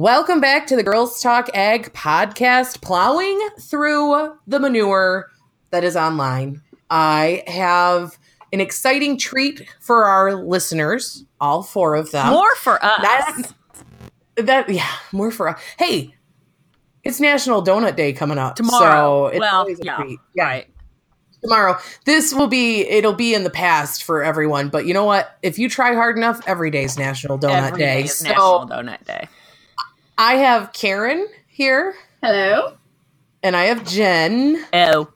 Welcome 0.00 0.42
back 0.42 0.66
to 0.66 0.76
the 0.76 0.82
Girls 0.82 1.22
Talk 1.22 1.48
Ag 1.54 1.90
podcast, 1.94 2.82
plowing 2.82 3.40
through 3.58 4.36
the 4.46 4.60
manure 4.60 5.30
that 5.70 5.84
is 5.84 5.96
online. 5.96 6.60
I 6.90 7.42
have 7.46 8.18
an 8.52 8.60
exciting 8.60 9.16
treat 9.16 9.66
for 9.80 10.04
our 10.04 10.34
listeners, 10.34 11.24
all 11.40 11.62
four 11.62 11.94
of 11.94 12.10
them. 12.10 12.28
More 12.28 12.54
for 12.56 12.74
us. 12.84 13.00
That, 13.00 13.52
that 14.36 14.68
yeah, 14.68 14.86
more 15.12 15.30
for 15.30 15.48
us. 15.48 15.60
Hey, 15.78 16.14
it's 17.02 17.18
National 17.18 17.64
Donut 17.64 17.96
Day 17.96 18.12
coming 18.12 18.36
up 18.36 18.56
Tomorrow. 18.56 18.80
So 18.80 19.26
it's 19.28 19.40
Well, 19.40 19.56
always 19.60 19.80
a 19.80 19.84
yeah, 19.86 19.96
treat. 19.96 20.18
yeah, 20.34 20.44
Right. 20.44 20.66
tomorrow. 21.42 21.78
This 22.04 22.34
will 22.34 22.48
be 22.48 22.80
it'll 22.86 23.14
be 23.14 23.32
in 23.32 23.44
the 23.44 23.50
past 23.50 24.04
for 24.04 24.22
everyone, 24.22 24.68
but 24.68 24.84
you 24.84 24.92
know 24.92 25.04
what? 25.06 25.38
If 25.40 25.58
you 25.58 25.70
try 25.70 25.94
hard 25.94 26.18
enough, 26.18 26.42
every 26.46 26.70
day 26.70 26.84
is 26.84 26.98
National 26.98 27.38
Donut 27.38 27.68
Every 27.68 27.78
Day. 27.78 28.00
day 28.00 28.04
is 28.04 28.18
So 28.18 28.28
National 28.28 28.68
Donut 28.68 29.02
Day. 29.06 29.26
I 30.18 30.36
have 30.36 30.72
Karen 30.72 31.26
here, 31.48 31.94
Hello. 32.22 32.74
and 33.42 33.54
I 33.56 33.64
have 33.64 33.86
Jen. 33.86 34.64
Oh, 34.72 35.08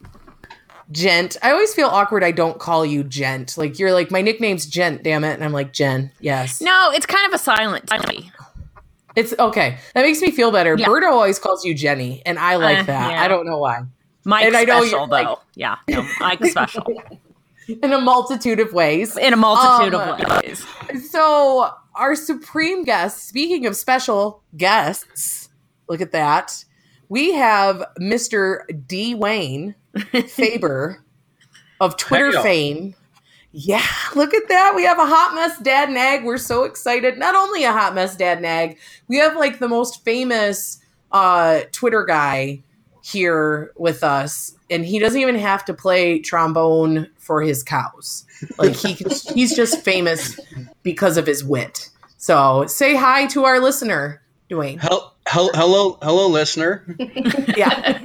Gent. 0.91 1.37
I 1.41 1.51
always 1.51 1.73
feel 1.73 1.87
awkward. 1.87 2.23
I 2.23 2.31
don't 2.31 2.59
call 2.59 2.85
you 2.85 3.03
Gent. 3.03 3.57
Like 3.57 3.79
you're 3.79 3.93
like 3.93 4.11
my 4.11 4.21
nickname's 4.21 4.65
Gent. 4.65 5.03
Damn 5.03 5.23
it, 5.23 5.33
and 5.33 5.43
I'm 5.43 5.53
like 5.53 5.73
Jen. 5.73 6.11
Yes, 6.19 6.61
no, 6.61 6.91
it's 6.93 7.05
kind 7.05 7.25
of 7.25 7.33
a 7.33 7.37
silent 7.37 7.89
T. 8.07 8.31
it's 9.15 9.33
okay. 9.39 9.77
That 9.95 10.01
makes 10.03 10.21
me 10.21 10.31
feel 10.31 10.51
better. 10.51 10.75
Yeah. 10.77 10.87
Berto 10.87 11.09
always 11.11 11.39
calls 11.39 11.65
you 11.65 11.73
Jenny, 11.73 12.21
and 12.25 12.37
I 12.37 12.57
like 12.57 12.79
Uh, 12.79 12.83
that. 12.83 13.11
yeah. 13.11 13.23
I 13.23 13.27
don't 13.27 13.45
know 13.45 13.57
why. 13.57 13.81
Mike 14.23 14.45
And 14.45 14.55
I 14.55 14.65
know 14.65 14.81
special 14.81 14.99
you're, 14.99 15.07
though. 15.07 15.13
like- 15.31 15.37
yeah, 15.55 15.75
no, 15.89 16.07
Mike 16.19 16.45
special 16.45 16.85
In 17.67 17.91
a 17.93 17.99
multitude 18.01 18.59
of 18.59 18.71
ways. 18.73 19.17
in 19.17 19.33
a 19.33 19.37
multitude 19.37 19.95
Um, 19.95 20.21
of 20.21 20.43
ways. 20.43 20.65
So 21.09 21.73
our 21.95 22.15
supreme 22.15 22.83
guest. 22.83 23.27
Speaking 23.27 23.65
of 23.65 23.75
special 23.75 24.43
guests, 24.57 25.49
look 25.87 26.01
at 26.01 26.11
that. 26.11 26.63
We 27.09 27.33
have 27.33 27.83
Mr. 27.99 28.61
D. 28.87 29.15
Wayne 29.15 29.75
Faber 30.27 31.03
of 31.79 31.97
Twitter 31.97 32.31
Heyo. 32.31 32.43
fame. 32.43 32.95
Yeah, 33.53 33.85
look 34.15 34.33
at 34.33 34.47
that. 34.47 34.73
We 34.75 34.83
have 34.85 34.97
a 34.97 35.05
hot 35.05 35.35
mess 35.35 35.59
dad 35.59 35.89
nag. 35.89 36.23
We're 36.23 36.37
so 36.37 36.63
excited. 36.63 37.17
Not 37.17 37.35
only 37.35 37.65
a 37.65 37.73
hot 37.73 37.93
mess 37.93 38.15
dad 38.15 38.41
nag, 38.41 38.77
we 39.09 39.17
have 39.17 39.35
like 39.35 39.59
the 39.59 39.67
most 39.67 40.03
famous 40.05 40.79
uh 41.11 41.61
Twitter 41.73 42.05
guy 42.05 42.63
here 43.03 43.73
with 43.75 44.03
us 44.03 44.53
and 44.69 44.85
he 44.85 44.99
doesn't 44.99 45.19
even 45.19 45.35
have 45.35 45.65
to 45.65 45.73
play 45.73 46.19
trombone 46.19 47.09
for 47.17 47.41
his 47.41 47.61
cows. 47.61 48.25
Like 48.57 48.75
he 48.75 48.93
he's 49.33 49.55
just 49.55 49.81
famous 49.83 50.39
because 50.83 51.17
of 51.17 51.25
his 51.27 51.43
wit. 51.43 51.89
So, 52.17 52.65
say 52.67 52.95
hi 52.95 53.25
to 53.27 53.45
our 53.45 53.59
listener, 53.59 54.21
Dwayne. 54.49 54.79
Hel- 54.79 55.13
hel- 55.25 55.51
hello, 55.53 55.97
hello, 56.01 56.27
listener. 56.27 56.83
Yeah. 57.57 57.99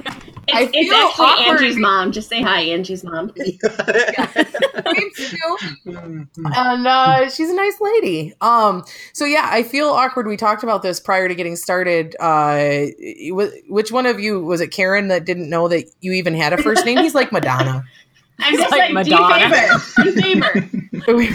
I 0.53 0.61
It's, 0.61 0.71
it's 0.73 0.89
feel 0.89 0.97
actually 0.97 1.25
awkward. 1.25 1.61
Angie's 1.61 1.77
mom. 1.77 2.11
Just 2.13 2.29
say 2.29 2.41
hi, 2.41 2.61
Angie's 2.61 3.03
mom. 3.03 3.33
Thanks, 3.35 5.17
Sue. 5.29 5.57
and 5.85 6.87
uh, 6.87 7.29
she's 7.29 7.49
a 7.49 7.53
nice 7.53 7.79
lady. 7.81 8.33
Um, 8.39 8.83
so 9.13 9.25
yeah, 9.25 9.49
I 9.51 9.63
feel 9.63 9.89
awkward. 9.89 10.25
We 10.25 10.37
talked 10.37 10.63
about 10.63 10.83
this 10.83 10.99
prior 11.01 11.27
to 11.27 11.35
getting 11.35 11.57
started. 11.57 12.15
Uh, 12.19 12.85
which 13.67 13.91
one 13.91 14.05
of 14.05 14.19
you 14.21 14.41
was 14.41 14.61
it? 14.61 14.69
Karen 14.69 15.09
that 15.09 15.25
didn't 15.25 15.49
know 15.49 15.67
that 15.67 15.83
you 15.99 16.13
even 16.13 16.33
had 16.33 16.53
a 16.53 16.57
first 16.63 16.85
name. 16.85 16.99
He's 16.99 17.15
like 17.15 17.31
Madonna. 17.31 17.83
I'm 18.39 18.55
just 18.55 18.71
like 18.71 18.93
like, 18.93 19.07
Madonna. 19.07 19.79
D 20.03 20.11
Faber. 20.21 20.69
We, 21.13 21.31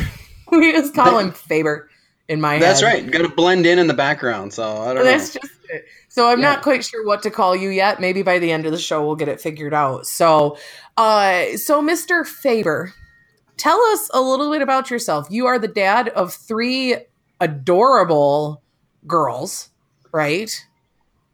we 0.51 0.73
just 0.73 0.95
call 0.95 1.19
him 1.19 1.33
Faber 1.33 1.89
in 2.29 2.41
my 2.41 2.59
That's 2.59 2.81
head. 2.81 2.87
right. 2.87 3.11
Got 3.11 3.23
to 3.23 3.29
blend 3.29 3.67
in 3.67 3.79
in 3.79 3.87
the 3.87 3.95
background. 3.95 4.53
So 4.53 4.83
I 4.83 4.95
don't 4.95 5.05
That's 5.05 5.35
know. 5.35 5.41
just 5.41 5.53
it. 5.71 5.87
So 6.09 6.29
I'm 6.29 6.41
not 6.41 6.63
quite 6.63 6.85
sure 6.85 7.07
what 7.07 7.23
to 7.23 7.31
call 7.31 7.57
you 7.57 7.71
yet. 7.71 8.01
Maybe 8.01 8.23
by 8.23 8.39
the 8.39 8.53
end 8.53 8.67
of 8.67 8.73
the 8.73 8.79
show 8.79 9.05
we'll 9.05 9.17
get 9.17 9.29
it 9.29 9.41
figured 9.41 9.75
out. 9.75 10.07
So, 10.07 10.59
uh, 10.97 11.57
so 11.57 11.83
Mr. 11.83 12.27
Faber, 12.27 12.93
tell 13.57 13.81
us 13.93 14.11
a 14.13 14.21
little 14.21 14.51
bit 14.51 14.63
about 14.63 14.91
yourself. 14.91 15.27
You 15.31 15.47
are 15.47 15.59
the 15.59 15.69
dad 15.69 16.11
of 16.11 16.35
three 16.35 16.97
adorable 17.41 18.63
girls, 19.07 19.71
right? 20.13 20.65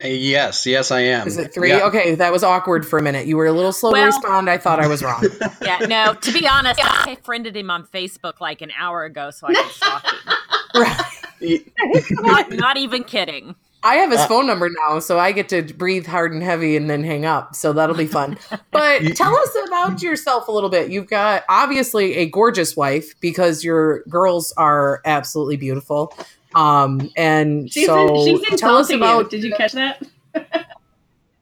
Yes, 0.03 0.65
yes, 0.67 0.91
I 0.93 1.01
am. 1.01 1.27
Is 1.27 1.39
it 1.39 1.53
three? 1.53 1.71
Yeah. 1.71 1.87
Okay, 1.87 2.15
that 2.15 2.31
was 2.33 2.45
awkward 2.45 2.87
for 2.87 2.99
a 2.99 3.03
minute. 3.03 3.27
You 3.27 3.37
were 3.37 3.47
a 3.47 3.53
little 3.53 3.73
slow 3.73 3.91
to 3.91 3.95
Well- 3.95 4.07
respond. 4.07 4.49
I 4.49 4.57
thought 4.59 4.79
I 4.81 4.87
was 4.87 5.03
wrong. 5.03 5.25
Yeah, 5.63 5.79
no. 5.89 6.15
To 6.15 6.33
be 6.33 6.47
honest, 6.47 6.81
I 6.83 7.17
friended 7.25 7.57
him 7.57 7.71
on 7.71 7.85
Facebook 7.85 8.41
like 8.41 8.63
an 8.63 8.71
hour 8.79 9.05
ago, 9.05 9.31
so 9.31 9.49
I 9.49 9.55
could 9.55 9.71
stalk 9.73 10.05
him. 10.07 10.83
Right. 10.83 11.03
Y- 11.41 11.65
Not, 12.11 12.51
not 12.53 12.77
even 12.77 13.05
kidding. 13.05 13.55
I 13.83 13.97
have 13.97 14.11
his 14.11 14.21
Uh, 14.21 14.27
phone 14.27 14.47
number 14.47 14.69
now, 14.89 14.99
so 14.99 15.19
I 15.21 15.31
get 15.33 15.49
to 15.51 15.63
breathe 15.63 16.07
hard 16.07 16.33
and 16.33 16.43
heavy 16.43 16.77
and 16.77 16.91
then 16.91 17.05
hang 17.05 17.25
up. 17.25 17.55
So 17.55 17.73
that'll 17.73 17.95
be 17.97 18.07
fun. 18.09 18.37
But 18.73 19.15
tell 19.17 19.37
us 19.37 19.57
about 19.69 20.03
yourself 20.03 20.49
a 20.49 20.53
little 20.53 20.69
bit. 20.71 20.91
You've 20.91 21.09
got 21.09 21.45
obviously 21.49 22.15
a 22.17 22.27
gorgeous 22.27 22.77
wife 22.77 23.15
because 23.21 23.63
your 23.63 24.03
girls 24.09 24.53
are 24.57 25.01
absolutely 25.05 25.57
beautiful. 25.59 26.13
Um, 26.59 27.11
and 27.17 27.73
She's, 27.73 27.87
so 27.87 28.25
in, 28.27 28.43
she's 28.45 28.61
tell 28.61 28.77
us 28.77 28.91
about. 28.91 29.25
you. 29.25 29.29
Did 29.31 29.45
you 29.45 29.55
catch 29.55 29.73
that? 29.73 30.03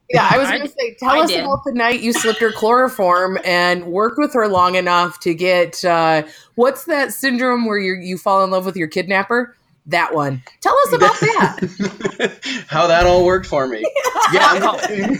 Yeah, 0.08 0.28
I 0.30 0.38
was 0.38 0.48
going 0.48 0.62
to 0.62 0.68
say, 0.68 0.94
tell 1.00 1.10
I 1.10 1.18
us 1.22 1.30
did. 1.30 1.40
about 1.42 1.64
the 1.64 1.72
night 1.72 1.98
you 2.00 2.12
slipped 2.12 2.38
her 2.38 2.52
chloroform 2.52 3.38
and 3.44 3.86
worked 3.86 4.18
with 4.18 4.32
her 4.34 4.46
long 4.46 4.76
enough 4.76 5.18
to 5.22 5.34
get 5.34 5.84
uh, 5.84 6.22
what's 6.54 6.84
that 6.84 7.12
syndrome 7.12 7.66
where 7.66 7.76
you 7.76 7.94
you 7.94 8.16
fall 8.16 8.44
in 8.44 8.52
love 8.52 8.64
with 8.64 8.76
your 8.76 8.86
kidnapper? 8.86 9.56
That 9.86 10.14
one. 10.14 10.44
Tell 10.60 10.76
us 10.86 10.92
about 10.92 11.18
that. 11.20 12.64
How 12.68 12.86
that 12.86 13.04
all 13.04 13.26
worked 13.26 13.46
for 13.46 13.66
me. 13.66 13.84
Yeah. 14.32 14.76
I'm- 14.78 15.18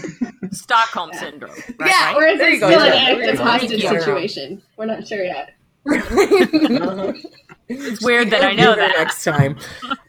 Stockholm 0.53 1.11
syndrome. 1.13 1.51
Right, 1.77 1.89
Yeah. 1.89 2.13
right? 2.13 2.15
Or 2.15 2.25
is 2.27 2.37
There 2.39 2.49
it 2.49 2.53
you 2.53 2.59
go, 2.61 2.69
still 2.69 2.81
an 2.81 2.93
active 2.93 3.17
There 3.17 3.31
you 3.31 3.37
go. 3.37 3.43
hostage 3.43 3.81
situation? 3.81 4.61
We're 4.77 4.85
not 4.85 5.05
sure 5.05 5.21
yet. 5.25 5.53
It's 7.69 8.01
weird 8.03 8.29
that 8.29 8.43
I 8.43 8.53
know 8.53 8.75
that. 8.75 8.93
next 8.97 9.23
time. 9.23 9.57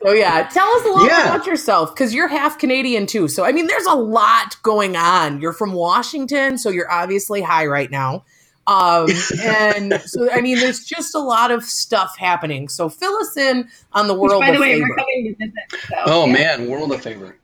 So 0.03 0.13
yeah, 0.13 0.49
tell 0.53 0.69
us 0.69 0.85
a 0.85 0.89
little 0.89 1.07
Yeah. 1.07 1.23
bit 1.25 1.35
about 1.37 1.47
yourself 1.47 1.95
because 1.95 2.15
you're 2.15 2.29
half 2.29 2.59
Canadian 2.59 3.07
too. 3.07 3.27
So 3.29 3.45
I 3.45 3.53
mean, 3.53 3.67
there's 3.67 3.87
a 3.87 3.95
lot 3.95 4.57
going 4.63 4.97
on. 4.97 5.41
You're 5.41 5.53
from 5.53 5.73
Washington, 5.73 6.57
so 6.59 6.71
you're 6.71 6.91
obviously 6.91 7.43
high 7.43 7.67
right 7.67 7.91
now. 7.91 8.25
Um, 8.69 9.09
and 9.45 10.01
so 10.05 10.31
I 10.31 10.41
mean, 10.41 10.59
there's 10.61 10.85
just 10.85 11.15
a 11.15 11.19
lot 11.21 11.51
of 11.51 11.65
stuff 11.65 12.17
happening. 12.19 12.69
So 12.69 12.89
fill 12.89 13.17
us 13.17 13.37
in 13.37 13.69
on 13.93 14.07
the 14.07 14.15
Which, 14.15 14.31
world 14.31 14.43
by 14.43 14.51
the 14.51 14.57
of 14.57 14.61
way, 14.61 14.75
Faber. 14.75 14.87
we're 14.91 14.97
coming 14.97 15.37
to 15.41 15.47
visit. 15.47 15.87
So, 15.89 15.97
oh 16.07 16.27
yeah. 16.27 16.33
man, 16.33 16.69
world 16.69 16.93
of 16.93 17.01
Faber. 17.03 17.35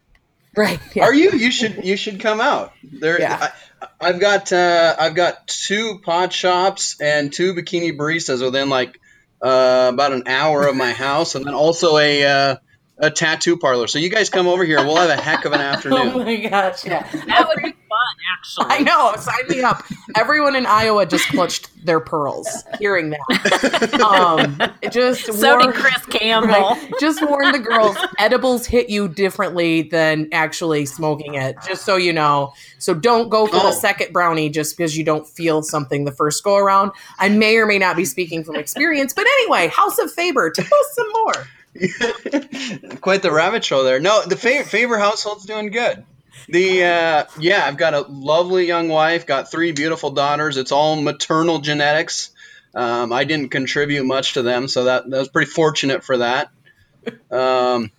Right? 0.57 0.79
Yeah. 0.95 1.05
Are 1.05 1.15
you? 1.15 1.33
You 1.33 1.51
should. 1.51 1.85
You 1.85 1.97
should 1.97 2.21
come 2.21 2.41
out. 2.41 2.73
There. 2.85 3.21
Yeah. 3.21 3.51
I, 3.83 3.87
I've 4.01 4.21
got. 4.21 4.53
Uh, 4.53 4.95
I've 4.97 5.17
got 5.17 5.49
two 5.49 5.99
pot 6.05 6.33
shops 6.33 7.01
and 7.01 7.33
two 7.33 7.55
bikini 7.55 7.97
baristas 7.99 8.41
within 8.41 8.69
like 8.69 9.01
uh, 9.43 9.91
about 9.93 10.13
an 10.13 10.25
hour 10.27 10.67
of 10.67 10.77
my 10.77 10.93
house, 10.93 11.35
and 11.35 11.45
then 11.45 11.55
also 11.55 11.99
a 11.99 12.25
uh, 12.25 12.57
a 12.99 13.11
tattoo 13.11 13.57
parlor. 13.57 13.87
So 13.89 13.99
you 13.99 14.09
guys 14.09 14.31
come 14.31 14.47
over 14.47 14.65
here. 14.65 14.77
We'll 14.85 14.97
have 14.97 15.11
a 15.11 15.21
heck 15.21 15.45
of 15.45 15.53
an 15.53 15.61
afternoon. 15.73 16.13
Oh 16.15 16.25
my 16.25 16.37
gosh! 16.37 16.85
Yeah. 16.85 17.03
That 17.27 17.49
would 17.49 17.57
be 17.63 17.71
fun, 17.73 18.17
actually. 18.39 18.67
I 18.69 18.79
know. 18.81 19.15
Sign 19.19 19.49
me 19.49 19.63
up. 19.63 19.83
Everyone 20.17 20.55
in 20.55 20.65
Iowa 20.67 21.05
just 21.07 21.27
clutched 21.29 21.71
their 21.85 22.01
pearls 22.01 22.65
hearing 22.79 23.11
that. 23.11 24.01
Um, 24.05 24.59
just 24.91 25.33
So 25.33 25.57
wore- 25.57 25.67
did 25.67 25.75
Chris 25.75 26.07
Campbell. 26.07 26.51
Right. 26.55 26.93
Just 27.01 27.27
warn 27.27 27.53
the 27.53 27.59
girls, 27.59 27.97
edibles 28.19 28.67
hit 28.67 28.89
you 28.91 29.09
differently 29.09 29.83
than 29.83 30.29
actually 30.33 30.87
smoking 30.87 31.35
it, 31.35 31.57
just 31.67 31.85
so 31.85 31.97
you 31.97 32.13
know. 32.13 32.53
So 32.79 32.95
don't 32.95 33.29
go 33.29 33.47
for 33.47 33.57
Oh. 33.57 33.63
the 33.67 33.73
second 33.73 34.13
brownie 34.13 34.51
just 34.51 34.77
because 34.77 34.97
you 34.97 35.05
don't 35.05 35.27
feel 35.29 35.63
something 35.63 36.05
the 36.05 36.13
first 36.13 36.43
go 36.45 36.57
around. 36.57 36.93
I 37.19 37.29
may 37.29 37.57
or 37.57 37.67
may 37.67 37.79
not 37.79 37.97
be 37.97 38.05
speaking 38.05 38.45
from 38.45 38.57
experience, 38.57 39.13
but 39.13 39.27
anyway, 39.41 39.69
House 39.69 39.99
of 39.99 40.13
Faber, 40.13 40.51
tell 40.51 40.65
us 40.65 40.95
some 40.95 41.11
more. 41.13 41.47
Quite 43.01 43.23
the 43.23 43.33
rabbit 43.33 43.65
show 43.65 43.83
there. 43.83 44.01
No, 44.01 44.23
the 44.25 44.37
Fa- 44.37 44.65
Faber 44.65 44.99
household's 44.99 45.45
doing 45.45 45.71
good. 45.71 46.05
The 46.49 46.85
uh, 46.85 47.25
yeah, 47.39 47.65
I've 47.65 47.77
got 47.77 47.95
a 47.95 48.01
lovely 48.01 48.67
young 48.67 48.89
wife, 48.89 49.27
got 49.27 49.51
three 49.51 49.73
beautiful 49.73 50.11
daughters. 50.11 50.57
It's 50.57 50.73
all 50.73 51.01
maternal 51.01 51.59
genetics. 51.61 52.31
Um, 52.75 53.13
I 53.13 53.25
didn't 53.25 53.51
contribute 53.51 54.05
much 54.05 54.35
to 54.35 54.43
them, 54.43 54.67
so 54.69 54.85
that, 54.85 55.09
that 55.09 55.19
was 55.19 55.29
pretty 55.29 55.51
fortunate 55.51 56.03
for 56.05 56.19
that. 56.19 56.51
Um, 57.31 57.93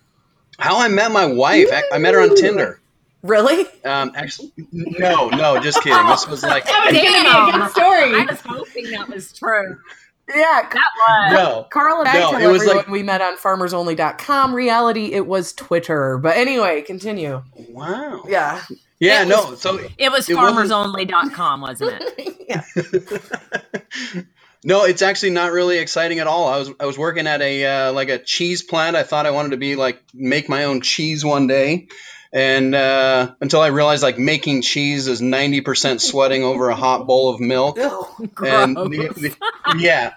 how 0.58 0.80
I 0.80 0.88
met 0.88 1.10
my 1.12 1.26
wife, 1.26 1.68
I, 1.72 1.82
I 1.94 1.98
met 1.98 2.14
her 2.14 2.20
on 2.20 2.34
Tinder. 2.34 2.80
Really? 3.22 3.66
Um, 3.84 4.12
actually, 4.14 4.52
no, 4.72 5.28
no, 5.28 5.58
just 5.60 5.82
kidding. 5.82 6.06
This 6.06 6.28
was 6.28 6.42
like 6.42 6.64
That 6.66 6.90
was 6.90 7.00
going 7.00 7.14
to 7.14 7.22
be 7.22 7.58
a 7.58 7.60
good 7.62 7.70
story. 7.72 8.20
I 8.20 8.26
was 8.28 8.40
hoping 8.40 8.90
that 8.90 9.08
was 9.08 9.32
true. 9.32 9.78
Yeah. 10.28 10.68
That 10.72 10.90
was. 10.98 11.32
no. 11.32 11.66
Carl 11.70 12.00
and 12.00 12.08
I 12.08 12.14
No, 12.14 12.30
tell 12.32 12.40
it 12.40 12.46
was 12.52 12.62
everyone 12.62 12.76
like- 12.78 12.88
we 12.88 13.02
met 13.02 13.22
on 13.22 13.36
farmersonly.com. 13.36 14.54
Reality, 14.54 15.12
it 15.12 15.26
was 15.26 15.52
Twitter. 15.52 16.18
But 16.18 16.36
anyway, 16.36 16.82
continue. 16.82 17.42
Wow. 17.70 18.22
Yeah. 18.28 18.62
Yeah, 18.98 19.22
It 19.22 19.28
no. 19.28 19.54
So 19.54 19.78
It 19.98 20.10
was 20.10 20.28
It 20.28 20.34
wasn't- 20.36 20.70
farmersonly.com, 20.70 21.60
wasn't 21.60 22.02
it? 22.18 22.46
yeah. 22.48 24.22
No, 24.64 24.82
it's 24.84 25.00
actually 25.02 25.30
not 25.30 25.52
really 25.52 25.78
exciting 25.78 26.18
at 26.18 26.26
all. 26.26 26.48
I 26.48 26.58
was 26.58 26.70
I 26.80 26.86
was 26.86 26.98
working 26.98 27.28
at 27.28 27.40
a 27.40 27.64
uh, 27.64 27.92
like 27.92 28.08
a 28.08 28.18
cheese 28.18 28.64
plant. 28.64 28.96
I 28.96 29.04
thought 29.04 29.24
I 29.24 29.30
wanted 29.30 29.50
to 29.50 29.58
be 29.58 29.76
like 29.76 30.02
make 30.12 30.48
my 30.48 30.64
own 30.64 30.80
cheese 30.80 31.24
one 31.24 31.46
day, 31.46 31.86
and 32.32 32.74
uh, 32.74 33.34
until 33.40 33.60
I 33.60 33.68
realized 33.68 34.02
like 34.02 34.18
making 34.18 34.62
cheese 34.62 35.06
is 35.06 35.20
ninety 35.20 35.60
percent 35.60 36.00
sweating 36.00 36.44
over 36.44 36.68
a 36.68 36.76
hot 36.76 37.06
bowl 37.06 37.30
of 37.30 37.40
milk, 37.40 37.78
and 37.78 38.76
the, 38.76 39.12
the, 39.16 39.78
yeah, 39.78 40.14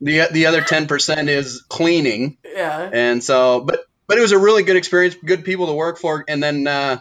the 0.00 0.28
the 0.32 0.46
other 0.46 0.62
ten 0.62 0.86
percent 0.86 1.28
is 1.28 1.62
cleaning. 1.68 2.38
yeah. 2.44 2.90
And 2.92 3.22
so, 3.22 3.60
but 3.60 3.80
but 4.06 4.18
it 4.18 4.20
was 4.20 4.32
a 4.32 4.38
really 4.38 4.62
good 4.62 4.76
experience, 4.76 5.16
good 5.24 5.44
people 5.44 5.66
to 5.66 5.72
work 5.72 5.98
for, 5.98 6.24
and 6.26 6.42
then 6.42 6.66
uh, 6.66 6.98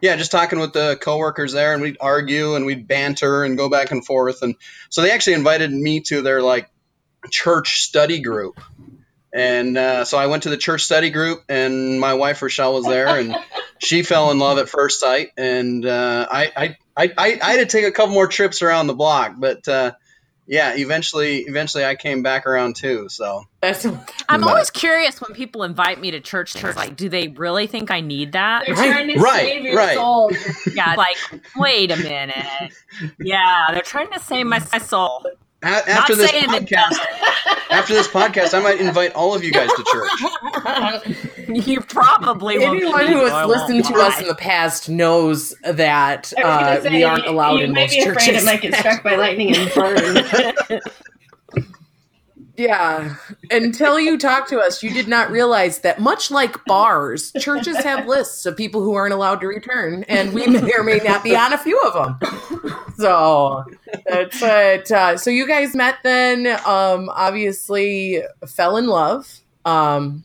yeah, 0.00 0.16
just 0.16 0.30
talking 0.30 0.58
with 0.58 0.72
the 0.72 0.98
coworkers 1.00 1.52
there, 1.52 1.72
and 1.72 1.82
we'd 1.82 1.98
argue 2.00 2.54
and 2.54 2.66
we'd 2.66 2.86
banter 2.86 3.44
and 3.44 3.56
go 3.56 3.68
back 3.68 3.90
and 3.90 4.04
forth, 4.04 4.42
and 4.42 4.54
so 4.88 5.02
they 5.02 5.10
actually 5.10 5.34
invited 5.34 5.72
me 5.72 6.00
to 6.00 6.22
their 6.22 6.42
like 6.42 6.70
church 7.30 7.82
study 7.82 8.20
group, 8.20 8.60
and 9.32 9.76
uh, 9.76 10.04
so 10.04 10.18
I 10.18 10.26
went 10.26 10.44
to 10.44 10.50
the 10.50 10.56
church 10.56 10.82
study 10.82 11.10
group, 11.10 11.42
and 11.48 11.98
my 12.00 12.14
wife 12.14 12.40
Rochelle 12.42 12.74
was 12.74 12.84
there, 12.86 13.08
and 13.08 13.34
she 13.78 14.02
fell 14.02 14.30
in 14.30 14.38
love 14.38 14.58
at 14.58 14.68
first 14.68 15.00
sight, 15.00 15.30
and 15.36 15.84
uh, 15.84 16.26
I, 16.30 16.52
I 16.56 16.76
I 16.96 17.12
I 17.18 17.38
I 17.42 17.50
had 17.52 17.58
to 17.58 17.66
take 17.66 17.84
a 17.84 17.92
couple 17.92 18.14
more 18.14 18.26
trips 18.26 18.62
around 18.62 18.86
the 18.86 18.94
block, 18.94 19.34
but. 19.38 19.66
Uh, 19.68 19.92
yeah, 20.50 20.76
eventually, 20.76 21.40
eventually, 21.40 21.84
I 21.84 21.94
came 21.94 22.22
back 22.22 22.46
around 22.46 22.74
too. 22.76 23.10
So 23.10 23.42
That's 23.60 23.84
I'm 24.30 24.40
But- 24.40 24.44
always 24.48 24.70
curious 24.70 25.20
when 25.20 25.34
people 25.34 25.62
invite 25.62 26.00
me 26.00 26.10
to 26.12 26.20
church 26.20 26.54
things. 26.54 26.74
Like, 26.74 26.96
do 26.96 27.10
they 27.10 27.28
really 27.28 27.66
think 27.66 27.90
I 27.90 28.00
need 28.00 28.32
that? 28.32 28.64
They're 28.64 28.74
Right, 28.74 28.90
trying 28.90 29.08
to 29.12 29.20
right, 29.20 29.40
save 29.40 29.64
your 29.64 29.76
right. 29.76 29.94
soul. 29.94 30.32
Yeah, 30.72 30.94
like, 30.94 31.18
wait 31.54 31.90
a 31.90 31.96
minute. 31.98 32.72
Yeah, 33.20 33.66
they're 33.72 33.82
trying 33.82 34.10
to 34.12 34.18
save 34.20 34.46
my, 34.46 34.58
my 34.72 34.78
soul. 34.78 35.22
A- 35.62 35.66
after 35.66 36.14
Not 36.16 36.18
this 36.18 36.30
podcast, 36.32 36.98
after 37.70 37.94
this 37.94 38.08
podcast, 38.08 38.54
I 38.54 38.62
might 38.62 38.80
invite 38.80 39.12
all 39.14 39.34
of 39.34 39.42
you 39.44 39.50
guys 39.52 39.68
to 39.70 39.84
church. 39.92 41.14
You 41.48 41.80
probably. 41.80 42.62
Anyone 42.62 43.06
who 43.06 43.24
has 43.24 43.46
listened 43.48 43.84
to 43.86 43.94
us 43.94 44.20
in 44.20 44.28
the 44.28 44.34
past 44.34 44.88
knows 44.90 45.54
that 45.64 46.30
I 46.36 46.42
was 46.42 46.44
gonna 46.44 46.66
uh, 46.66 46.82
say, 46.82 46.90
we 46.90 47.04
aren't 47.04 47.24
you- 47.24 47.30
allowed 47.30 47.54
you 47.60 47.64
in 47.64 47.72
might 47.72 47.80
most 47.84 47.92
be 47.92 48.00
afraid 48.00 48.18
churches. 48.26 48.42
it 48.42 48.46
might 48.46 48.60
get 48.60 48.74
struck 48.74 49.02
by 49.02 49.16
lightning 49.16 49.56
and 49.56 49.72
burn. 49.74 50.80
Yeah. 52.58 53.14
Until 53.52 54.00
you 54.00 54.18
talk 54.18 54.48
to 54.48 54.58
us, 54.58 54.82
you 54.82 54.90
did 54.92 55.06
not 55.06 55.30
realize 55.30 55.78
that 55.80 56.00
much 56.00 56.32
like 56.32 56.64
bars, 56.64 57.30
churches 57.38 57.76
have 57.76 58.08
lists 58.08 58.46
of 58.46 58.56
people 58.56 58.82
who 58.82 58.94
aren't 58.94 59.14
allowed 59.14 59.40
to 59.42 59.46
return, 59.46 60.04
and 60.08 60.34
we 60.34 60.48
may 60.48 60.72
or 60.76 60.82
may 60.82 60.98
not 60.98 61.22
be 61.22 61.36
on 61.36 61.52
a 61.52 61.58
few 61.58 61.80
of 61.82 61.94
them. 61.94 62.74
So 62.96 63.64
that's 64.04 64.42
it. 64.42 64.90
Uh, 64.90 65.16
so 65.16 65.30
you 65.30 65.46
guys 65.46 65.76
met 65.76 65.98
then, 66.02 66.48
um, 66.66 67.08
obviously 67.10 68.22
fell 68.48 68.76
in 68.76 68.88
love. 68.88 69.40
Um, 69.64 70.24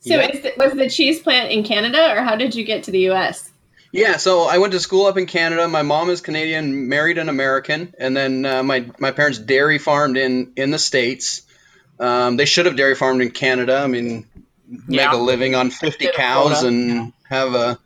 So 0.00 0.16
Yeah. 0.16 0.28
is 0.32 0.42
the, 0.42 0.52
was 0.58 0.74
the 0.74 0.90
cheese 0.90 1.20
plant 1.20 1.50
in 1.50 1.64
Canada, 1.64 2.12
or 2.12 2.22
how 2.22 2.36
did 2.36 2.54
you 2.54 2.64
get 2.64 2.84
to 2.84 2.90
the 2.90 3.00
U.S.? 3.00 3.50
Yeah, 3.90 4.18
so 4.18 4.42
I 4.42 4.58
went 4.58 4.72
to 4.72 4.80
school 4.80 5.06
up 5.06 5.16
in 5.16 5.24
Canada. 5.24 5.66
My 5.68 5.82
mom 5.82 6.10
is 6.10 6.20
Canadian, 6.20 6.88
married 6.88 7.16
an 7.16 7.28
American, 7.30 7.94
and 7.98 8.14
then 8.14 8.44
uh, 8.44 8.62
my 8.64 8.90
my 8.98 9.12
parents 9.12 9.38
dairy 9.38 9.78
farmed 9.78 10.18
in 10.18 10.52
in 10.56 10.70
the 10.72 10.78
states. 10.80 11.42
Um, 11.98 12.36
they 12.36 12.44
should 12.44 12.66
have 12.66 12.76
dairy 12.76 12.94
farmed 12.94 13.22
in 13.22 13.30
Canada. 13.30 13.76
I 13.78 13.86
mean, 13.86 14.26
Yeah. 14.88 15.06
make 15.06 15.12
a 15.12 15.16
living 15.16 15.54
on 15.54 15.70
fifty 15.70 16.08
cows 16.14 16.62
and 16.62 17.12
have 17.28 17.54
a 17.54 17.78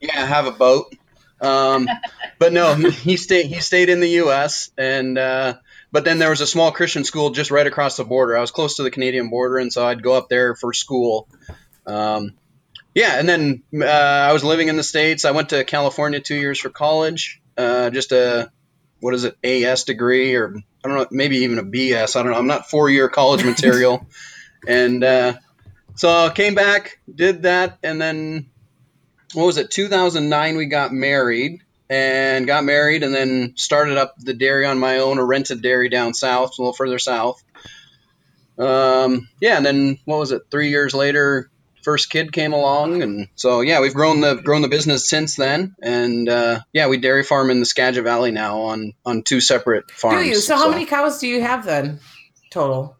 yeah 0.00 0.24
have 0.26 0.46
a 0.46 0.50
boat. 0.50 0.94
Um, 1.40 1.88
but 2.38 2.52
no, 2.52 2.74
he 2.74 3.16
stayed 3.16 3.46
he 3.46 3.60
stayed 3.60 3.88
in 3.88 4.00
the 4.00 4.08
U.S. 4.24 4.70
and 4.78 5.16
uh, 5.18 5.54
but 5.92 6.04
then 6.04 6.18
there 6.18 6.30
was 6.30 6.40
a 6.40 6.46
small 6.46 6.72
Christian 6.72 7.04
school 7.04 7.30
just 7.30 7.50
right 7.50 7.66
across 7.66 7.96
the 7.96 8.04
border. 8.04 8.36
I 8.36 8.40
was 8.40 8.50
close 8.50 8.76
to 8.76 8.82
the 8.82 8.90
Canadian 8.90 9.28
border, 9.28 9.58
and 9.58 9.72
so 9.72 9.86
I'd 9.86 10.02
go 10.02 10.14
up 10.14 10.28
there 10.28 10.54
for 10.54 10.72
school. 10.72 11.28
Um, 11.86 12.32
yeah, 12.94 13.18
and 13.18 13.28
then 13.28 13.62
uh, 13.74 13.86
I 13.86 14.32
was 14.32 14.44
living 14.44 14.68
in 14.68 14.76
the 14.76 14.82
states. 14.82 15.24
I 15.24 15.30
went 15.32 15.50
to 15.50 15.64
California 15.64 16.20
two 16.20 16.34
years 16.36 16.58
for 16.58 16.70
college, 16.70 17.40
uh, 17.56 17.90
just 17.90 18.12
a 18.12 18.50
what 19.02 19.14
is 19.14 19.24
it, 19.24 19.36
AS 19.42 19.82
degree 19.82 20.36
or 20.36 20.54
I 20.84 20.88
don't 20.88 20.96
know, 20.96 21.06
maybe 21.10 21.38
even 21.38 21.58
a 21.58 21.64
BS. 21.64 22.14
I 22.14 22.22
don't 22.22 22.32
know. 22.32 22.38
I'm 22.38 22.46
not 22.46 22.70
four 22.70 22.88
year 22.88 23.08
college 23.08 23.44
material, 23.44 24.06
and 24.66 25.02
uh, 25.02 25.34
so 25.96 26.08
I 26.08 26.30
came 26.30 26.54
back, 26.54 27.00
did 27.12 27.42
that, 27.42 27.78
and 27.82 28.00
then 28.00 28.46
what 29.34 29.46
was 29.46 29.58
it? 29.58 29.70
2009, 29.70 30.56
we 30.56 30.66
got 30.66 30.92
married. 30.92 31.60
And 31.90 32.46
got 32.46 32.64
married, 32.64 33.02
and 33.02 33.14
then 33.14 33.52
started 33.54 33.98
up 33.98 34.14
the 34.16 34.32
dairy 34.32 34.64
on 34.64 34.78
my 34.78 35.00
own, 35.00 35.18
a 35.18 35.24
rented 35.24 35.60
dairy 35.60 35.90
down 35.90 36.14
south, 36.14 36.58
a 36.58 36.62
little 36.62 36.72
further 36.72 36.98
south. 36.98 37.44
Um, 38.56 39.28
yeah, 39.42 39.58
and 39.58 39.66
then 39.66 39.98
what 40.06 40.18
was 40.18 40.32
it? 40.32 40.42
Three 40.50 40.70
years 40.70 40.94
later, 40.94 41.50
first 41.82 42.10
kid 42.10 42.32
came 42.32 42.52
along, 42.52 43.02
and 43.02 43.28
so 43.34 43.60
yeah, 43.60 43.80
we've 43.80 43.94
grown 43.94 44.20
the 44.20 44.34
grown 44.36 44.62
the 44.62 44.68
business 44.68 45.08
since 45.08 45.36
then. 45.36 45.74
And 45.82 46.28
uh, 46.28 46.60
yeah, 46.72 46.88
we 46.88 46.98
dairy 46.98 47.22
farm 47.24 47.50
in 47.50 47.60
the 47.60 47.66
Skagit 47.66 48.04
Valley 48.04 48.30
now 48.30 48.60
on 48.62 48.92
on 49.04 49.22
two 49.22 49.40
separate 49.40 49.90
farms. 49.90 50.22
do 50.22 50.28
you? 50.28 50.34
So 50.36 50.56
how 50.56 50.70
many 50.70 50.86
cows 50.86 51.18
do 51.18 51.26
you 51.28 51.40
have 51.42 51.64
then, 51.64 52.00
total? 52.50 52.96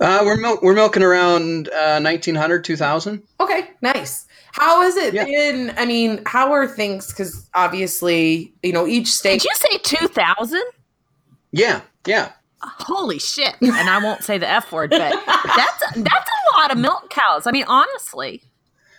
Uh, 0.00 0.22
we're 0.24 0.36
mil- 0.36 0.58
we're 0.62 0.74
milking 0.74 1.02
around 1.02 1.68
uh, 1.68 2.00
1900, 2.00 2.64
2000. 2.64 3.22
Okay, 3.40 3.70
nice. 3.82 4.26
How 4.52 4.82
has 4.82 4.96
it 4.96 5.14
Yeah. 5.14 5.24
been? 5.24 5.72
I 5.76 5.84
mean, 5.84 6.22
how 6.26 6.52
are 6.52 6.66
things? 6.66 7.08
Because 7.08 7.48
obviously, 7.54 8.52
you 8.62 8.72
know, 8.72 8.86
each 8.86 9.08
state. 9.12 9.42
Did 9.42 9.44
you 9.44 9.54
say 9.54 9.78
2000? 9.78 10.62
Yeah, 11.52 11.82
yeah. 12.06 12.32
Holy 12.60 13.18
shit. 13.18 13.54
And 13.60 13.72
I 13.90 13.98
won't 14.02 14.24
say 14.24 14.38
the 14.38 14.48
F 14.48 14.72
word, 14.72 14.90
but 14.90 14.98
that's 14.98 15.92
that's 15.96 16.30
a 16.30 16.56
lot 16.58 16.72
of 16.72 16.78
milk 16.78 17.10
cows. 17.10 17.46
I 17.46 17.52
mean, 17.52 17.64
honestly. 17.68 18.42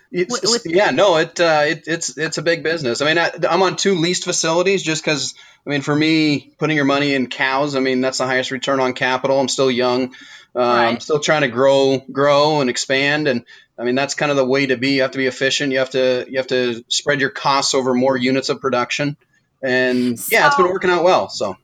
It's, 0.09 0.31
With- 0.42 0.63
with- 0.63 0.74
yeah, 0.74 0.92
no, 0.92 1.18
it, 1.18 1.38
uh, 1.39 1.63
it 1.65 1.83
it's 1.86 2.18
it's 2.18 2.38
a 2.38 2.42
big 2.42 2.63
business. 2.63 3.01
I 3.01 3.06
mean, 3.06 3.18
I, 3.18 3.31
I'm 3.50 3.62
on 3.62 3.75
two 3.75 3.95
leased 3.95 4.24
facilities 4.24 4.81
just 4.83 5.04
because. 5.04 5.33
I 5.65 5.69
mean, 5.69 5.81
for 5.81 5.94
me, 5.94 6.54
putting 6.59 6.77
your 6.77 6.86
money 6.86 7.13
in 7.13 7.27
cows, 7.27 7.75
I 7.75 7.81
mean, 7.81 8.00
that's 8.00 8.19
the 8.19 8.25
highest 8.25 8.51
return 8.51 8.80
on 8.80 8.94
capital. 8.94 9.38
I'm 9.38 9.50
still 9.50 9.69
young. 9.69 10.15
Uh, 10.56 10.62
I'm 10.62 11.01
still 11.01 11.19
trying 11.19 11.42
to 11.42 11.50
grow, 11.50 12.01
grow, 12.09 12.62
and 12.62 12.69
expand. 12.69 13.27
And 13.27 13.44
I 13.77 13.83
mean, 13.83 13.95
that's 13.95 14.13
kind 14.15 14.31
of 14.31 14.38
the 14.38 14.45
way 14.45 14.68
to 14.68 14.77
be. 14.77 14.92
You 14.92 15.01
have 15.01 15.12
to 15.12 15.18
be 15.18 15.25
efficient. 15.27 15.74
You 15.74 15.80
have 15.80 15.89
to 15.89 16.25
you 16.30 16.38
have 16.38 16.48
to 16.48 16.86
spread 16.88 17.19
your 17.19 17.31
costs 17.31 17.74
over 17.74 17.94
more 17.94 18.15
units 18.15 18.48
of 18.48 18.62
production. 18.62 19.18
And 19.62 20.18
yeah, 20.31 20.48
it's 20.48 20.56
been 20.56 20.68
working 20.69 20.89
out 20.89 21.04
well. 21.04 21.27
So 21.27 21.57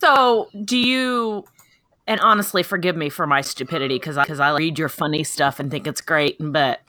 So, 0.00 0.48
do 0.64 0.78
you 0.78 1.44
and 2.06 2.20
honestly 2.20 2.62
forgive 2.62 2.96
me 2.96 3.08
for 3.10 3.26
my 3.26 3.40
stupidity 3.40 3.98
cuz 3.98 4.16
I 4.16 4.24
cuz 4.24 4.40
I 4.40 4.56
read 4.56 4.78
your 4.78 4.88
funny 4.88 5.24
stuff 5.24 5.60
and 5.60 5.70
think 5.70 5.86
it's 5.86 6.00
great, 6.00 6.36
but 6.40 6.80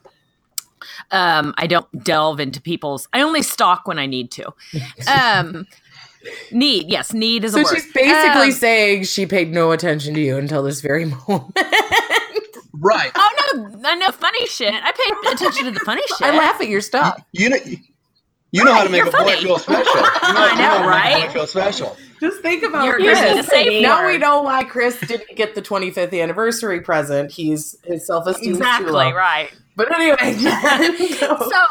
um 1.11 1.53
I 1.57 1.67
don't 1.67 1.87
delve 2.03 2.39
into 2.39 2.61
people's 2.61 3.07
I 3.13 3.21
only 3.21 3.41
stalk 3.41 3.87
when 3.87 3.99
I 3.99 4.05
need 4.05 4.31
to. 4.31 4.53
Um 5.07 5.67
need, 6.51 6.89
yes, 6.89 7.13
need 7.13 7.43
is 7.45 7.53
a 7.53 7.57
So 7.57 7.63
word. 7.63 7.75
she's 7.75 7.91
basically 7.93 8.47
Um, 8.47 8.51
saying 8.51 9.03
she 9.03 9.25
paid 9.25 9.51
no 9.51 9.71
attention 9.71 10.13
to 10.13 10.19
you 10.21 10.37
until 10.37 10.63
this 10.63 10.81
very 10.81 11.05
moment. 11.27 11.57
right, 12.73 13.11
Oh 13.15 13.53
no, 13.55 13.81
I 13.85 13.95
know 13.95 14.11
funny 14.11 14.45
shit. 14.47 14.73
I 14.73 14.91
pay 14.91 15.31
attention 15.33 15.65
to 15.65 15.71
the 15.71 15.79
funny 15.79 16.01
shit. 16.07 16.21
I 16.27 16.31
laugh 16.37 16.61
at 16.61 16.67
your 16.67 16.81
stuff. 16.81 17.19
you 17.33 17.49
know. 17.49 17.57
You 18.51 18.63
know 18.63 18.73
how 18.73 18.83
to 18.83 18.89
make 18.89 19.05
a 19.05 19.11
you're 19.11 19.11
boy 19.11 19.35
feel 19.37 19.59
special. 19.59 20.11
You 20.25 20.33
know, 20.33 20.41
I 20.51 20.55
you 20.55 20.57
know, 20.57 20.69
how 20.69 20.77
to 20.81 20.89
make 20.89 21.03
a 21.05 21.09
right? 21.09 21.27
boy 21.27 21.33
feel 21.33 21.47
special. 21.47 21.97
Just 22.19 22.41
think 22.41 22.63
about 22.63 22.85
You're 22.85 22.97
Chris. 22.99 23.19
going 23.19 23.37
to 23.37 23.43
say 23.43 23.81
now 23.81 24.05
we 24.05 24.17
know 24.17 24.41
why 24.41 24.63
Chris 24.63 24.99
didn't 24.99 25.35
get 25.35 25.55
the 25.55 25.61
25th 25.61 26.19
anniversary 26.21 26.81
present. 26.81 27.31
He's 27.31 27.77
his 27.83 28.05
self 28.05 28.27
esteem 28.27 28.55
exactly 28.55 28.85
is 28.87 28.91
too 28.91 28.95
low. 28.97 29.11
right. 29.13 29.49
But 29.75 29.93
anyway, 29.93 30.35
go. 31.21 31.49
So, 31.49 31.65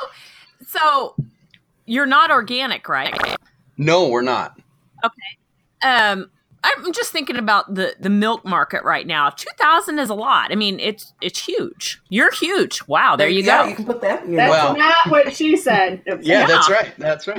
so 0.66 1.14
you're 1.84 2.06
not 2.06 2.30
organic, 2.30 2.88
right? 2.88 3.14
No, 3.76 4.08
we're 4.08 4.22
not. 4.22 4.58
Okay. 5.04 5.36
Um, 5.82 6.30
I'm 6.64 6.92
just 6.92 7.12
thinking 7.12 7.36
about 7.36 7.72
the 7.74 7.94
the 8.00 8.10
milk 8.10 8.44
market 8.44 8.82
right 8.82 9.06
now. 9.06 9.30
Two 9.30 9.50
thousand 9.58 10.00
is 10.00 10.10
a 10.10 10.14
lot. 10.14 10.50
I 10.50 10.56
mean, 10.56 10.80
it's 10.80 11.12
it's 11.22 11.38
huge. 11.46 12.00
You're 12.08 12.32
huge. 12.32 12.80
Wow, 12.88 13.14
there 13.14 13.28
you 13.28 13.42
yeah, 13.44 13.62
go. 13.62 13.68
You 13.68 13.76
can 13.76 13.84
put 13.84 14.00
that 14.00 14.24
in 14.24 14.34
That's 14.34 14.50
Well- 14.50 14.76
not 14.76 14.96
what 15.08 15.36
she 15.36 15.56
said. 15.56 16.02
Yeah, 16.06 16.16
Yeah. 16.20 16.46
that's 16.48 16.68
right. 16.68 16.92
That's 16.98 17.28
right. 17.28 17.38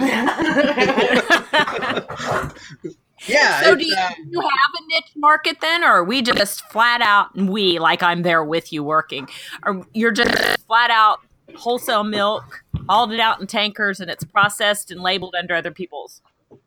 Yeah. 3.27 3.61
so, 3.61 3.75
do 3.75 3.85
you, 3.85 3.95
do 3.95 4.29
you 4.31 4.41
have 4.41 4.71
a 4.79 4.87
niche 4.87 5.11
market 5.15 5.61
then, 5.61 5.83
or 5.83 5.87
are 5.87 6.03
we 6.03 6.21
just 6.21 6.63
flat 6.69 7.01
out 7.01 7.35
and 7.35 7.49
we 7.49 7.79
like 7.79 8.01
I'm 8.03 8.21
there 8.23 8.43
with 8.43 8.71
you 8.71 8.83
working, 8.83 9.27
or 9.63 9.85
you're 9.93 10.11
just 10.11 10.31
flat 10.65 10.91
out 10.91 11.19
wholesale 11.55 12.03
milk, 12.03 12.63
hauled 12.87 13.11
it 13.11 13.19
out 13.19 13.41
in 13.41 13.47
tankers, 13.47 13.99
and 13.99 14.09
it's 14.09 14.23
processed 14.23 14.91
and 14.91 15.01
labeled 15.01 15.35
under 15.37 15.55
other 15.55 15.71
people's? 15.71 16.21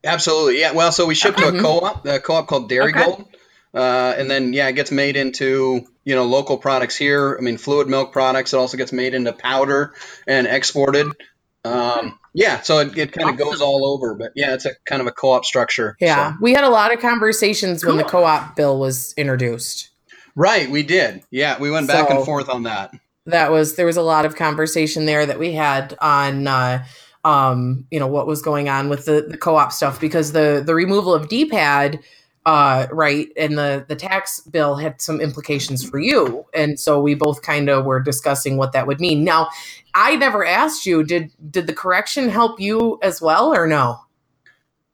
absolutely. 0.04 0.60
Yeah. 0.60 0.72
Well, 0.72 0.92
so 0.92 1.06
we 1.06 1.14
ship 1.14 1.36
to 1.36 1.48
a 1.48 1.60
co-op, 1.60 2.06
a 2.06 2.20
co-op 2.20 2.46
called 2.46 2.68
Dairy 2.68 2.90
Okay. 2.90 3.04
Gold, 3.04 3.28
uh, 3.74 4.14
and 4.16 4.30
then 4.30 4.52
yeah, 4.52 4.68
it 4.68 4.74
gets 4.74 4.90
made 4.90 5.16
into 5.16 5.86
you 6.04 6.14
know 6.14 6.24
local 6.24 6.58
products 6.58 6.96
here. 6.96 7.36
I 7.38 7.42
mean, 7.42 7.58
fluid 7.58 7.88
milk 7.88 8.12
products. 8.12 8.52
It 8.52 8.56
also 8.56 8.76
gets 8.76 8.92
made 8.92 9.14
into 9.14 9.32
powder 9.32 9.94
and 10.26 10.46
exported. 10.46 11.08
Um, 11.64 12.18
yeah, 12.34 12.60
so 12.62 12.78
it, 12.78 12.96
it 12.96 13.12
kind 13.12 13.30
of 13.30 13.36
goes 13.36 13.60
all 13.60 13.84
over, 13.86 14.14
but 14.14 14.32
yeah, 14.34 14.54
it's 14.54 14.64
a 14.64 14.70
kind 14.86 15.00
of 15.00 15.06
a 15.06 15.12
co-op 15.12 15.44
structure. 15.44 15.96
Yeah, 16.00 16.32
so. 16.32 16.38
we 16.40 16.52
had 16.54 16.64
a 16.64 16.68
lot 16.70 16.92
of 16.92 17.00
conversations 17.00 17.84
when 17.84 17.96
the 17.98 18.04
co-op 18.04 18.56
bill 18.56 18.78
was 18.80 19.14
introduced. 19.16 19.90
Right, 20.34 20.68
we 20.70 20.82
did. 20.82 21.22
Yeah, 21.30 21.58
we 21.60 21.70
went 21.70 21.86
back 21.88 22.08
So- 22.08 22.16
and 22.16 22.24
forth 22.24 22.48
on 22.48 22.64
that. 22.64 22.92
that 23.26 23.50
was 23.52 23.76
there 23.76 23.86
was 23.86 23.96
a 23.96 24.02
lot 24.02 24.24
of 24.24 24.34
conversation 24.34 25.06
there 25.06 25.24
that 25.26 25.38
we 25.38 25.52
had 25.52 25.96
on 26.00 26.48
uh 26.48 26.84
um 27.24 27.86
you 27.88 28.00
know 28.00 28.08
what 28.08 28.26
was 28.26 28.42
going 28.42 28.68
on 28.68 28.88
with 28.88 29.04
the 29.04 29.26
the 29.28 29.36
co-op 29.36 29.70
stuff 29.70 30.00
because 30.00 30.32
the 30.32 30.60
the 30.66 30.74
removal 30.74 31.14
of 31.14 31.28
DPAD 31.28 32.00
uh 32.46 32.86
right 32.92 33.28
and 33.36 33.56
the 33.56 33.84
the 33.88 33.96
tax 33.96 34.40
bill 34.40 34.76
had 34.76 35.00
some 35.00 35.20
implications 35.20 35.88
for 35.88 35.98
you 35.98 36.44
and 36.52 36.78
so 36.80 37.00
we 37.00 37.14
both 37.14 37.42
kind 37.42 37.68
of 37.68 37.84
were 37.84 38.00
discussing 38.00 38.56
what 38.56 38.72
that 38.72 38.86
would 38.86 39.00
mean 39.00 39.22
now 39.24 39.48
i 39.94 40.16
never 40.16 40.44
asked 40.44 40.84
you 40.86 41.04
did 41.04 41.30
did 41.50 41.66
the 41.66 41.72
correction 41.72 42.28
help 42.28 42.58
you 42.60 42.98
as 43.02 43.20
well 43.22 43.54
or 43.54 43.66
no 43.66 44.00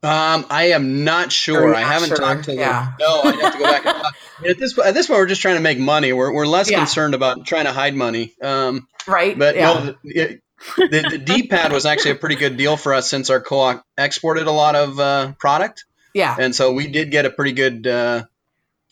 Um, 0.03 0.47
I 0.49 0.71
am 0.75 1.03
not 1.03 1.33
sure. 1.33 1.63
You're 1.63 1.75
I 1.75 1.81
haven't 1.81 2.09
sure, 2.11 2.19
talked 2.19 2.45
to 2.45 2.55
yeah. 2.55 2.85
them. 2.85 2.95
No, 3.01 3.21
I 3.25 3.33
have 3.37 3.53
to 3.55 3.59
go 3.59 3.65
back. 3.65 3.85
And 3.87 3.97
talk. 4.03 4.15
at 4.49 4.59
this 4.59 4.79
at 4.79 4.95
this 4.95 5.07
point, 5.09 5.19
we're 5.19 5.27
just 5.27 5.43
trying 5.43 5.57
to 5.57 5.61
make 5.63 5.79
money. 5.81 6.13
We're 6.13 6.33
we're 6.33 6.47
less 6.47 6.71
Yeah. 6.71 6.79
concerned 6.79 7.15
about 7.15 7.45
trying 7.47 7.65
to 7.65 7.73
hide 7.73 7.97
money. 7.97 8.35
Um, 8.41 8.87
right 9.09 9.37
but 9.37 9.57
yeah 9.57 9.73
no, 9.75 9.81
the, 9.85 9.97
it, 10.05 10.43
the, 10.77 10.87
the 10.87 11.19
DPAD 11.49 11.73
was 11.73 11.85
actually 11.85 12.13
a 12.13 12.15
pretty 12.17 12.37
good 12.37 12.57
deal 12.57 12.77
for 12.77 12.95
us 12.95 13.09
since 13.11 13.29
our 13.31 13.41
co-op 13.41 13.83
exported 13.97 14.47
a 14.47 14.53
lot 14.53 14.77
of 14.77 15.01
uh, 15.01 15.33
product, 15.41 15.85
yeah 16.15 16.37
and 16.39 16.55
so 16.55 16.73
we 16.73 16.87
did 16.89 17.11
get 17.11 17.27
a 17.27 17.31
pretty 17.31 17.53
good 17.53 17.87
uh, 17.87 18.25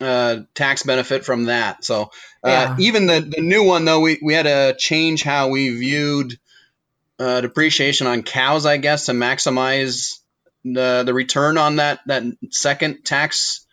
uh, 0.01 0.41
tax 0.55 0.83
benefit 0.83 1.25
from 1.25 1.45
that. 1.45 1.85
So 1.85 2.11
uh, 2.45 2.51
Yeah. 2.51 2.77
even 2.79 3.07
the 3.07 3.21
the 3.21 3.41
new 3.41 3.65
one 3.65 3.85
though, 3.85 4.01
we 4.01 4.19
we 4.23 4.35
had 4.35 4.43
to 4.45 4.77
change 4.79 5.23
how 5.23 5.49
we 5.49 5.71
viewed 5.71 6.39
uh, 7.19 7.41
depreciation 7.41 8.07
on 8.07 8.23
cows, 8.23 8.67
I 8.67 8.77
guess, 8.77 9.07
to 9.07 9.13
maximize 9.13 10.19
the 10.65 11.03
the 11.05 11.15
return 11.15 11.57
on 11.57 11.77
that 11.77 12.01
that 12.07 12.25
second 12.51 13.05
tax 13.05 13.65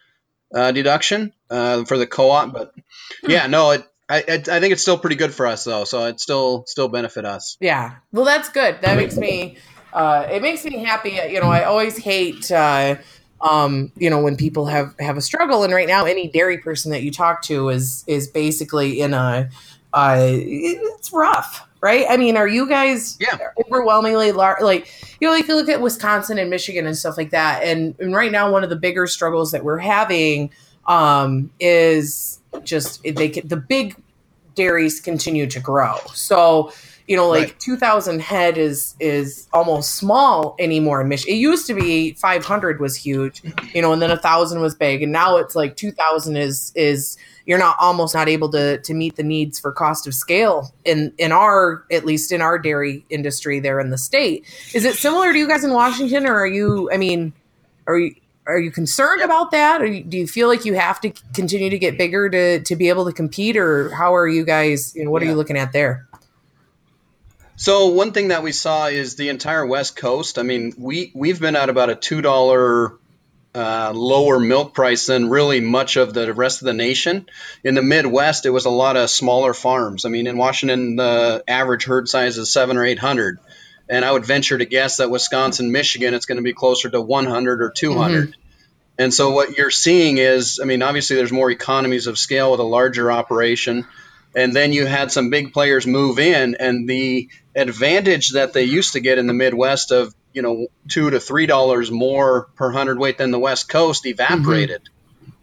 uh, 0.56 0.72
deduction 0.72 1.34
uh, 1.50 1.84
for 1.84 1.98
the 1.98 2.08
co-op. 2.08 2.54
But 2.54 2.74
yeah, 3.28 3.48
no, 3.48 3.72
it. 3.72 3.86
I, 4.10 4.18
I 4.20 4.34
I 4.36 4.60
think 4.60 4.74
it's 4.74 4.82
still 4.82 4.98
pretty 4.98 5.16
good 5.16 5.34
for 5.34 5.48
us 5.48 5.64
though, 5.64 5.84
so 5.84 6.06
it 6.06 6.20
still 6.20 6.64
still 6.68 6.88
benefit 6.88 7.26
us. 7.26 7.58
Yeah. 7.60 7.96
Well, 8.12 8.26
that's 8.26 8.50
good. 8.50 8.82
That 8.82 8.98
makes 8.98 9.18
me, 9.18 9.58
uh, 9.92 10.28
it 10.30 10.42
makes 10.42 10.64
me 10.66 10.84
happy. 10.84 11.20
You 11.30 11.40
know, 11.42 11.48
I 11.50 11.64
always 11.64 11.98
hate, 11.98 12.52
uh, 12.52 12.96
um, 13.44 13.92
you 13.98 14.10
know, 14.10 14.22
when 14.22 14.36
people 14.38 14.66
have 14.66 14.96
have 15.00 15.18
a 15.18 15.22
struggle. 15.22 15.64
And 15.64 15.74
right 15.74 15.88
now, 15.88 16.06
any 16.06 16.30
dairy 16.30 16.58
person 16.58 16.92
that 16.92 17.04
you 17.04 17.12
talk 17.12 17.44
to 17.44 17.70
is 17.70 18.04
is 18.08 18.28
basically 18.28 19.02
in 19.02 19.14
a, 19.14 19.50
uh, 19.94 20.18
it's 20.20 21.12
rough, 21.12 21.68
right? 21.82 22.06
I 22.10 22.18
mean, 22.18 22.38
are 22.38 22.48
you 22.48 22.68
guys 22.68 23.18
Yeah. 23.20 23.38
overwhelmingly 23.66 24.32
large? 24.32 24.62
Like, 24.62 24.88
you 25.20 25.28
know, 25.28 25.36
if 25.36 25.48
you 25.48 25.56
look 25.56 25.70
at 25.70 25.82
Wisconsin 25.82 26.38
and 26.40 26.50
Michigan 26.50 26.88
and 26.88 26.98
stuff 26.98 27.18
like 27.18 27.32
that, 27.32 27.64
and, 27.64 27.94
and 28.00 28.16
right 28.16 28.32
now, 28.32 28.50
one 28.50 28.64
of 28.64 28.70
the 28.70 28.78
bigger 28.78 29.06
struggles 29.08 29.52
that 29.52 29.64
we're 29.64 29.78
having 29.78 30.50
um, 30.88 31.52
is 31.60 32.40
just 32.64 33.04
they 33.04 33.30
can, 33.30 33.48
the 33.48 33.58
big 33.58 33.96
dairies 34.56 35.00
continue 35.00 35.48
to 35.48 35.60
grow. 35.60 35.98
So, 36.14 36.72
you 37.08 37.16
know, 37.16 37.28
like 37.28 37.44
Right. 37.44 37.60
2000 37.60 38.22
head 38.22 38.58
is 38.58 38.96
is 39.00 39.48
almost 39.52 39.96
small 39.96 40.56
anymore 40.60 41.02
in 41.02 41.10
Michigan. 41.10 41.36
It 41.36 41.40
used 41.40 41.68
to 41.68 41.74
be 41.74 42.14
500 42.14 42.80
was 42.80 42.96
huge, 42.96 43.42
you 43.74 43.82
know, 43.82 43.92
and 43.92 44.02
then 44.02 44.10
a 44.10 44.16
1000 44.16 44.62
was 44.62 44.76
big 44.76 45.04
and 45.04 45.12
now 45.12 45.38
it's 45.38 45.56
like 45.56 45.76
2000 45.76 46.38
is 46.38 46.72
is 46.76 47.18
you're 47.46 47.60
not 47.60 47.76
almost 47.80 48.16
not 48.16 48.30
able 48.30 48.50
to 48.52 48.78
to 48.80 48.94
meet 48.94 49.16
the 49.16 49.24
needs 49.24 49.60
for 49.60 49.72
cost 49.72 50.08
of 50.08 50.14
scale 50.14 50.74
in 50.86 51.14
in 51.18 51.32
our 51.32 51.84
at 51.92 52.06
least 52.06 52.32
in 52.32 52.42
our 52.42 52.58
dairy 52.58 53.06
industry 53.10 53.60
there 53.60 53.80
in 53.80 53.90
the 53.90 53.98
state. 53.98 54.46
Is 54.74 54.86
it 54.86 54.96
similar 54.96 55.34
to 55.34 55.38
you 55.38 55.48
guys 55.48 55.64
in 55.64 55.74
Washington 55.74 56.26
or 56.26 56.36
are 56.36 56.48
you 56.48 56.90
I 56.92 56.98
mean 56.98 57.34
are 57.88 57.98
you 57.98 58.16
are 58.46 58.60
you 58.60 58.72
concerned 58.72 59.22
about 59.22 59.52
that 59.52 59.82
or 59.82 59.88
do 59.88 60.18
you 60.18 60.28
feel 60.28 60.48
like 60.48 60.66
you 60.66 60.74
have 60.74 61.00
to 61.02 61.12
continue 61.34 61.70
to 61.70 61.80
get 61.80 61.98
bigger 61.98 62.30
to 62.30 62.62
to 62.62 62.76
be 62.76 62.90
able 62.90 63.06
to 63.06 63.12
compete 63.12 63.58
or 63.58 63.90
how 63.92 64.14
are 64.16 64.28
you 64.28 64.44
guys 64.44 64.96
you 64.96 65.04
know 65.04 65.12
what 65.12 65.22
are 65.22 65.26
you 65.26 65.36
looking 65.36 65.58
at 65.58 65.72
there 65.72 66.08
So 67.56 67.88
one 67.88 68.12
thing 68.14 68.30
that 68.30 68.44
we 68.44 68.52
saw 68.52 68.88
is 68.88 69.16
the 69.16 69.30
entire 69.30 69.66
West 69.66 69.96
Coast. 69.96 70.40
I 70.40 70.44
mean, 70.44 70.74
we 70.78 71.12
we've 71.14 71.40
been 71.40 71.56
at 71.56 71.70
about 71.70 71.90
a 71.90 71.96
two 71.96 72.22
dollar 72.22 72.94
uh, 73.56 73.92
lower 73.94 74.40
milk 74.40 74.74
price 74.74 75.06
than 75.06 75.30
really 75.30 75.60
much 75.60 75.96
of 75.96 76.14
the 76.14 76.34
rest 76.34 76.62
of 76.62 76.66
the 76.66 76.74
nation. 76.74 77.28
In 77.64 77.76
the 77.76 77.84
Midwest, 77.84 78.48
it 78.48 78.50
was 78.50 78.66
a 78.66 78.72
lot 78.72 78.98
of 78.98 79.10
smaller 79.10 79.54
farms. 79.54 80.06
I 80.06 80.10
mean, 80.10 80.26
in 80.26 80.38
Washington, 80.38 80.96
the 80.96 81.44
average 81.48 81.86
herd 81.86 82.10
size 82.10 82.38
is 82.40 82.52
seven 82.52 82.78
or 82.78 82.86
eight 82.86 83.00
hundred, 83.00 83.38
and 83.88 84.04
I 84.04 84.12
would 84.12 84.26
venture 84.26 84.58
to 84.58 84.66
guess 84.66 84.98
that 84.98 85.12
Wisconsin, 85.12 85.72
Michigan, 85.72 86.16
it's 86.16 86.26
going 86.26 86.38
to 86.38 86.44
be 86.44 86.54
closer 86.54 86.90
to 86.90 87.00
one 87.00 87.26
hundred 87.26 87.62
or 87.62 87.70
two 87.70 87.94
And 88.98 89.14
so 89.14 89.32
what 89.32 89.58
you're 89.58 89.72
seeing 89.72 90.18
is, 90.18 90.60
I 90.60 90.66
mean, 90.66 90.82
obviously 90.82 91.16
there's 91.16 91.32
more 91.32 91.50
economies 91.50 92.08
of 92.08 92.18
scale 92.18 92.52
with 92.52 92.60
a 92.60 92.64
larger 92.64 93.12
operation. 93.12 93.88
And 94.36 94.56
then 94.56 94.74
you 94.74 94.88
had 94.88 95.12
some 95.12 95.30
big 95.30 95.54
players 95.54 95.86
move 95.86 96.18
in, 96.18 96.56
and 96.56 96.90
the 96.90 97.30
advantage 97.56 98.30
that 98.30 98.54
they 98.54 98.64
used 98.64 98.94
to 98.94 99.00
get 99.00 99.18
in 99.18 99.28
the 99.28 99.34
Midwest 99.34 99.92
of 99.92 100.14
you 100.34 100.42
know 100.42 100.68
two 100.90 101.10
to 101.10 101.20
three 101.20 101.46
dollars 101.46 101.92
more 101.92 102.48
per 102.56 102.72
hundredweight 102.72 103.18
than 103.18 103.32
the 103.32 103.40
West 103.40 103.70
Coast 103.70 104.06
evaporated. 104.06 104.82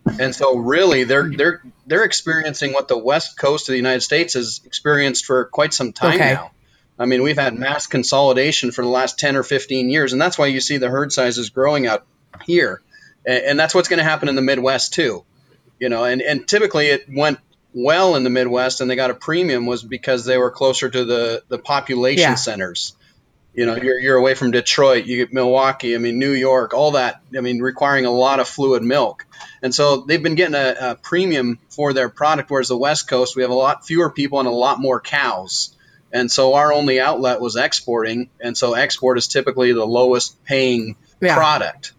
Mm-hmm. 0.06 0.20
And 0.20 0.34
so 0.34 0.56
really 0.56 1.04
they're 1.04 1.30
they're 1.30 1.62
they're 1.86 2.04
experiencing 2.04 2.72
what 2.72 2.88
the 2.88 2.98
West 2.98 3.38
Coast 3.38 3.68
of 3.68 3.72
the 3.72 3.76
United 3.76 4.00
States 4.00 4.34
has 4.34 4.60
experienced 4.64 5.26
for 5.26 5.44
quite 5.46 5.74
some 5.74 5.92
time 5.92 6.14
Okay. 6.14 6.34
now. 6.34 6.50
I 6.98 7.06
mean, 7.06 7.22
we've 7.22 7.38
had 7.38 7.54
mass 7.58 7.86
consolidation 7.86 8.72
for 8.72 8.82
the 8.82 8.90
last 8.90 9.18
10 9.18 9.34
or 9.36 9.42
15 9.42 9.88
years, 9.88 10.12
and 10.12 10.20
that's 10.20 10.36
why 10.36 10.48
you 10.48 10.60
see 10.60 10.76
the 10.76 10.90
herd 10.90 11.12
sizes 11.12 11.48
growing 11.48 11.86
out 11.86 12.04
here. 12.44 12.82
And, 13.24 13.44
and 13.44 13.58
that's 13.58 13.74
what's 13.74 13.88
going 13.88 13.98
to 13.98 14.04
happen 14.04 14.28
in 14.28 14.34
the 14.36 14.42
Midwest 14.42 14.92
too. 14.92 15.24
You 15.78 15.88
know, 15.88 16.04
and, 16.04 16.20
and 16.20 16.46
typically 16.46 16.88
it 16.88 17.06
went 17.10 17.38
well 17.72 18.16
in 18.16 18.24
the 18.24 18.30
Midwest 18.30 18.80
and 18.80 18.90
they 18.90 18.96
got 18.96 19.10
a 19.10 19.14
premium 19.14 19.66
was 19.66 19.82
because 19.82 20.24
they 20.24 20.38
were 20.38 20.50
closer 20.50 20.88
to 20.90 21.04
the, 21.04 21.42
the 21.48 21.58
population 21.58 22.22
Yeah. 22.30 22.34
centers. 22.34 22.96
You 23.52 23.66
know, 23.66 23.74
you're, 23.76 23.98
you're 23.98 24.16
away 24.16 24.34
from 24.34 24.52
Detroit, 24.52 25.06
you 25.06 25.16
get 25.16 25.32
Milwaukee, 25.32 25.94
I 25.96 25.98
mean, 25.98 26.18
New 26.20 26.30
York, 26.32 26.72
all 26.72 26.92
that, 26.92 27.20
I 27.36 27.40
mean, 27.40 27.60
requiring 27.60 28.06
a 28.06 28.10
lot 28.10 28.38
of 28.38 28.46
fluid 28.48 28.82
milk. 28.82 29.26
And 29.60 29.74
so 29.74 29.98
they've 29.98 30.22
been 30.22 30.36
getting 30.36 30.54
a, 30.54 30.76
a 30.80 30.94
premium 30.94 31.58
for 31.68 31.92
their 31.92 32.08
product, 32.08 32.48
whereas 32.50 32.68
the 32.68 32.76
West 32.78 33.08
Coast, 33.08 33.34
we 33.34 33.42
have 33.42 33.50
a 33.50 33.54
lot 33.54 33.84
fewer 33.84 34.08
people 34.10 34.38
and 34.38 34.46
a 34.48 34.52
lot 34.52 34.78
more 34.80 35.00
cows. 35.00 35.76
And 36.12 36.30
so 36.30 36.54
our 36.54 36.72
only 36.72 37.00
outlet 37.00 37.40
was 37.40 37.56
exporting. 37.56 38.30
And 38.40 38.56
so 38.56 38.74
export 38.74 39.18
is 39.18 39.26
typically 39.26 39.72
the 39.72 39.84
lowest 39.86 40.42
paying 40.44 40.96
Yeah. 41.20 41.34
product. 41.34 41.92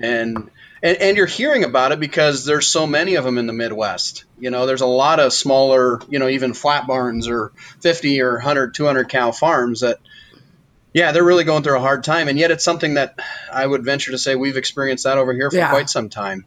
And, 0.00 0.50
and 0.82 0.96
and 0.98 1.16
you're 1.16 1.26
hearing 1.26 1.64
about 1.64 1.92
it 1.92 2.00
because 2.00 2.44
there's 2.44 2.66
so 2.66 2.86
many 2.86 3.14
of 3.16 3.24
them 3.24 3.38
in 3.38 3.46
the 3.46 3.52
Midwest. 3.52 4.24
You 4.38 4.50
know, 4.50 4.66
there's 4.66 4.82
a 4.82 4.86
lot 4.86 5.20
of 5.20 5.32
smaller, 5.32 6.00
you 6.08 6.18
know, 6.18 6.28
even 6.28 6.52
flat 6.54 6.86
barns 6.86 7.28
or 7.28 7.52
50 7.80 8.20
or 8.20 8.34
100, 8.34 8.74
200 8.74 9.08
cow 9.08 9.32
farms 9.32 9.80
that 9.80 9.98
yeah, 10.92 11.12
they're 11.12 11.24
really 11.24 11.44
going 11.44 11.62
through 11.62 11.76
a 11.76 11.80
hard 11.80 12.04
time 12.04 12.28
and 12.28 12.38
yet 12.38 12.50
it's 12.50 12.64
something 12.64 12.94
that 12.94 13.18
I 13.52 13.66
would 13.66 13.84
venture 13.84 14.12
to 14.12 14.18
say 14.18 14.34
we've 14.34 14.56
experienced 14.56 15.04
that 15.04 15.18
over 15.18 15.32
here 15.34 15.50
for 15.50 15.56
Yeah. 15.56 15.70
quite 15.70 15.90
some 15.90 16.08
time. 16.08 16.46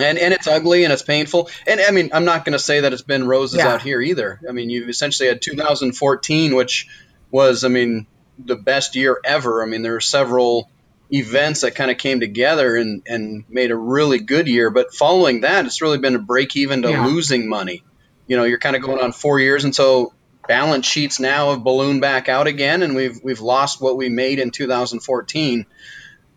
And 0.00 0.16
and 0.18 0.32
it's 0.32 0.46
ugly 0.46 0.84
and 0.84 0.92
it's 0.92 1.02
painful. 1.02 1.50
And 1.66 1.78
I 1.80 1.90
mean, 1.90 2.10
I'm 2.14 2.24
not 2.24 2.46
going 2.46 2.54
to 2.54 2.58
say 2.58 2.80
that 2.80 2.92
it's 2.94 3.02
been 3.02 3.26
roses 3.26 3.58
Yeah. 3.58 3.68
out 3.74 3.82
here 3.82 4.00
either. 4.00 4.40
I 4.48 4.52
mean, 4.52 4.70
you've 4.70 4.88
essentially 4.88 5.28
had 5.28 5.42
2014 5.42 6.54
which 6.54 6.88
was 7.30 7.64
I 7.64 7.68
mean, 7.68 8.06
the 8.38 8.56
best 8.56 8.96
year 8.96 9.18
ever. 9.24 9.62
I 9.62 9.66
mean, 9.66 9.82
there 9.82 9.92
were 9.92 10.00
several 10.00 10.70
events 11.12 11.60
that 11.60 11.74
kind 11.74 11.90
of 11.90 11.98
came 11.98 12.20
together 12.20 12.74
and, 12.74 13.02
and 13.06 13.44
made 13.48 13.70
a 13.70 13.76
really 13.76 14.18
good 14.18 14.48
year. 14.48 14.70
But 14.70 14.94
following 14.94 15.42
that, 15.42 15.66
it's 15.66 15.82
really 15.82 15.98
been 15.98 16.16
a 16.16 16.18
break 16.20 16.56
even 16.56 16.82
to 16.82 16.90
Yeah. 16.90 17.06
losing 17.06 17.48
money. 17.48 17.84
You 18.26 18.36
know, 18.36 18.44
you're 18.44 18.58
kind 18.58 18.74
of 18.76 18.82
going 18.82 19.00
on 19.00 19.12
four 19.12 19.38
years, 19.38 19.64
and 19.64 19.74
so 19.74 20.14
balance 20.48 20.86
sheets 20.86 21.20
now 21.20 21.50
have 21.50 21.62
ballooned 21.62 22.00
back 22.00 22.28
out 22.28 22.46
again, 22.46 22.82
and 22.82 22.94
we've 22.94 23.20
we've 23.22 23.40
lost 23.40 23.80
what 23.80 23.96
we 23.96 24.08
made 24.08 24.38
in 24.38 24.50
2014. 24.50 25.66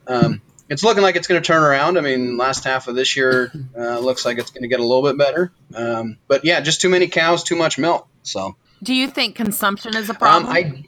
Um, 0.08 0.42
it's 0.68 0.84
looking 0.84 1.04
like 1.04 1.16
it's 1.16 1.28
going 1.28 1.42
to 1.42 1.46
turn 1.46 1.64
around. 1.64 1.98
I 1.98 2.02
mean, 2.02 2.38
last 2.38 2.64
half 2.64 2.88
of 2.88 2.96
this 2.96 3.16
year 3.16 3.52
uh, 3.78 4.00
looks 4.00 4.26
like 4.26 4.40
it's 4.40 4.52
going 4.52 4.64
to 4.64 4.68
get 4.68 4.80
a 4.80 4.86
little 4.86 5.04
bit 5.04 5.18
better. 5.18 5.52
Um, 5.74 6.18
but 6.28 6.44
yeah, 6.44 6.60
just 6.60 6.82
too 6.82 6.90
many 6.90 7.08
cows, 7.08 7.44
too 7.44 7.56
much 7.56 7.78
milk. 7.78 8.08
So 8.24 8.56
Do 8.84 8.94
you 8.94 9.08
think 9.08 9.36
consumption 9.36 9.96
is 9.96 10.10
a 10.10 10.14
um, 10.14 10.18
problem? 10.18 10.52
I 10.52 10.84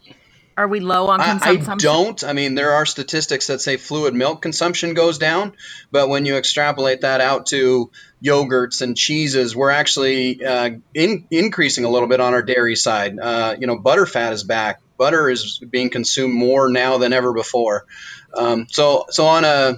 Are 0.57 0.67
we 0.67 0.79
low 0.79 1.07
on 1.09 1.21
I, 1.21 1.39
I 1.39 1.55
don't. 1.75 2.23
I 2.23 2.33
mean, 2.33 2.55
there 2.55 2.71
are 2.71 2.85
statistics 2.87 3.45
that 3.47 3.61
say 3.61 3.77
fluid 3.77 4.15
milk 4.15 4.41
consumption 4.41 4.95
goes 4.95 5.19
down, 5.19 5.53
but 5.91 6.09
when 6.09 6.25
you 6.25 6.35
extrapolate 6.35 7.01
that 7.01 7.21
out 7.21 7.45
to 7.47 7.91
yogurts 8.23 8.81
and 8.81 8.97
cheeses, 8.97 9.55
we're 9.55 9.69
actually 9.69 10.43
uh, 10.43 10.71
in, 10.95 11.27
increasing 11.29 11.85
a 11.85 11.89
little 11.89 12.07
bit 12.07 12.19
on 12.19 12.33
our 12.33 12.41
dairy 12.41 12.75
side. 12.75 13.19
Uh, 13.19 13.55
you 13.59 13.67
know, 13.67 13.77
butter 13.77 14.07
fat 14.07 14.33
is 14.33 14.43
back. 14.43 14.81
Butter 14.97 15.29
is 15.29 15.59
being 15.59 15.91
consumed 15.91 16.33
more 16.33 16.71
now 16.71 16.97
than 16.97 17.13
ever 17.13 17.33
before. 17.33 17.85
Um, 18.33 18.65
so, 18.67 19.05
so 19.11 19.27
on 19.27 19.45
a 19.45 19.75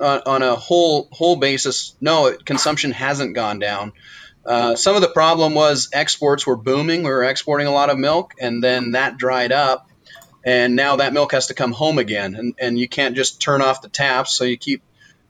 on 0.00 0.22
on 0.24 0.42
a 0.42 0.56
whole 0.56 1.08
whole 1.12 1.36
basis, 1.36 1.94
no, 2.00 2.34
consumption 2.42 2.92
hasn't 2.92 3.34
gone 3.34 3.58
down. 3.58 3.92
Uh, 4.46 4.76
some 4.76 4.96
of 4.96 5.02
the 5.02 5.08
problem 5.08 5.52
was 5.52 5.90
exports 5.92 6.46
were 6.46 6.56
booming. 6.56 7.02
We 7.02 7.10
were 7.10 7.24
exporting 7.24 7.66
a 7.66 7.70
lot 7.70 7.90
of 7.90 7.98
milk, 7.98 8.32
and 8.40 8.64
then 8.64 8.92
that 8.92 9.18
dried 9.18 9.52
up 9.52 9.88
and 10.44 10.76
now 10.76 10.96
that 10.96 11.12
milk 11.12 11.32
has 11.32 11.48
to 11.48 11.54
come 11.54 11.72
home 11.72 11.98
again, 11.98 12.34
and 12.34 12.54
and 12.60 12.78
you 12.78 12.88
can't 12.88 13.16
just 13.16 13.40
turn 13.40 13.62
off 13.62 13.82
the 13.82 13.88
taps, 13.88 14.36
so 14.36 14.44
you 14.44 14.56
keep 14.58 14.82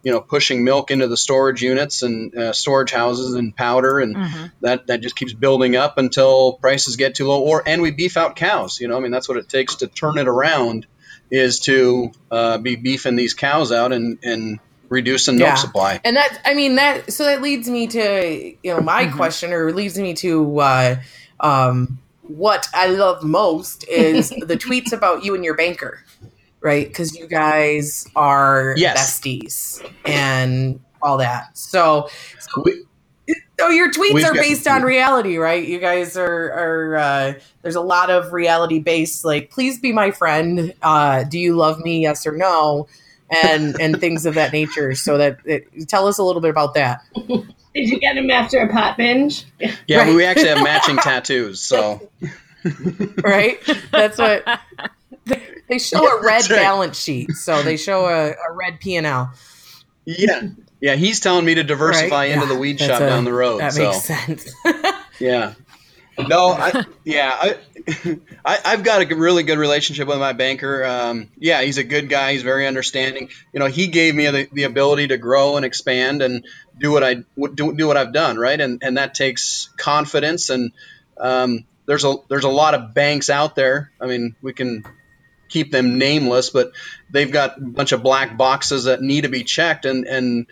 you 0.02 0.12
know 0.12 0.20
pushing 0.20 0.64
milk 0.64 0.90
into 0.90 1.06
the 1.06 1.16
storage 1.16 1.62
units 1.62 2.02
and 2.02 2.34
uh, 2.36 2.52
storage 2.52 2.90
houses 2.90 3.34
and 3.34 3.54
powder 3.54 4.00
and 4.00 4.16
Mhm. 4.16 4.52
that 4.60 4.86
that 4.88 5.00
just 5.00 5.14
keeps 5.14 5.32
building 5.32 5.76
up 5.76 5.96
until 5.96 6.54
prices 6.54 6.96
get 6.96 7.14
too 7.14 7.28
low 7.28 7.40
or 7.42 7.62
and 7.66 7.82
we 7.82 7.92
beef 7.92 8.16
out 8.16 8.34
cows 8.34 8.80
you 8.80 8.88
know 8.88 8.96
i 8.96 9.00
mean 9.00 9.12
that's 9.12 9.28
what 9.28 9.38
it 9.38 9.48
takes 9.48 9.76
to 9.76 9.86
turn 9.86 10.18
it 10.18 10.26
around 10.26 10.86
is 11.30 11.60
to 11.60 12.10
uh, 12.32 12.58
be 12.58 12.74
beefing 12.74 13.14
these 13.14 13.34
cows 13.34 13.70
out 13.70 13.92
and 13.92 14.18
and 14.24 14.58
reducing 14.90 15.38
milk 15.38 15.50
Yeah. 15.50 15.54
supply 15.54 16.00
And 16.04 16.16
that, 16.16 16.40
I 16.44 16.54
mean, 16.54 16.74
that, 16.76 17.12
so 17.12 17.24
that 17.24 17.40
leads 17.40 17.68
me 17.68 17.86
to, 17.86 18.54
you 18.62 18.74
know, 18.74 18.80
my 18.80 19.06
Mhm. 19.06 19.16
question 19.16 19.52
or 19.52 19.72
leads 19.72 19.96
me 19.98 20.14
to, 20.14 20.58
uh, 20.60 20.96
um, 21.40 22.01
what 22.22 22.68
I 22.74 22.86
love 22.88 23.22
most 23.24 23.86
is 23.88 24.30
the 24.46 24.56
tweets 24.56 24.92
about 24.92 25.24
you 25.24 25.34
and 25.34 25.44
your 25.44 25.54
banker, 25.54 26.04
right? 26.60 26.86
Because 26.86 27.16
you 27.16 27.26
guys 27.26 28.06
are 28.16 28.74
Yes. 28.76 29.20
besties 29.20 29.84
and 30.04 30.80
all 31.02 31.18
that. 31.18 31.56
So, 31.56 32.08
so, 32.38 32.62
We- 32.64 32.84
so 33.58 33.68
your 33.68 33.92
tweets 33.92 34.24
are 34.24 34.34
got- 34.34 34.40
based 34.42 34.66
on 34.66 34.82
reality, 34.82 35.36
right? 35.36 35.66
You 35.66 35.78
guys 35.78 36.16
are, 36.16 36.52
are 36.52 36.96
uh, 36.96 37.32
there's 37.62 37.76
a 37.76 37.80
lot 37.80 38.10
of 38.10 38.32
reality 38.32 38.80
based, 38.80 39.24
like, 39.24 39.50
please 39.50 39.78
be 39.78 39.92
my 39.92 40.10
friend. 40.10 40.74
Uh, 40.82 41.22
do 41.24 41.38
you 41.38 41.54
love 41.54 41.78
me? 41.80 42.02
Yes 42.02 42.26
or 42.26 42.36
no? 42.36 42.88
And, 43.30 43.80
and 43.80 43.98
things 44.00 44.26
of 44.26 44.34
that 44.34 44.52
nature. 44.52 44.94
So 44.94 45.16
that 45.18 45.38
it, 45.44 45.88
tell 45.88 46.06
us 46.08 46.18
a 46.18 46.22
little 46.24 46.42
bit 46.42 46.50
about 46.50 46.74
that. 46.74 47.00
Did 47.74 47.88
you 47.88 47.98
get 47.98 48.16
him 48.16 48.30
after 48.30 48.58
a 48.58 48.68
pot 48.68 48.96
binge? 48.96 49.44
yeah 49.86 49.98
Right. 49.98 50.14
we 50.14 50.24
actually 50.24 50.48
have 50.48 50.62
matching 50.62 50.96
tattoos 51.02 51.60
so 51.60 52.08
right? 53.24 53.58
That's 53.90 54.18
what 54.18 54.44
they 55.68 55.78
show 55.78 56.06
a 56.06 56.22
red 56.22 56.48
right. 56.50 56.60
balance 56.60 57.00
sheet. 57.00 57.30
So 57.32 57.62
they 57.62 57.76
show 57.76 58.06
a, 58.06 58.30
a 58.30 58.52
red 58.52 58.80
P 58.80 58.96
and 58.96 59.06
L. 59.06 59.32
yeah 60.04 60.42
yeah 60.80 60.94
he's 60.96 61.20
telling 61.20 61.44
me 61.44 61.54
to 61.54 61.62
diversify 61.64 62.08
Right? 62.26 62.30
into 62.32 62.46
Yeah, 62.46 62.52
the 62.54 62.58
weed 62.58 62.78
shop 62.80 63.00
a- 63.00 63.06
down 63.06 63.24
the 63.24 63.32
road 63.32 63.60
That 63.60 63.72
so 63.72 63.84
makes 63.90 64.02
sense. 64.04 64.54
Yeah. 65.20 65.54
No, 66.28 66.48
I, 66.50 66.84
yeah, 67.04 67.34
I, 67.40 67.56
I, 68.44 68.58
I've 68.66 68.84
got 68.84 69.10
a 69.10 69.16
really 69.16 69.44
good 69.44 69.56
relationship 69.58 70.06
with 70.06 70.18
my 70.18 70.34
banker. 70.34 70.84
Um, 70.84 71.28
yeah, 71.38 71.62
he's 71.62 71.78
a 71.78 71.84
good 71.84 72.10
guy. 72.10 72.32
He's 72.32 72.42
very 72.42 72.66
understanding. 72.66 73.30
You 73.54 73.60
know, 73.60 73.66
he 73.66 73.86
gave 73.86 74.14
me 74.14 74.26
the, 74.28 74.46
the 74.52 74.64
ability 74.64 75.08
to 75.08 75.16
grow 75.16 75.56
and 75.56 75.64
expand 75.64 76.20
and 76.20 76.44
do 76.78 76.92
what 76.92 77.04
I 77.04 77.14
do, 77.54 77.74
do 77.74 77.86
what 77.86 77.96
I've 77.96 78.12
done, 78.12 78.36
right? 78.36 78.60
And 78.60 78.82
and 78.82 78.96
that 78.96 79.14
takes 79.14 79.70
confidence. 79.76 80.50
And 80.50 80.72
um, 81.18 81.64
there's 81.86 82.04
a 82.04 82.16
there's 82.28 82.44
a 82.44 82.50
lot 82.50 82.74
of 82.74 82.94
banks 82.94 83.30
out 83.30 83.54
there. 83.54 83.90
I 84.00 84.06
mean, 84.06 84.36
we 84.42 84.52
can 84.52 84.84
keep 85.48 85.70
them 85.70 85.98
nameless, 85.98 86.50
but 86.50 86.72
they've 87.10 87.30
got 87.30 87.58
a 87.58 87.60
bunch 87.60 87.92
of 87.92 88.02
black 88.02 88.36
boxes 88.36 88.84
that 88.84 89.02
need 89.02 89.22
to 89.22 89.28
be 89.28 89.44
checked, 89.44 89.84
and 89.84 90.06
and 90.06 90.46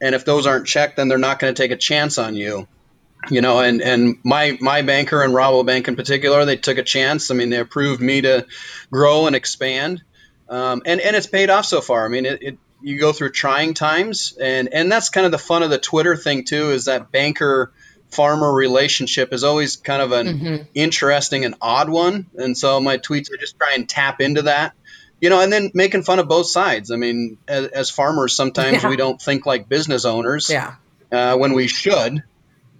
and 0.00 0.14
if 0.14 0.24
those 0.24 0.46
aren't 0.46 0.66
checked, 0.66 0.96
then 0.96 1.08
they're 1.08 1.18
not 1.18 1.38
going 1.38 1.54
to 1.54 1.62
take 1.62 1.70
a 1.70 1.76
chance 1.76 2.18
on 2.18 2.34
you 2.34 2.66
you 3.28 3.40
know, 3.40 3.60
and, 3.60 3.82
and 3.82 4.16
my, 4.24 4.56
my 4.60 4.82
banker 4.82 5.22
and 5.22 5.34
Rabobank 5.34 5.88
in 5.88 5.96
particular, 5.96 6.44
they 6.44 6.56
took 6.56 6.78
a 6.78 6.82
chance. 6.82 7.30
I 7.30 7.34
mean, 7.34 7.50
they 7.50 7.58
approved 7.58 8.00
me 8.00 8.22
to 8.22 8.46
grow 8.90 9.26
and 9.26 9.36
expand. 9.36 10.02
Um, 10.48 10.82
and, 10.86 11.00
and 11.00 11.14
it's 11.14 11.26
paid 11.26 11.50
off 11.50 11.66
so 11.66 11.80
far. 11.80 12.04
I 12.04 12.08
mean, 12.08 12.24
it, 12.24 12.42
it, 12.42 12.58
you 12.82 12.98
go 12.98 13.12
through 13.12 13.30
trying 13.30 13.74
times 13.74 14.36
and, 14.40 14.72
and 14.72 14.90
that's 14.90 15.08
kind 15.10 15.26
of 15.26 15.32
the 15.32 15.38
fun 15.38 15.62
of 15.62 15.70
the 15.70 15.78
Twitter 15.78 16.16
thing 16.16 16.44
too, 16.44 16.70
is 16.70 16.86
that 16.86 17.10
banker 17.12 17.72
farmer 18.10 18.52
relationship 18.52 19.32
is 19.32 19.44
always 19.44 19.76
kind 19.76 20.02
of 20.02 20.12
an 20.12 20.26
Mhm. 20.26 20.66
interesting 20.74 21.44
and 21.44 21.54
odd 21.60 21.88
one. 21.88 22.26
And 22.36 22.56
so 22.58 22.80
my 22.80 22.98
tweets 22.98 23.32
are 23.32 23.36
just 23.36 23.56
try 23.56 23.74
and 23.74 23.88
tap 23.88 24.20
into 24.20 24.42
that, 24.42 24.72
you 25.20 25.30
know, 25.30 25.40
and 25.40 25.52
then 25.52 25.70
making 25.74 26.02
fun 26.02 26.18
of 26.18 26.26
both 26.26 26.48
sides. 26.48 26.90
I 26.90 26.96
mean, 26.96 27.38
as, 27.46 27.66
as 27.68 27.90
farmers, 27.90 28.34
sometimes 28.34 28.82
Yeah. 28.82 28.88
we 28.88 28.96
don't 28.96 29.20
think 29.22 29.46
like 29.46 29.68
business 29.68 30.04
owners 30.04 30.50
Yeah. 30.50 30.74
uh, 31.12 31.36
when 31.36 31.52
we 31.52 31.68
should. 31.68 32.22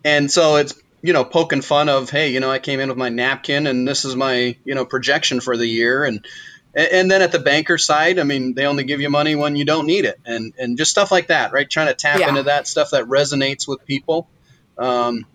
And 0.04 0.30
so 0.30 0.56
it's, 0.56 0.74
you 1.02 1.12
know, 1.12 1.24
poking 1.24 1.62
fun 1.62 1.88
of, 1.88 2.10
hey, 2.10 2.30
you 2.32 2.40
know, 2.40 2.50
I 2.50 2.58
came 2.58 2.80
in 2.80 2.88
with 2.88 2.98
my 2.98 3.08
napkin 3.10 3.66
and 3.68 3.86
this 3.86 4.04
is 4.04 4.16
my, 4.16 4.56
you 4.64 4.74
know, 4.74 4.84
projection 4.84 5.40
for 5.40 5.56
the 5.56 5.66
year. 5.66 6.04
And, 6.04 6.26
and 6.74 7.10
then 7.10 7.22
at 7.22 7.32
the 7.32 7.38
banker 7.38 7.78
side, 7.78 8.18
I 8.18 8.24
mean, 8.24 8.54
they 8.54 8.66
only 8.66 8.84
give 8.84 9.00
you 9.00 9.10
money 9.10 9.34
when 9.34 9.56
you 9.56 9.64
don't 9.64 9.86
need 9.86 10.04
it 10.04 10.20
and, 10.24 10.54
and 10.58 10.78
just 10.78 10.90
stuff 10.90 11.10
like 11.10 11.28
that, 11.28 11.52
right? 11.52 11.68
Trying 11.68 11.88
to 11.88 11.94
tap 11.94 12.20
Yeah. 12.20 12.28
into 12.28 12.44
that 12.44 12.66
stuff 12.68 12.90
that 12.90 13.04
resonates 13.04 13.66
with 13.66 13.84
people. 13.86 14.28
Um, 14.78 15.26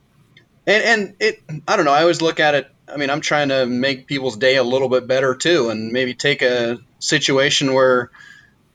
and, 0.65 0.83
and 0.83 1.15
it, 1.19 1.43
I 1.67 1.75
don't 1.75 1.85
know, 1.85 1.91
I 1.91 2.01
always 2.01 2.21
look 2.21 2.39
at 2.39 2.55
it. 2.55 2.67
I 2.87 2.97
mean, 2.97 3.09
I'm 3.09 3.21
trying 3.21 3.49
to 3.49 3.65
make 3.65 4.07
people's 4.07 4.37
day 4.37 4.55
a 4.57 4.63
little 4.63 4.89
bit 4.89 5.07
better 5.07 5.35
too, 5.35 5.69
and 5.69 5.91
maybe 5.91 6.13
take 6.13 6.41
a 6.41 6.77
situation 6.99 7.73
where, 7.73 8.11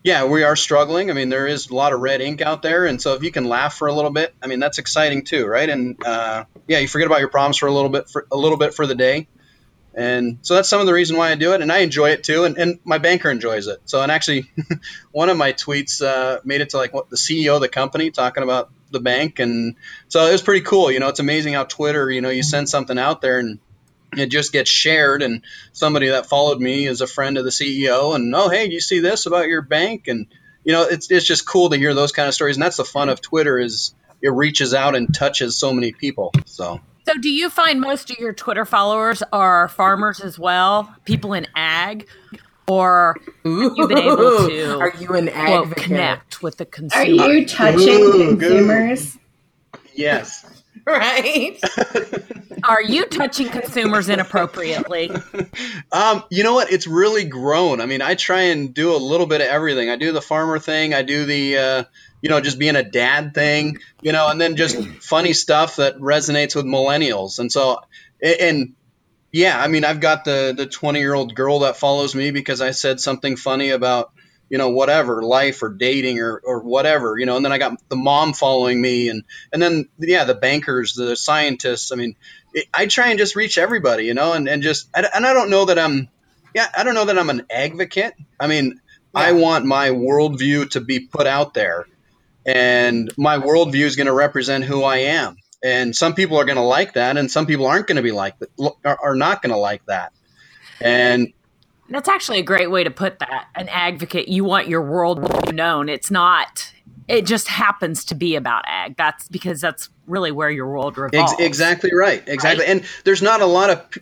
yeah, 0.02 0.24
we 0.24 0.42
are 0.42 0.56
struggling. 0.56 1.11
I 1.11 1.14
mean, 1.14 1.28
there 1.28 1.46
is 1.46 1.70
a 1.70 1.74
lot 1.74 1.92
of 1.92 2.00
red 2.00 2.20
ink 2.20 2.40
out 2.40 2.62
there, 2.62 2.87
and 2.87 3.00
so 3.00 3.14
if 3.14 3.22
you 3.22 3.30
can 3.30 3.44
laugh 3.44 3.74
for 3.74 3.87
a 3.88 3.92
little 3.92 4.11
bit, 4.11 4.35
I 4.42 4.46
mean, 4.46 4.58
that's 4.58 4.78
exciting 4.78 5.24
too, 5.24 5.46
right? 5.46 5.68
And 5.68 5.96
uh, 6.04 6.44
yeah, 6.66 6.78
you 6.78 6.88
forget 6.88 7.06
about 7.06 7.20
your 7.20 7.28
problems 7.28 7.58
for 7.58 7.66
a 7.66 7.72
little 7.72 7.90
bit 7.90 8.08
for 8.08 8.26
a 8.32 8.37
little 8.37 8.58
bit 8.58 8.74
for 8.74 8.87
the 8.87 8.94
day, 8.94 9.28
and 9.94 10.38
so 10.42 10.55
that's 10.55 10.68
some 10.68 10.81
of 10.81 10.87
the 10.87 10.92
reason 10.92 11.16
why 11.16 11.31
I 11.31 11.35
do 11.35 11.53
it, 11.53 11.61
and 11.61 11.70
I 11.70 11.79
enjoy 11.79 12.11
it 12.11 12.24
too, 12.24 12.44
and, 12.44 12.57
and 12.57 12.79
my 12.85 12.98
banker 12.98 13.31
enjoys 13.31 13.66
it. 13.66 13.81
So, 13.85 14.00
and 14.03 14.12
actually, 14.12 14.50
one 15.12 15.29
of 15.29 15.37
my 15.37 15.53
tweets 15.53 16.03
uh, 16.03 16.40
made 16.44 16.61
it 16.61 16.70
to 16.70 16.76
like 16.76 16.94
what 16.94 17.11
the 17.11 17.16
CEO 17.16 17.57
of 17.57 17.61
the 17.61 17.68
company 17.68 18.11
talking 18.11 18.42
about 18.42 18.70
the 18.90 19.00
bank, 19.00 19.38
and 19.38 19.76
so 20.09 20.26
it 20.26 20.33
was 20.33 20.42
pretty 20.42 20.64
cool. 20.64 20.90
You 20.90 21.00
know, 21.00 21.09
it's 21.09 21.20
amazing 21.20 21.55
how 21.55 21.64
Twitter, 21.64 22.11
you 22.11 22.20
know, 22.20 22.31
you 22.31 22.42
send 22.42 22.68
something 22.68 22.98
out 22.98 23.20
there 23.20 23.38
and 23.38 23.59
it 24.16 24.26
just 24.26 24.53
gets 24.53 24.70
shared 24.70 25.22
and 25.22 25.42
somebody 25.72 26.09
that 26.09 26.26
followed 26.26 26.61
me 26.61 26.87
is 26.87 27.00
a 27.00 27.07
friend 27.07 27.38
of 27.38 27.44
the 27.44 27.50
CEO 27.50 28.14
and 28.14 28.35
oh 28.35 28.48
hey 28.48 28.68
you 28.68 28.81
see 28.81 29.00
this 29.00 29.26
about 29.26 29.46
your 29.46 29.62
bank 29.62 30.09
and 30.09 30.26
you 30.64 30.72
know 30.72 30.83
it's 30.83 31.11
it's 31.11 31.26
just 31.26 31.46
cool 31.46 31.70
to 31.70 31.76
hear 31.76 31.94
those 31.94 32.12
kind 32.12 32.29
of 32.29 32.35
stories 32.35 32.57
and 32.57 32.62
that's 32.62 32.76
the 32.76 32.85
fun 32.85 33.09
of 33.09 33.20
Twitter 33.20 33.59
is 33.59 33.94
it 34.20 34.31
reaches 34.31 34.74
out 34.74 34.96
and 34.96 35.14
touches 35.14 35.57
so 35.57 35.72
many 35.72 35.92
people 35.92 36.33
so 36.44 36.81
So, 37.11 37.18
do 37.18 37.29
you 37.29 37.51
find 37.51 37.81
most 37.81 38.09
of 38.11 38.18
your 38.20 38.33
Twitter 38.33 38.64
followers 38.64 39.20
are 39.33 39.66
farmers 39.66 40.20
as 40.20 40.38
well, 40.38 40.94
people 41.05 41.33
in 41.33 41.44
ag, 41.57 42.07
or 42.68 43.16
Ooh, 43.44 43.75
you 43.77 43.88
been 43.88 43.99
able 43.99 44.16
to, 44.46 44.79
Are 44.79 44.94
you 44.96 45.14
an 45.14 45.29
quote, 45.29 45.75
connect 45.75 46.40
with 46.40 46.59
the 46.59 46.66
consumer? 46.66 47.23
Are 47.25 47.33
you 47.33 47.49
touching 47.49 47.88
Ooh, 47.88 48.37
good. 48.37 48.38
consumers? 48.38 49.18
yes 49.94 50.62
Right? 50.87 51.59
Are 52.68 52.83
you 52.83 53.07
touching 53.07 53.49
consumers 53.49 54.09
inappropriately? 54.09 55.11
um, 55.90 56.23
you 56.31 56.44
know 56.44 56.55
what? 56.55 56.70
It's 56.70 56.87
really 56.87 57.25
grown. 57.25 57.81
I 57.81 57.87
mean, 57.87 58.03
I 58.03 58.14
try 58.14 58.42
and 58.42 58.73
do 58.73 58.94
a 58.94 58.99
little 58.99 59.27
bit 59.27 59.40
of 59.40 59.49
everything. 59.49 59.90
I 59.90 59.96
do 59.96 60.12
the 60.12 60.23
farmer 60.23 60.59
thing. 60.61 60.94
I 60.94 61.03
do 61.03 61.25
the, 61.27 61.59
uh, 61.59 61.85
you 62.22 62.28
know, 62.28 62.40
just 62.40 62.59
being 62.59 62.76
a 62.76 62.83
dad 62.83 63.35
thing, 63.35 63.78
you 64.02 64.12
know, 64.12 64.28
and 64.28 64.40
then 64.40 64.56
just 64.56 64.76
funny 65.02 65.33
stuff 65.33 65.76
that 65.76 65.98
resonates 65.98 66.54
with 66.54 66.66
millennials. 66.66 67.38
And 67.38 67.50
so, 67.50 67.80
and 68.22 68.74
yeah, 69.33 69.61
I 69.61 69.68
mean, 69.68 69.85
I've 69.85 70.00
got 70.00 70.24
the 70.24 70.54
the 70.56 70.66
20 70.66 70.98
year 70.98 71.14
old 71.14 71.35
girl 71.35 71.61
that 71.61 71.76
follows 71.76 72.14
me 72.14 72.30
because 72.30 72.61
I 72.61 72.72
said 72.72 73.00
something 73.00 73.37
funny 73.37 73.70
about, 73.70 74.12
you 74.48 74.59
know, 74.59 74.70
whatever 74.70 75.22
life 75.22 75.62
or 75.62 75.68
dating 75.68 76.18
or, 76.18 76.40
or 76.44 76.61
whatever, 76.61 77.16
you 77.16 77.26
know, 77.26 77.37
and 77.37 77.44
then 77.44 77.52
I 77.52 77.59
got 77.59 77.78
the 77.88 77.96
mom 77.96 78.33
following 78.33 78.80
me 78.80 79.09
and, 79.09 79.22
and 79.52 79.62
then, 79.62 79.88
yeah, 79.98 80.24
the 80.24 80.35
bankers, 80.35 80.94
the 80.94 81.14
scientists. 81.14 81.92
I 81.92 81.96
mean, 81.96 82.16
it, 82.52 82.66
I 82.74 82.87
try 82.87 83.11
and 83.11 83.18
just 83.18 83.37
reach 83.37 83.59
everybody, 83.59 84.06
you 84.06 84.14
know, 84.14 84.33
and, 84.33 84.48
and 84.48 84.62
just, 84.62 84.88
and 84.92 85.06
I 85.06 85.33
don't 85.33 85.50
know 85.50 85.66
that 85.66 85.78
I'm, 85.78 86.09
yeah, 86.52 86.66
I 86.76 86.83
don't 86.83 86.94
know 86.94 87.04
that 87.04 87.16
I'm 87.16 87.30
an 87.30 87.46
advocate. 87.48 88.14
I 88.40 88.48
mean, 88.48 88.80
I 89.14 89.33
want 89.33 89.64
my 89.64 89.90
worldview 89.90 90.70
to 90.70 90.80
be 90.80 91.00
put 91.00 91.26
out 91.26 91.54
there, 91.54 91.87
and 92.54 93.12
my 93.16 93.38
worldview 93.38 93.84
is 93.84 93.96
going 93.96 94.06
to 94.06 94.12
represent 94.12 94.64
who 94.64 94.82
I 94.82 94.98
am. 94.98 95.36
And 95.62 95.94
some 95.94 96.14
people 96.14 96.38
are 96.38 96.44
going 96.44 96.56
to 96.56 96.62
like 96.62 96.94
that, 96.94 97.16
and 97.16 97.30
some 97.30 97.46
people 97.46 97.66
aren't 97.66 97.86
going 97.86 97.96
to 97.96 98.02
be 98.02 98.12
like 98.12 98.38
that, 98.38 98.48
are, 98.84 99.14
not 99.14 99.42
going 99.42 99.50
to 99.50 99.58
like 99.58 99.84
that. 99.86 100.12
And 100.80 101.32
That's 101.90 102.08
actually 102.08 102.38
a 102.38 102.42
great 102.42 102.70
way 102.70 102.84
to 102.84 102.90
put 102.90 103.18
that. 103.18 103.48
An 103.54 103.68
advocate, 103.68 104.28
you 104.28 104.42
want 104.42 104.68
your 104.68 104.80
world 104.82 105.52
known. 105.52 105.90
It's 105.90 106.10
not. 106.10 106.72
It 107.08 107.26
just 107.26 107.48
happens 107.48 108.06
to 108.06 108.14
be 108.14 108.36
about 108.36 108.64
ag. 108.66 108.96
That's 108.96 109.28
because 109.28 109.60
that's 109.60 109.90
really 110.06 110.32
where 110.32 110.50
your 110.50 110.66
world 110.66 110.96
revolves. 110.96 111.32
Ex- 111.34 111.42
exactly 111.42 111.90
right. 111.94 112.22
Exactly. 112.26 112.64
And 112.64 112.84
there's 113.04 113.20
not 113.20 113.42
a 113.42 113.46
lot 113.46 113.70
of, 113.70 113.98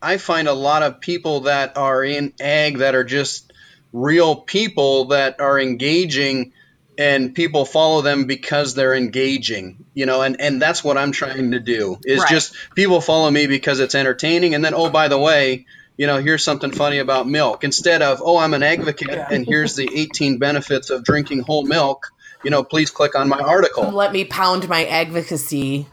I 0.00 0.16
find 0.16 0.48
a 0.48 0.54
lot 0.54 0.82
of 0.82 1.00
people 1.00 1.40
that 1.40 1.76
are 1.76 2.02
in 2.02 2.32
ag 2.40 2.78
that 2.78 2.94
are 2.94 3.04
just 3.04 3.52
real 3.92 4.36
people 4.36 5.06
that 5.06 5.40
are 5.40 5.60
engaging 5.60 6.52
and 6.98 7.34
people 7.34 7.64
follow 7.64 8.02
them 8.02 8.26
because 8.26 8.74
they're 8.74 8.94
engaging, 8.94 9.84
you 9.94 10.06
know, 10.06 10.22
and, 10.22 10.40
and 10.40 10.60
that's 10.62 10.82
what 10.84 10.96
I'm 10.96 11.12
trying 11.12 11.52
to 11.52 11.60
do 11.60 11.98
is 12.04 12.20
Right. 12.20 12.28
just 12.30 12.54
people 12.74 13.00
follow 13.00 13.30
me 13.30 13.46
because 13.46 13.80
it's 13.80 13.94
entertaining. 13.94 14.54
And 14.54 14.64
then, 14.64 14.74
oh, 14.74 14.90
by 14.90 15.08
the 15.08 15.18
way, 15.18 15.66
you 15.96 16.06
know, 16.06 16.18
here's 16.18 16.42
something 16.44 16.70
funny 16.72 16.98
about 16.98 17.28
milk 17.28 17.64
instead 17.64 18.02
of, 18.02 18.20
oh, 18.24 18.36
I'm 18.36 18.54
an 18.54 18.62
advocate 18.62 19.08
Yeah. 19.08 19.28
and 19.30 19.46
here's 19.46 19.76
the 19.76 19.88
18 19.92 20.38
benefits 20.38 20.90
of 20.90 21.04
drinking 21.04 21.40
whole 21.40 21.64
milk. 21.64 22.06
You 22.42 22.50
know, 22.50 22.62
please 22.64 22.90
click 22.90 23.14
on 23.14 23.28
my 23.28 23.38
article. 23.38 23.90
Let 23.90 24.12
me 24.12 24.24
pound 24.24 24.68
my 24.68 24.84
advocacy 24.84 25.86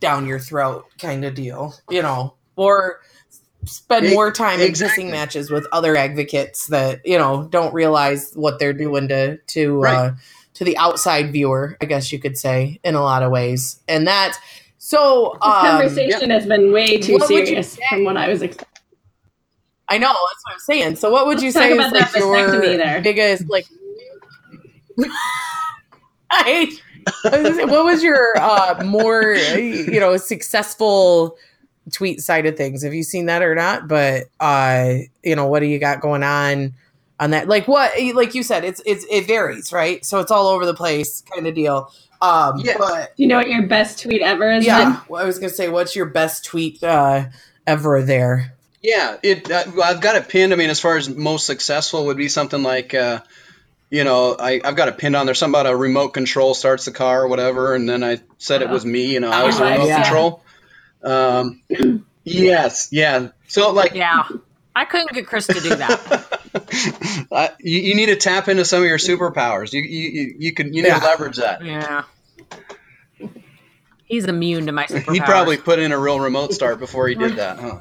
down 0.00 0.26
your 0.26 0.38
throat 0.38 0.86
kind 0.98 1.24
of 1.24 1.34
deal, 1.34 1.74
you 1.90 2.02
know. 2.02 2.34
Or 2.56 3.00
spend 3.66 4.08
more 4.10 4.32
time 4.32 4.60
in 4.60 4.66
exactly. 4.66 5.04
pissing 5.04 5.10
matches 5.10 5.50
with 5.50 5.66
other 5.72 5.94
advocates 5.96 6.68
that 6.68 7.00
you 7.04 7.18
know 7.18 7.46
don't 7.46 7.74
realize 7.74 8.32
what 8.34 8.58
they're 8.58 8.72
doing 8.72 9.08
to 9.08 9.36
to 9.48 9.78
Right. 9.80 9.94
uh, 9.96 10.12
to 10.60 10.64
the 10.64 10.76
outside 10.76 11.32
viewer. 11.32 11.74
I 11.80 11.86
guess 11.86 12.12
you 12.12 12.18
could 12.18 12.36
say 12.36 12.80
in 12.84 12.94
a 12.94 13.00
lot 13.00 13.22
of 13.22 13.32
ways, 13.32 13.80
and 13.88 14.06
that. 14.06 14.38
So 14.76 15.38
This 15.42 15.46
um, 15.46 15.52
conversation 15.52 16.28
has 16.28 16.44
been 16.46 16.70
way 16.70 16.98
too 16.98 17.14
what 17.14 17.30
you 17.30 17.46
serious 17.46 17.78
from 17.88 18.04
what 18.04 18.18
I 18.18 18.28
was 18.28 18.42
expecting. 18.42 18.68
I 19.88 19.96
know 19.96 20.08
that's 20.08 20.44
what 20.44 20.52
I'm 20.52 20.58
saying. 20.58 20.96
So 20.96 21.10
what 21.10 21.26
would 21.26 21.40
you 21.40 21.50
Let's 21.50 21.54
talk 21.54 21.62
say 21.64 21.70
is 21.72 21.78
about 21.78 21.92
like 21.92 22.12
that 22.12 22.62
your 22.62 22.76
there. 22.76 23.00
biggest 23.00 23.48
like? 23.48 23.64
I, 26.30 26.70
I 27.24 27.40
was 27.40 27.56
say, 27.56 27.64
what 27.64 27.84
was 27.86 28.02
your 28.02 28.36
uh, 28.38 28.82
more 28.84 29.32
you 29.32 29.98
know 29.98 30.18
successful 30.18 31.38
tweet 31.90 32.20
side 32.20 32.44
of 32.44 32.58
things? 32.58 32.82
Have 32.82 32.92
you 32.92 33.02
seen 33.02 33.24
that 33.26 33.40
or 33.40 33.54
not? 33.54 33.88
But 33.88 34.24
uh, 34.40 34.96
you 35.22 35.34
know, 35.36 35.46
what 35.46 35.60
do 35.60 35.66
you 35.66 35.78
got 35.78 36.02
going 36.02 36.22
on 36.22 36.74
on 37.20 37.30
that? 37.30 37.46
Like 37.46 37.68
what? 37.68 37.92
Like 38.14 38.34
you 38.34 38.42
said, 38.42 38.64
it's 38.64 38.82
it's 38.84 39.04
it 39.08 39.28
varies, 39.28 39.72
right? 39.72 40.04
So 40.04 40.18
it's 40.18 40.32
all 40.32 40.48
over 40.48 40.66
the 40.66 40.74
place 40.74 41.22
kind 41.32 41.46
of 41.46 41.54
deal. 41.54 41.92
Um, 42.22 42.58
Yeah. 42.58 42.74
but 42.78 43.16
Do 43.16 43.22
you 43.22 43.28
know 43.28 43.36
what 43.36 43.48
your 43.48 43.66
best 43.68 44.02
tweet 44.02 44.20
ever 44.22 44.50
is? 44.50 44.66
yeah, 44.66 45.00
well, 45.08 45.22
I 45.22 45.26
was 45.26 45.38
gonna 45.38 45.48
say, 45.50 45.68
what's 45.68 45.94
your 45.94 46.06
best 46.06 46.44
tweet 46.44 46.82
uh, 46.82 47.26
ever 47.66 48.02
there? 48.02 48.54
Yeah, 48.82 49.16
it. 49.22 49.50
Uh, 49.50 49.64
I've 49.84 50.00
got 50.00 50.16
it 50.16 50.28
pinned. 50.28 50.52
I 50.52 50.56
mean, 50.56 50.70
as 50.70 50.80
far 50.80 50.96
as 50.96 51.08
most 51.08 51.46
successful 51.46 52.06
would 52.06 52.16
be 52.16 52.28
something 52.28 52.62
like, 52.62 52.94
uh, 52.94 53.20
you 53.90 54.04
know, 54.04 54.36
I, 54.38 54.60
I've 54.64 54.76
got 54.76 54.88
it 54.88 54.96
pinned 54.98 55.16
on 55.16 55.26
there. 55.26 55.34
Something 55.34 55.60
about 55.60 55.70
a 55.70 55.76
remote 55.76 56.08
control 56.10 56.54
starts 56.54 56.86
the 56.86 56.90
car 56.90 57.22
or 57.22 57.28
whatever, 57.28 57.74
and 57.74 57.86
then 57.88 58.02
I 58.02 58.20
said 58.38 58.62
it 58.62 58.70
was 58.70 58.84
me. 58.86 59.12
You 59.12 59.20
know, 59.20 59.30
I 59.30 59.44
was 59.44 59.58
the 59.58 59.64
Oh, 59.66 59.70
remote 59.70 59.86
yeah. 59.88 60.02
control. 60.02 60.42
Um, 61.02 61.62
yes, 62.24 62.88
yeah. 62.92 63.28
So 63.48 63.72
like, 63.72 63.94
Yeah. 63.94 64.24
I 64.76 64.84
couldn't 64.84 65.10
get 65.12 65.26
Chris 65.26 65.46
to 65.48 65.60
do 65.60 65.74
that. 65.74 66.26
uh, 66.54 67.48
you, 67.60 67.80
you 67.80 67.94
need 67.94 68.06
to 68.06 68.16
tap 68.16 68.48
into 68.48 68.64
some 68.64 68.82
of 68.82 68.88
your 68.88 68.98
superpowers. 68.98 69.72
You 69.72 69.82
you 69.82 70.08
you, 70.10 70.34
you 70.38 70.54
can 70.54 70.72
you 70.74 70.82
need 70.82 70.88
Yeah. 70.88 70.98
to 70.98 71.04
leverage 71.04 71.36
that. 71.36 71.64
Yeah. 71.64 72.04
He's 74.04 74.24
immune 74.24 74.66
to 74.66 74.72
my 74.72 74.86
superpowers. 74.86 75.12
He 75.14 75.20
probably 75.20 75.56
put 75.56 75.78
in 75.78 75.92
a 75.92 75.98
real 75.98 76.18
remote 76.20 76.52
start 76.52 76.78
before 76.80 77.06
he 77.08 77.14
did 77.14 77.36
that, 77.36 77.58
huh? 77.60 77.80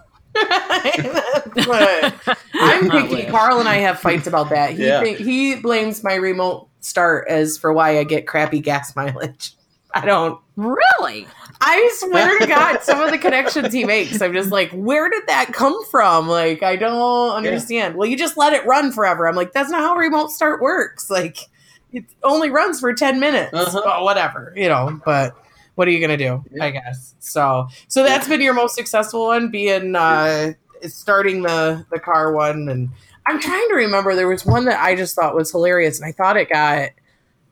But 1.56 2.38
I'm 2.54 2.90
picky. 3.10 3.26
Carl 3.26 3.60
and 3.60 3.68
I 3.68 3.78
have 3.78 4.00
fights 4.00 4.28
about 4.28 4.50
that. 4.50 4.72
He 4.72 4.86
Yeah. 4.86 5.02
think, 5.02 5.18
he 5.18 5.56
blames 5.56 6.04
my 6.04 6.16
remote 6.16 6.68
start 6.82 7.28
as 7.30 7.58
for 7.58 7.74
why 7.74 7.98
I 7.98 8.04
get 8.04 8.28
crappy 8.28 8.60
gas 8.60 8.96
mileage. 8.96 9.54
I 9.94 10.06
don't. 10.06 10.40
Really? 10.56 11.28
I 11.62 11.90
swear 11.94 12.40
to 12.40 12.48
God, 12.48 12.82
some 12.84 13.02
of 13.02 13.12
the 13.12 13.18
connections 13.18 13.74
he 13.74 13.84
makes, 13.84 14.22
I'm 14.22 14.34
just 14.34 14.52
like, 14.52 14.72
where 14.72 15.10
did 15.10 15.24
that 15.28 15.52
come 15.54 15.84
from? 15.86 16.28
Like, 16.28 16.64
I 16.64 16.78
don't 16.78 17.32
understand. 17.36 17.96
Well, 17.96 18.08
you 18.08 18.18
just 18.18 18.38
let 18.38 18.54
it 18.54 18.66
run 18.66 18.92
forever. 18.92 19.28
I'm 19.28 19.36
like, 19.36 19.52
that's 19.52 19.70
not 19.70 19.82
how 19.82 19.96
remote 19.96 20.32
start 20.32 20.62
works. 20.62 21.10
Like, 21.10 21.50
it 21.92 22.06
only 22.24 22.50
runs 22.50 22.80
for 22.80 22.94
10 22.94 23.20
minutes. 23.20 23.54
Uh-huh. 23.54 23.82
But 23.84 24.04
whatever, 24.04 24.54
you 24.56 24.70
know. 24.70 25.02
But 25.04 25.36
what 25.76 25.88
are 25.88 25.92
you 25.92 26.00
gonna 26.02 26.18
do? 26.18 26.44
Yeah. 26.52 26.66
I 26.66 26.72
guess. 26.72 27.16
So, 27.20 27.68
so 27.88 28.04
that's 28.04 28.28
been 28.28 28.42
your 28.42 28.54
most 28.54 28.76
successful 28.76 29.28
one, 29.28 29.50
being 29.50 29.96
uh, 29.96 30.54
starting 30.84 31.42
the 31.44 31.86
the 31.92 32.00
car 32.00 32.34
one. 32.34 32.70
And 32.70 32.90
I'm 33.28 33.40
trying 33.40 33.68
to 33.70 33.76
remember. 33.76 34.16
There 34.16 34.28
was 34.28 34.46
one 34.46 34.66
that 34.66 34.82
I 34.84 34.96
just 34.96 35.16
thought 35.16 35.36
was 35.36 35.52
hilarious, 35.52 36.00
and 36.00 36.08
I 36.08 36.12
thought 36.12 36.38
it 36.38 36.50
got 36.50 36.90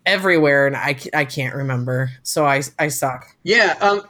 everywhere, 0.07 0.65
and 0.65 0.75
I 0.75 0.97
I 1.13 1.25
can't 1.25 1.53
remember. 1.55 2.09
So 2.23 2.45
I 2.45 2.63
I 2.79 2.87
suck. 2.87 3.27
Yeah, 3.43 3.75
um, 3.79 4.01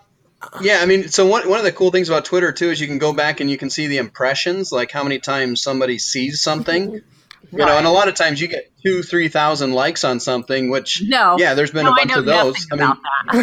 yeah. 0.61 0.79
I 0.81 0.85
mean, 0.85 1.09
so 1.09 1.25
one 1.25 1.49
one 1.49 1.59
of 1.59 1.65
the 1.65 1.71
cool 1.73 1.91
things 1.91 2.07
about 2.07 2.23
Twitter 2.25 2.51
too 2.53 2.69
is 2.69 2.79
you 2.79 2.87
can 2.87 2.99
go 2.99 3.11
back 3.11 3.41
and 3.41 3.49
you 3.49 3.57
can 3.57 3.69
see 3.69 3.87
the 3.87 3.97
impressions, 3.97 4.71
like 4.71 4.91
how 4.91 5.03
many 5.03 5.19
times 5.19 5.61
somebody 5.61 5.97
sees 5.99 6.41
something. 6.41 7.01
You 7.49 7.59
know, 7.59 7.77
and 7.77 7.87
a 7.87 7.91
lot 7.91 8.09
of 8.09 8.15
times 8.15 8.41
you 8.41 8.49
get 8.49 8.69
two, 8.83 9.03
three 9.03 9.29
thousand 9.29 9.71
likes 9.71 10.03
on 10.03 10.19
something, 10.19 10.69
which 10.69 11.01
No. 11.03 11.37
yeah, 11.39 11.53
there's 11.53 11.71
been 11.71 11.85
no, 11.85 11.91
a 11.91 11.93
I 11.93 11.97
bunch 12.03 12.09
know 12.09 12.19
of 12.19 12.25
those. 12.25 12.67
nothing 12.73 13.01
I 13.29 13.37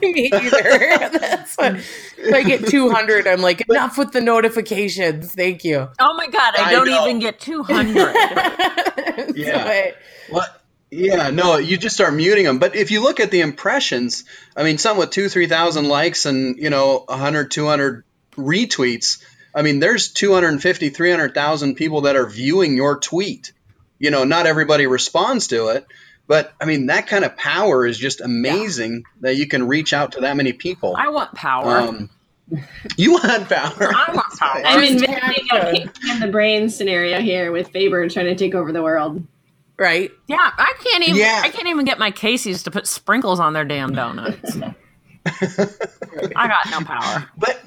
Me 0.14 0.30
either. 0.32 1.08
That's 1.18 1.56
what, 1.56 1.74
if 1.76 2.32
I 2.34 2.42
get 2.44 2.68
200, 2.68 3.26
I'm 3.26 3.40
like, 3.40 3.68
enough 3.68 3.98
with 3.98 4.12
the 4.12 4.20
notifications. 4.20 5.32
Thank 5.34 5.64
you. 5.64 5.88
oh 5.98 6.14
my 6.16 6.28
god, 6.28 6.54
I, 6.56 6.66
I 6.66 6.72
don't 6.72 6.86
know. 6.86 7.02
even 7.02 7.18
get 7.18 7.40
200. 7.40 8.14
Yeah. 9.36 9.90
What? 10.30 10.63
Yeah, 10.94 11.30
no, 11.30 11.56
you 11.58 11.76
just 11.76 11.96
start 11.96 12.14
muting 12.14 12.44
them. 12.44 12.58
But 12.58 12.76
if 12.76 12.92
you 12.92 13.02
look 13.02 13.18
at 13.18 13.32
the 13.32 13.40
impressions, 13.40 14.24
I 14.56 14.62
mean, 14.62 14.78
something 14.78 15.00
with 15.00 15.10
two, 15.10 15.28
three 15.28 15.48
thousand 15.48 15.88
likes 15.88 16.24
and 16.24 16.56
you 16.56 16.70
know, 16.70 17.04
100, 17.06 17.50
200 17.50 18.04
retweets. 18.36 19.22
I 19.52 19.62
mean, 19.62 19.80
there's 19.80 20.12
250, 20.12 20.90
300,000 20.90 21.74
people 21.74 22.02
that 22.02 22.16
are 22.16 22.26
viewing 22.26 22.76
your 22.76 22.98
tweet. 22.98 23.52
You 23.98 24.10
know, 24.10 24.24
not 24.24 24.46
everybody 24.46 24.86
responds 24.86 25.48
to 25.48 25.68
it, 25.68 25.86
but 26.28 26.52
I 26.60 26.64
mean, 26.64 26.86
that 26.86 27.08
kind 27.08 27.24
of 27.24 27.36
power 27.36 27.84
is 27.86 27.98
just 27.98 28.20
amazing 28.20 29.04
that 29.20 29.36
you 29.36 29.48
can 29.48 29.66
reach 29.66 29.92
out 29.92 30.12
to 30.12 30.20
that 30.20 30.36
many 30.36 30.52
people. 30.52 30.94
I 30.96 31.08
want 31.08 31.34
power. 31.34 31.78
Um, 31.78 32.10
you 32.96 33.12
want 33.12 33.48
power. 33.48 33.92
I 33.94 34.12
want 34.12 34.38
power. 34.38 34.62
I'm 34.64 34.80
Just 34.80 35.04
envisioning 35.04 35.48
a 35.52 35.86
to- 35.86 36.12
in 36.12 36.20
the 36.20 36.28
brain 36.28 36.68
scenario 36.68 37.20
here 37.20 37.50
with 37.50 37.68
Faber 37.68 38.08
trying 38.08 38.26
to 38.26 38.36
take 38.36 38.54
over 38.54 38.70
the 38.70 38.82
world. 38.82 39.24
Right? 39.78 40.10
yeah, 40.26 40.36
I 40.38 40.74
can't 40.82 41.04
even. 41.04 41.20
Yeah. 41.20 41.40
I 41.44 41.48
can't 41.50 41.68
even 41.68 41.84
get 41.84 41.98
my 41.98 42.10
Casey's 42.10 42.62
to 42.64 42.70
put 42.70 42.86
sprinkles 42.86 43.40
on 43.40 43.52
their 43.52 43.64
damn 43.64 43.94
donuts. 43.94 44.56
I 45.26 46.48
got 46.48 46.70
no 46.70 46.80
power. 46.82 47.30
But 47.36 47.62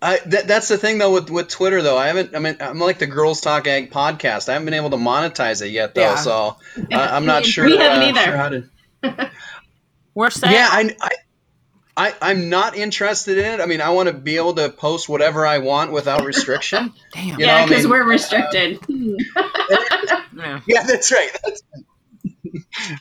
I, 0.00 0.18
that, 0.26 0.46
that's 0.46 0.68
the 0.68 0.78
thing 0.78 0.98
though 0.98 1.12
with, 1.12 1.30
with 1.30 1.48
Twitter 1.48 1.82
though. 1.82 1.96
I 1.96 2.08
haven't. 2.08 2.34
I 2.34 2.38
mean, 2.38 2.56
I'm 2.60 2.78
like 2.78 2.98
the 2.98 3.06
Girls 3.06 3.40
Talk 3.40 3.66
Ag 3.66 3.90
podcast. 3.90 4.48
I 4.48 4.52
haven't 4.52 4.66
been 4.66 4.74
able 4.74 4.90
to 4.90 4.96
monetize 4.96 5.62
it 5.62 5.70
yet 5.70 5.94
though. 5.94 6.02
Yeah. 6.02 6.14
So 6.16 6.32
uh, 6.32 6.84
I'm 6.92 7.26
not 7.26 7.44
sure. 7.44 7.66
We 7.66 7.76
haven't 7.76 8.02
uh, 8.02 8.20
either. 8.20 8.24
sure 8.24 8.36
how 8.36 8.48
to- 8.48 9.30
We're 10.14 10.30
saying. 10.30 10.54
yeah, 10.54 10.68
I, 10.70 10.96
I, 11.02 11.10
I, 11.98 12.14
I'm 12.22 12.48
not 12.48 12.76
interested 12.76 13.36
in 13.38 13.44
it. 13.44 13.60
I 13.62 13.66
mean, 13.66 13.80
I 13.80 13.90
want 13.90 14.08
to 14.08 14.14
be 14.14 14.36
able 14.36 14.54
to 14.54 14.70
post 14.70 15.08
whatever 15.08 15.46
I 15.46 15.58
want 15.58 15.92
without 15.92 16.24
restriction. 16.24 16.92
Damn. 17.12 17.24
You 17.26 17.32
know, 17.32 17.46
yeah, 17.46 17.56
I 17.56 17.66
because 17.66 17.84
mean, 17.84 17.90
we're 17.90 18.08
restricted. 18.08 18.80
Yeah. 20.36 20.60
yeah, 20.66 20.82
that's 20.84 21.12
right. 21.12 21.30
That's 21.44 21.62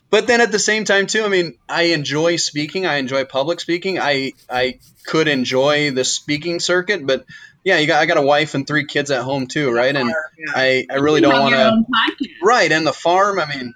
but 0.10 0.28
then 0.28 0.41
at 0.41 0.52
the 0.52 0.60
same 0.60 0.86
time 0.86 1.08
too, 1.08 1.24
I 1.24 1.30
mean, 1.30 1.58
I 1.67 1.84
enjoy 1.84 2.38
speaking. 2.38 2.86
I 2.86 2.95
enjoy 2.95 3.26
public 3.26 3.60
speaking. 3.60 4.00
I 4.00 4.34
I 4.50 4.80
could 5.06 5.28
enjoy 5.28 5.91
the 5.91 6.04
speaking 6.04 6.60
circuit, 6.60 7.06
but 7.06 7.26
yeah, 7.63 7.80
you 7.80 7.88
got 7.88 8.02
I 8.02 8.06
got 8.06 8.17
a 8.17 8.21
wife 8.21 8.54
and 8.56 8.65
three 8.65 8.86
kids 8.86 9.12
at 9.12 9.21
home 9.24 9.48
too, 9.48 9.71
right? 9.71 9.95
And 9.95 10.13
I 10.50 10.86
I 10.89 10.95
really 10.95 11.21
You 11.21 11.30
don't 11.30 11.41
want 11.41 11.56
to. 11.56 11.84
Right, 12.41 12.71
and 12.71 12.86
the 12.86 12.93
farm. 12.93 13.39
I 13.39 13.45
mean, 13.45 13.74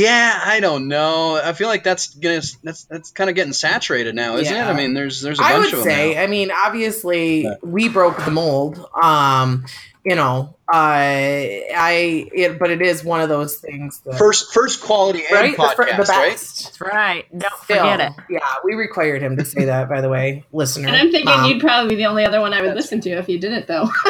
yeah, 0.00 0.40
I 0.44 0.60
don't 0.60 0.86
know. 0.86 1.40
I 1.42 1.52
feel 1.54 1.66
like 1.68 1.82
that's 1.82 2.14
gonna 2.14 2.40
that's 2.62 2.84
that's 2.84 3.10
kind 3.10 3.28
of 3.30 3.34
getting 3.36 3.52
saturated 3.52 4.14
now, 4.14 4.36
isn't 4.36 4.54
Yeah. 4.54 4.68
it? 4.68 4.70
I 4.72 4.76
mean, 4.76 4.94
there's 4.94 5.20
there's 5.20 5.40
a 5.40 5.42
I 5.42 5.52
bunch 5.54 5.64
would 5.66 5.74
of 5.74 5.84
them 5.84 5.88
say, 5.92 6.14
now. 6.14 6.22
I 6.22 6.26
mean, 6.28 6.50
obviously, 6.52 7.42
Yeah. 7.42 7.54
we 7.62 7.88
broke 7.88 8.24
the 8.24 8.30
mold. 8.30 8.78
Um, 9.00 9.64
you 10.04 10.14
know, 10.14 10.56
uh, 10.72 10.76
I, 10.76 12.28
it, 12.32 12.58
but 12.58 12.70
it 12.70 12.80
is 12.80 13.04
one 13.04 13.20
of 13.20 13.28
those 13.28 13.58
things 13.58 14.00
that, 14.06 14.16
First 14.16 14.54
first 14.54 14.80
quality 14.80 15.18
egg 15.26 15.32
right? 15.32 15.54
podcast, 15.56 15.76
the, 15.76 15.76
fir- 15.76 15.96
the 15.96 16.02
right? 16.12 16.30
best. 16.30 16.64
That's 16.64 16.80
right. 16.80 17.24
Don't 17.38 17.52
Still, 17.64 17.76
forget 17.78 18.00
it. 18.00 18.12
Yeah, 18.30 18.38
we 18.64 18.74
required 18.74 19.20
him 19.20 19.36
to 19.36 19.44
say 19.44 19.64
that, 19.66 19.88
by 19.90 20.00
the 20.00 20.08
way, 20.08 20.44
listener. 20.52 20.88
And 20.88 20.96
I'm 20.96 21.10
thinking 21.10 21.26
Mom. 21.26 21.50
you'd 21.50 21.60
probably 21.60 21.90
be 21.90 21.96
the 21.96 22.06
only 22.06 22.24
other 22.24 22.40
one 22.40 22.54
I 22.54 22.62
would 22.62 22.74
listen 22.74 23.00
to 23.02 23.10
if 23.10 23.28
you 23.28 23.38
didn't, 23.38 23.66
though. 23.66 23.90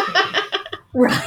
Right. 0.94 1.22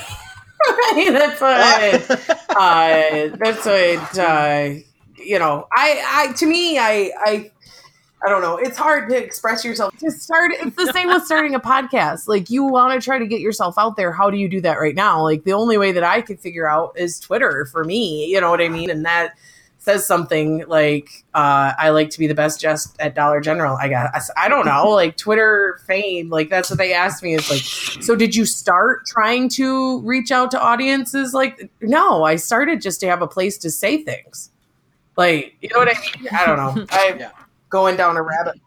Right. 0.69 1.09
That's 1.11 1.41
what. 1.41 2.29
uh, 2.57 3.35
that's 3.37 3.65
what. 3.65 4.19
Uh, 4.19 4.81
you 5.23 5.39
know, 5.39 5.67
I, 5.75 6.03
I, 6.29 6.33
to 6.33 6.45
me, 6.45 6.77
I, 6.79 7.11
I, 7.19 7.51
I 8.25 8.29
don't 8.29 8.41
know. 8.41 8.57
It's 8.57 8.77
hard 8.77 9.09
to 9.09 9.17
express 9.17 9.65
yourself. 9.65 9.97
To 9.97 10.11
start, 10.11 10.51
it's 10.53 10.75
the 10.75 10.91
same 10.93 11.07
with 11.07 11.25
starting 11.25 11.55
a 11.55 11.59
podcast. 11.59 12.27
Like 12.27 12.49
you 12.49 12.63
want 12.63 12.99
to 12.99 13.03
try 13.03 13.17
to 13.17 13.25
get 13.25 13.39
yourself 13.41 13.75
out 13.77 13.97
there. 13.97 14.11
How 14.11 14.29
do 14.29 14.37
you 14.37 14.47
do 14.47 14.61
that 14.61 14.79
right 14.79 14.95
now? 14.95 15.23
Like 15.23 15.43
the 15.43 15.53
only 15.53 15.77
way 15.77 15.91
that 15.91 16.03
I 16.03 16.21
could 16.21 16.39
figure 16.39 16.69
out 16.69 16.93
is 16.95 17.19
Twitter 17.19 17.65
for 17.65 17.83
me. 17.83 18.25
You 18.27 18.39
know 18.41 18.49
what 18.49 18.61
I 18.61 18.69
mean? 18.69 18.89
And 18.89 19.05
that 19.05 19.33
says 19.83 20.05
something 20.05 20.63
like 20.67 21.09
uh, 21.33 21.73
I 21.75 21.89
like 21.89 22.11
to 22.11 22.19
be 22.19 22.27
the 22.27 22.35
best 22.35 22.61
just 22.61 22.95
at 23.01 23.15
Dollar 23.15 23.41
General. 23.41 23.75
I 23.81 23.89
got 23.89 24.11
I 24.37 24.47
don't 24.47 24.67
know. 24.67 24.89
Like 24.89 25.17
Twitter 25.17 25.79
fame 25.87 26.29
like 26.29 26.49
that's 26.49 26.69
what 26.69 26.77
they 26.77 26.93
asked 26.93 27.23
me. 27.23 27.33
Is 27.33 27.49
like 27.49 27.61
so 28.03 28.15
did 28.15 28.35
you 28.35 28.45
start 28.45 29.07
trying 29.07 29.49
to 29.49 29.99
reach 30.01 30.31
out 30.31 30.51
to 30.51 30.61
audiences? 30.61 31.33
Like 31.33 31.71
no 31.81 32.23
I 32.23 32.35
started 32.35 32.79
just 32.79 32.99
to 32.99 33.07
have 33.07 33.23
a 33.23 33.27
place 33.27 33.57
to 33.57 33.71
say 33.71 34.03
things. 34.03 34.51
Like 35.17 35.55
you 35.61 35.69
know 35.69 35.79
what 35.79 35.89
I 35.89 35.99
mean? 35.99 36.27
I 36.31 36.45
don't 36.45 36.57
know. 36.57 36.85
I'm 36.91 37.19
Yeah. 37.19 37.31
going 37.69 37.97
down 37.97 38.17
a 38.17 38.21
rabbit 38.21 38.59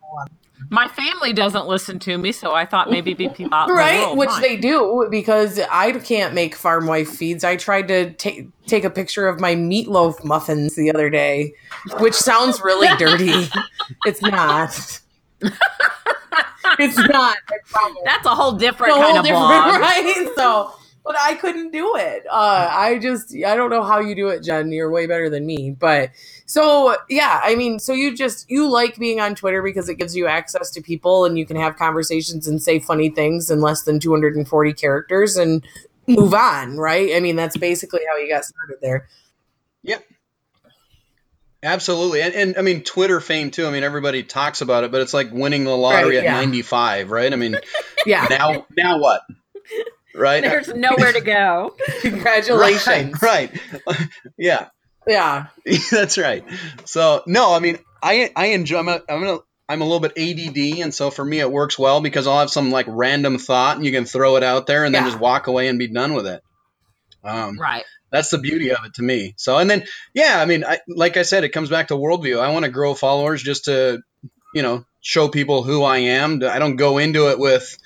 My 0.70 0.88
family 0.88 1.32
doesn't 1.32 1.66
listen 1.66 1.98
to 2.00 2.18
me, 2.18 2.32
so 2.32 2.54
I 2.54 2.64
thought 2.66 2.90
maybe 2.90 3.14
be 3.14 3.28
people 3.28 3.54
out 3.54 3.68
in 3.68 3.74
the 3.74 3.78
right 3.78 4.16
which 4.16 4.30
they 4.40 4.56
do 4.56 5.06
because 5.10 5.58
i 5.70 5.92
can't 5.92 6.34
make 6.34 6.54
farm 6.54 6.86
wife 6.86 7.08
feeds 7.08 7.44
i 7.44 7.56
tried 7.56 7.88
to 7.88 8.12
take 8.14 8.48
take 8.66 8.84
a 8.84 8.90
picture 8.90 9.26
of 9.26 9.40
my 9.40 9.54
meatloaf 9.54 10.22
muffins 10.24 10.74
the 10.74 10.90
other 10.90 11.10
day 11.10 11.52
which 11.98 12.14
sounds 12.14 12.60
really 12.62 12.88
dirty 12.98 13.48
it's 14.06 14.22
not 14.22 15.00
it's 16.78 16.96
not. 16.96 17.36
That's 18.04 18.26
a 18.26 18.34
whole 18.34 18.52
different 18.52 18.92
a 18.92 18.96
kind 18.96 19.06
whole 19.06 19.18
of 19.18 19.24
different, 19.24 19.46
blog. 19.46 19.80
right? 19.80 20.28
So, 20.36 20.74
but 21.04 21.16
I 21.20 21.34
couldn't 21.34 21.70
do 21.70 21.96
it. 21.96 22.24
Uh, 22.30 22.68
I 22.70 22.98
just, 22.98 23.34
I 23.34 23.56
don't 23.56 23.68
know 23.70 23.82
how 23.82 24.00
you 24.00 24.14
do 24.14 24.28
it, 24.28 24.42
Jen. 24.42 24.72
You're 24.72 24.90
way 24.90 25.06
better 25.06 25.28
than 25.28 25.44
me. 25.44 25.70
But 25.78 26.10
so, 26.46 26.96
yeah, 27.10 27.40
I 27.44 27.54
mean, 27.56 27.78
so 27.78 27.92
you 27.92 28.16
just, 28.16 28.50
you 28.50 28.68
like 28.70 28.96
being 28.98 29.20
on 29.20 29.34
Twitter 29.34 29.62
because 29.62 29.88
it 29.90 29.96
gives 29.96 30.16
you 30.16 30.26
access 30.26 30.70
to 30.70 30.80
people 30.80 31.26
and 31.26 31.38
you 31.38 31.44
can 31.44 31.56
have 31.56 31.76
conversations 31.76 32.46
and 32.48 32.62
say 32.62 32.78
funny 32.78 33.10
things 33.10 33.50
in 33.50 33.60
less 33.60 33.82
than 33.82 34.00
240 34.00 34.72
characters 34.72 35.36
and 35.36 35.62
move 36.06 36.32
on, 36.32 36.78
right? 36.78 37.14
I 37.14 37.20
mean, 37.20 37.36
that's 37.36 37.56
basically 37.58 38.00
how 38.10 38.16
you 38.16 38.28
got 38.28 38.44
started 38.44 38.78
there. 38.80 39.06
Yep. 39.82 40.04
Absolutely. 41.62 42.22
And, 42.22 42.34
and 42.34 42.58
I 42.58 42.62
mean, 42.62 42.82
Twitter 42.82 43.20
fame 43.20 43.50
too. 43.50 43.66
I 43.66 43.70
mean, 43.70 43.84
everybody 43.84 44.22
talks 44.22 44.60
about 44.62 44.84
it, 44.84 44.92
but 44.92 45.00
it's 45.02 45.14
like 45.14 45.32
winning 45.32 45.64
the 45.64 45.76
lottery 45.76 46.16
Right, 46.16 46.26
at 46.26 46.32
95, 46.32 47.10
right? 47.10 47.32
I 47.32 47.36
mean, 47.36 47.56
Yeah. 48.06 48.26
now, 48.28 48.66
now 48.76 48.98
what? 48.98 49.22
Right? 50.14 50.42
There's 50.42 50.68
nowhere 50.68 51.12
to 51.12 51.20
go. 51.20 51.74
Congratulations. 52.02 53.20
Right. 53.20 53.50
right. 53.86 54.08
yeah. 54.38 54.68
Yeah. 55.06 55.46
That's 55.90 56.16
right. 56.18 56.44
So 56.84 57.22
no, 57.26 57.52
I 57.54 57.58
mean, 57.58 57.78
I 58.02 58.30
I 58.34 58.46
enjoy. 58.46 58.78
I'm 58.78 58.88
a, 58.88 59.00
I'm 59.08 59.24
a, 59.24 59.38
I'm 59.68 59.80
a 59.80 59.84
little 59.84 60.00
bit 60.00 60.12
ADD, 60.16 60.82
and 60.82 60.94
so 60.94 61.10
for 61.10 61.24
me, 61.24 61.40
it 61.40 61.50
works 61.50 61.78
well 61.78 62.00
because 62.00 62.26
I'll 62.26 62.40
have 62.40 62.50
some 62.50 62.70
like 62.70 62.86
random 62.88 63.38
thought, 63.38 63.76
and 63.76 63.84
you 63.84 63.92
can 63.92 64.04
throw 64.04 64.36
it 64.36 64.42
out 64.42 64.66
there, 64.66 64.84
and 64.84 64.94
then 64.94 65.04
just 65.04 65.18
walk 65.18 65.46
away 65.46 65.68
and 65.68 65.78
be 65.78 65.88
done 65.88 66.14
with 66.14 66.26
it. 66.26 66.42
Um, 67.24 67.58
Right. 67.58 67.84
that's 68.10 68.28
the 68.30 68.38
beauty 68.38 68.70
of 68.72 68.84
it 68.84 68.94
to 68.94 69.02
me. 69.02 69.32
So, 69.38 69.56
and 69.58 69.68
then 69.70 69.84
yeah, 70.12 70.38
I 70.38 70.44
mean, 70.44 70.64
I, 70.64 70.80
like 70.86 71.16
I 71.16 71.22
said, 71.22 71.44
it 71.44 71.48
comes 71.50 71.70
back 71.70 71.88
to 71.88 71.94
worldview. 71.94 72.38
I 72.38 72.52
want 72.52 72.66
to 72.66 72.70
grow 72.70 72.94
followers 72.94 73.42
just 73.42 73.64
to, 73.64 74.02
you 74.54 74.62
know, 74.62 74.84
show 75.00 75.28
people 75.28 75.62
who 75.62 75.82
I 75.82 75.98
am. 75.98 76.42
I 76.44 76.58
don't 76.58 76.76
go 76.76 76.98
into 76.98 77.30
it 77.30 77.38
with, 77.38 77.78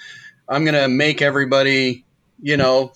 I'm 0.48 0.64
gonna 0.64 0.88
make 0.88 1.22
everybody, 1.22 2.04
you 2.40 2.57
know, 2.57 2.92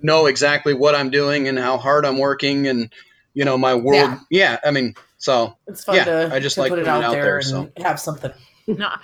know 0.00 0.26
exactly 0.26 0.74
what 0.74 0.94
I'm 0.94 1.10
doing 1.10 1.48
and 1.48 1.58
how 1.58 1.78
hard 1.78 2.04
I'm 2.04 2.18
working 2.18 2.66
and 2.68 2.92
you 3.34 3.44
know 3.44 3.58
my 3.58 3.74
world. 3.74 4.18
Yeah, 4.30 4.58
I 4.64 4.70
mean, 4.70 4.94
so 5.18 5.56
It's 5.66 5.84
fun 5.84 5.96
Yeah, 5.96 6.04
to, 6.04 6.30
I 6.32 6.40
just 6.40 6.54
to 6.54 6.62
like 6.62 6.70
put 6.70 6.78
it 6.78 6.86
out, 6.86 7.02
out 7.02 7.12
there, 7.12 7.22
there, 7.22 7.36
and 7.38 7.46
so. 7.46 7.70
have 7.78 7.98
something. 7.98 8.32
No, 8.66 8.86
I 8.86 8.98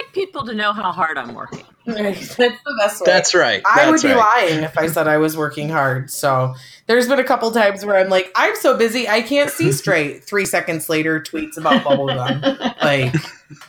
like 0.00 0.12
people 0.14 0.44
to 0.46 0.54
know 0.54 0.72
how 0.72 0.90
hard 0.92 1.18
I'm 1.18 1.34
working. 1.34 1.64
That's 1.86 2.36
the 2.36 2.76
best 2.80 3.00
way. 3.00 3.04
that's 3.06 3.34
right. 3.34 3.62
I 3.66 3.86
would 3.86 3.94
That's 3.94 4.02
be 4.04 4.10
right. 4.10 4.46
lying 4.50 4.62
if 4.62 4.78
I 4.78 4.86
said 4.86 5.08
I 5.08 5.16
was 5.18 5.36
working 5.36 5.68
hard. 5.68 6.10
So 6.10 6.54
there's 6.86 7.08
been 7.08 7.18
a 7.18 7.24
couple 7.24 7.50
times 7.50 7.84
where 7.84 7.96
I'm 7.96 8.08
like, 8.08 8.30
I'm 8.36 8.54
so 8.56 8.76
busy 8.76 9.08
I 9.08 9.20
can't 9.22 9.50
see 9.50 9.72
straight. 9.82 10.22
Three 10.22 10.44
seconds 10.44 10.88
later, 10.88 11.20
tweets 11.20 11.56
about 11.56 11.82
bubblegum. 11.82 12.74
Like, 12.82 13.14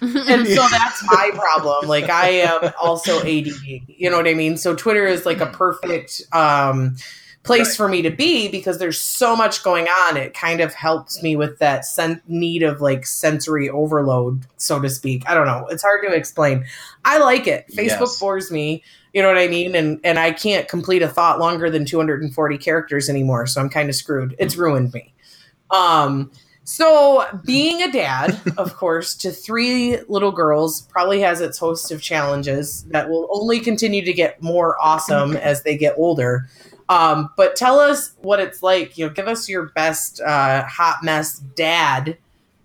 and 0.02 0.48
so 0.48 0.68
that's 0.72 1.04
my 1.06 1.30
problem. 1.34 1.88
Like, 1.88 2.10
I 2.10 2.30
am 2.30 2.72
also 2.82 3.20
ADD. 3.20 3.62
You 3.88 4.10
know 4.10 4.18
what 4.18 4.28
I 4.28 4.34
mean? 4.34 4.58
So 4.58 4.76
Twitter 4.76 5.06
is 5.06 5.26
like 5.26 5.40
a 5.40 5.46
perfect 5.48 6.22
um, 6.32 6.96
place 7.44 7.70
Right. 7.70 7.76
for 7.78 7.88
me 7.90 8.02
to 8.02 8.10
be 8.10 8.48
because 8.48 8.80
there's 8.80 9.02
so 9.02 9.36
much 9.36 9.64
going 9.64 9.88
on. 9.88 10.16
It 10.18 10.34
kind 10.34 10.62
of 10.62 10.74
helps 10.74 11.22
me 11.22 11.36
with 11.36 11.60
that 11.60 11.86
sen- 11.86 12.22
need 12.28 12.64
of 12.64 12.80
like 12.82 13.06
sensory 13.06 13.70
overload, 13.70 14.46
so 14.58 14.80
to 14.82 14.90
speak. 14.90 15.24
I 15.28 15.34
don't 15.34 15.46
know. 15.46 15.68
It's 15.70 15.84
hard 15.84 16.06
to 16.08 16.14
explain. 16.14 16.66
I 17.04 17.18
like 17.18 17.46
it. 17.48 17.66
Facebook 17.70 18.00
Yes. 18.00 18.20
bores 18.20 18.50
me. 18.52 18.82
You 19.14 19.22
know 19.22 19.28
what 19.28 19.38
I 19.38 19.48
mean? 19.48 19.76
And 19.76 20.00
and 20.04 20.18
I 20.18 20.32
can't 20.32 20.68
complete 20.70 21.02
a 21.02 21.08
thought 21.10 21.38
longer 21.40 21.70
than 21.70 21.86
240 21.86 22.58
characters 22.58 23.10
anymore. 23.10 23.46
So 23.46 23.60
I'm 23.62 23.70
kind 23.70 23.90
of 23.90 23.96
screwed. 23.96 24.36
It's 24.40 24.56
ruined 24.56 24.94
me. 24.94 25.14
Um, 25.70 26.32
so 26.64 27.26
being 27.46 27.82
a 27.84 27.92
dad, 27.92 28.40
of 28.58 28.76
course, 28.76 29.16
to 29.16 29.32
three 29.32 30.00
little 30.08 30.32
girls 30.32 30.84
probably 30.84 31.20
has 31.20 31.42
its 31.42 31.58
host 31.58 31.92
of 31.92 32.02
challenges 32.02 32.84
that 32.86 33.10
will 33.10 33.28
only 33.32 33.60
continue 33.60 34.04
to 34.06 34.14
get 34.14 34.42
more 34.42 34.78
awesome 34.82 35.36
as 35.38 35.64
they 35.64 35.76
get 35.78 35.94
older. 35.98 36.48
Um, 36.90 37.30
but 37.38 37.56
tell 37.56 37.80
us 37.80 38.14
what 38.22 38.40
it's 38.40 38.62
like. 38.62 38.98
You 38.98 39.08
know, 39.08 39.14
give 39.14 39.28
us 39.28 39.48
your 39.50 39.64
best 39.76 40.22
uh, 40.22 40.64
hot 40.66 40.98
mess 41.04 41.40
dad 41.40 42.18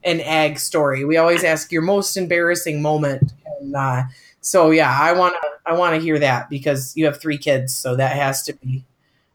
and 0.02 0.20
egg 0.20 0.58
story. 0.58 1.04
We 1.04 1.16
always 1.16 1.44
ask 1.44 1.72
your 1.72 1.82
most 1.82 2.16
embarrassing 2.16 2.82
moment, 2.82 3.32
and 3.60 3.74
uh, 3.74 4.04
so 4.40 4.70
yeah, 4.70 4.90
I 4.90 5.12
want 5.12 5.34
to 5.40 5.48
I 5.66 5.74
want 5.74 5.94
to 5.94 6.00
hear 6.00 6.18
that 6.18 6.50
because 6.50 6.96
you 6.96 7.06
have 7.06 7.20
three 7.20 7.38
kids, 7.38 7.74
so 7.74 7.96
that 7.96 8.16
has 8.16 8.42
to 8.44 8.52
be 8.52 8.84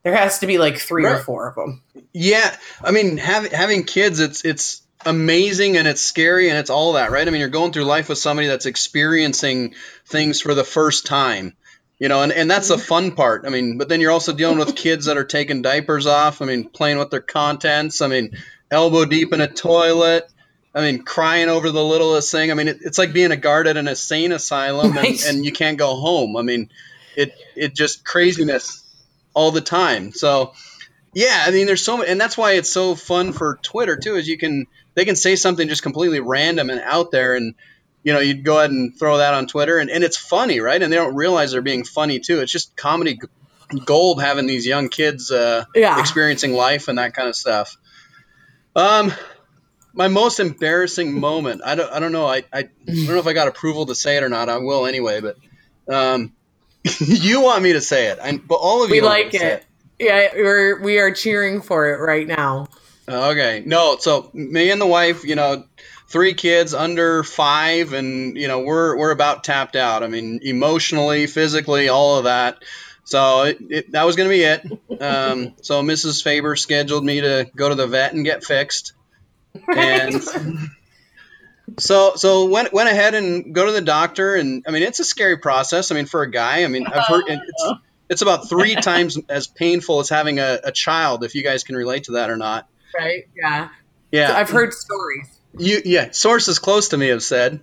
there 0.03 0.15
has 0.15 0.39
to 0.39 0.47
be 0.47 0.57
like 0.57 0.77
three 0.77 1.05
or 1.05 1.17
four 1.17 1.47
of 1.47 1.55
them. 1.55 1.81
Yeah, 2.11 2.55
I 2.83 2.91
mean, 2.91 3.17
having 3.17 3.51
having 3.51 3.83
kids, 3.85 4.19
it's 4.19 4.43
it's 4.45 4.81
amazing 5.05 5.77
and 5.77 5.87
it's 5.87 6.01
scary 6.01 6.49
and 6.49 6.57
it's 6.57 6.69
all 6.69 6.93
that, 6.93 7.11
right? 7.11 7.27
I 7.27 7.31
mean, 7.31 7.39
you're 7.39 7.49
going 7.49 7.71
through 7.71 7.85
life 7.85 8.09
with 8.09 8.17
somebody 8.17 8.47
that's 8.47 8.65
experiencing 8.65 9.75
things 10.05 10.41
for 10.41 10.53
the 10.53 10.63
first 10.63 11.05
time, 11.05 11.55
you 12.03 12.09
know, 12.09 12.21
and, 12.21 12.33
and 12.33 12.51
that's 12.51 12.67
the 12.67 12.75
mm-hmm. 12.75 12.83
fun 12.83 13.11
part. 13.13 13.45
I 13.45 13.49
mean, 13.49 13.77
but 13.77 13.87
then 13.87 14.01
you're 14.01 14.11
also 14.11 14.33
dealing 14.33 14.57
with 14.57 14.75
kids 14.75 15.05
that 15.05 15.15
are 15.15 15.23
taking 15.23 15.61
diapers 15.61 16.05
off. 16.05 16.41
I 16.41 16.45
mean, 16.45 16.67
playing 16.67 16.97
with 16.97 17.11
their 17.11 17.21
contents. 17.21 18.01
I 18.01 18.07
mean, 18.07 18.35
elbow 18.69 19.05
deep 19.05 19.31
in 19.31 19.39
a 19.39 19.47
toilet. 19.47 20.29
I 20.75 20.81
mean, 20.81 21.03
crying 21.03 21.47
over 21.47 21.71
the 21.71 21.81
littlest 21.81 22.29
thing. 22.29 22.51
I 22.51 22.55
mean, 22.55 22.67
it, 22.67 22.79
it's 22.81 22.97
like 22.97 23.13
being 23.13 23.31
a 23.31 23.37
guard 23.37 23.67
at 23.67 23.77
an 23.77 23.87
insane 23.87 24.33
asylum 24.33 24.87
and, 24.87 24.95
Right. 24.97 25.25
and 25.25 25.45
you 25.45 25.53
can't 25.53 25.77
go 25.77 25.95
home. 25.95 26.35
I 26.35 26.41
mean, 26.41 26.71
it 27.15 27.33
it 27.55 27.73
just 27.73 28.03
craziness 28.03 28.83
all 29.33 29.51
the 29.51 29.61
time. 29.61 30.11
So, 30.11 30.51
yeah, 31.13 31.45
I 31.47 31.51
mean, 31.51 31.67
there's 31.67 31.85
so, 31.85 32.03
and 32.03 32.19
that's 32.19 32.37
why 32.37 32.53
it's 32.53 32.69
so 32.69 32.95
fun 32.95 33.31
for 33.31 33.59
Twitter 33.63 33.95
too. 33.95 34.17
Is 34.17 34.27
you 34.27 34.37
can 34.37 34.67
they 34.93 35.05
can 35.05 35.15
say 35.15 35.37
something 35.37 35.69
just 35.69 35.83
completely 35.83 36.19
random 36.19 36.69
and 36.69 36.81
out 36.81 37.11
there, 37.11 37.33
and 37.33 37.55
you 38.03 38.13
know, 38.13 38.19
you'd 38.19 38.43
go 38.43 38.57
ahead 38.59 38.71
and 38.71 38.97
throw 38.97 39.17
that 39.17 39.33
on 39.33 39.47
Twitter, 39.47 39.77
and, 39.79 39.89
and 39.89 40.03
it's 40.03 40.17
funny, 40.17 40.59
right? 40.59 40.81
And 40.81 40.91
they 40.91 40.97
don't 40.97 41.15
realize 41.15 41.51
they're 41.53 41.61
being 41.61 41.83
funny 41.85 42.19
too. 42.19 42.41
It's 42.41 42.51
just 42.51 42.75
comedy 42.75 43.19
gold 43.85 44.21
having 44.21 44.45
these 44.45 44.67
young 44.67 44.89
kids 44.89 45.31
uh, 45.31 45.65
Yeah. 45.73 45.99
experiencing 45.99 46.53
life 46.53 46.87
and 46.89 46.97
that 46.97 47.13
kind 47.13 47.29
of 47.29 47.35
stuff. 47.35 47.77
Um, 48.75 49.13
my 49.93 50.07
most 50.07 50.39
embarrassing 50.39 51.13
moment. 51.13 51.61
I 51.63 51.75
don't. 51.75 51.91
I 51.91 51.99
don't 51.99 52.11
know. 52.11 52.25
I, 52.25 52.37
I, 52.51 52.59
I 52.59 52.69
don't 52.87 53.07
know 53.07 53.17
if 53.19 53.27
I 53.27 53.33
got 53.33 53.47
approval 53.47 53.85
to 53.87 53.95
say 53.95 54.17
it 54.17 54.23
or 54.23 54.29
not. 54.29 54.49
I 54.49 54.57
will 54.57 54.85
anyway. 54.85 55.21
But 55.21 55.37
um, 55.87 56.33
you 56.99 57.41
want 57.41 57.63
me 57.63 57.73
to 57.73 57.81
say 57.81 58.07
it, 58.07 58.19
and 58.21 58.45
but 58.47 58.55
all 58.55 58.83
of 58.83 58.89
We 58.89 58.97
you 58.97 59.03
like 59.03 59.31
say 59.31 59.53
it. 59.53 59.65
Yeah, 59.99 60.29
we're 60.35 60.81
we 60.81 60.97
are 60.99 61.11
cheering 61.11 61.61
for 61.61 61.93
it 61.93 61.97
right 61.97 62.27
now. 62.27 62.67
Okay. 63.07 63.63
No, 63.65 63.97
so 63.99 64.31
me 64.33 64.71
and 64.71 64.81
the 64.81 64.87
wife, 64.87 65.23
you 65.23 65.35
know, 65.35 65.65
three 66.13 66.35
kids 66.35 66.75
under 66.75 67.23
five, 67.23 67.91
and 67.91 68.37
you 68.37 68.47
know, 68.47 68.59
we're 68.59 68.95
we're 68.95 69.11
about 69.11 69.43
tapped 69.43 69.75
out. 69.75 70.03
I 70.03 70.07
mean, 70.07 70.39
emotionally, 70.43 71.27
physically, 71.27 71.89
all 71.89 72.17
of 72.17 72.25
that. 72.25 72.63
So 73.03 73.41
it, 73.41 73.57
it, 73.69 73.91
that 73.91 74.03
was 74.03 74.15
going 74.15 74.29
to 74.29 74.33
be 74.33 74.43
it. 74.43 75.01
Um, 75.01 75.55
so 75.61 75.81
Mrs. 75.81 76.23
Faber 76.23 76.55
scheduled 76.55 77.03
me 77.03 77.19
to 77.19 77.49
go 77.53 77.67
to 77.67 77.75
the 77.75 77.87
vet 77.87 78.13
and 78.13 78.23
get 78.23 78.45
fixed, 78.45 78.93
and 79.67 80.23
so 81.79 82.13
so 82.15 82.45
went 82.45 82.71
went 82.71 82.89
ahead 82.89 83.15
and 83.15 83.53
go 83.53 83.65
to 83.65 83.71
the 83.71 83.81
doctor, 83.81 84.35
and 84.35 84.63
I 84.67 84.71
mean, 84.71 84.83
it's 84.83 84.99
a 84.99 85.05
scary 85.05 85.39
process. 85.39 85.91
I 85.91 85.95
mean, 85.95 86.05
for 86.05 86.21
a 86.21 86.29
guy, 86.29 86.63
I 86.63 86.67
mean, 86.67 86.85
I've 86.85 87.07
heard 87.07 87.23
it's 87.27 87.73
it's 88.07 88.21
about 88.21 88.47
three 88.47 88.75
times 88.75 89.17
as 89.27 89.47
painful 89.47 89.99
as 89.99 90.09
having 90.09 90.37
a, 90.37 90.59
a 90.65 90.71
child. 90.71 91.23
If 91.23 91.33
you 91.33 91.43
guys 91.43 91.63
can 91.63 91.75
relate 91.75 92.03
to 92.03 92.13
that 92.13 92.29
or 92.29 92.37
not. 92.37 92.69
Right? 92.95 93.27
Yeah. 93.35 93.69
Yeah, 94.11 94.31
I've 94.37 94.51
heard 94.51 94.73
stories. 94.73 95.27
You 95.57 95.81
yeah, 95.85 96.11
sources 96.11 96.59
close 96.59 96.89
to 96.89 96.97
me 96.97 97.07
have 97.09 97.23
said. 97.23 97.59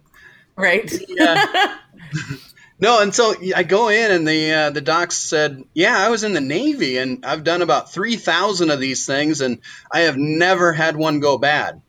Right? 0.56 0.92
Yeah. 1.08 1.76
No, 2.82 3.02
and 3.02 3.14
so 3.14 3.34
I 3.54 3.62
go 3.62 3.90
in 3.90 4.10
and 4.10 4.26
the 4.26 4.52
uh, 4.52 4.70
the 4.70 4.80
docs 4.80 5.14
said, 5.18 5.62
"Yeah, 5.74 5.94
I 5.98 6.08
was 6.08 6.24
in 6.24 6.32
the 6.32 6.40
Navy 6.40 6.96
and 6.96 7.26
I've 7.26 7.44
done 7.44 7.60
about 7.60 7.92
3,000 7.92 8.70
of 8.70 8.80
these 8.80 9.04
things 9.04 9.42
and 9.42 9.58
I 9.92 10.00
have 10.00 10.16
never 10.16 10.72
had 10.72 10.96
one 10.96 11.20
go 11.20 11.36
bad." 11.36 11.82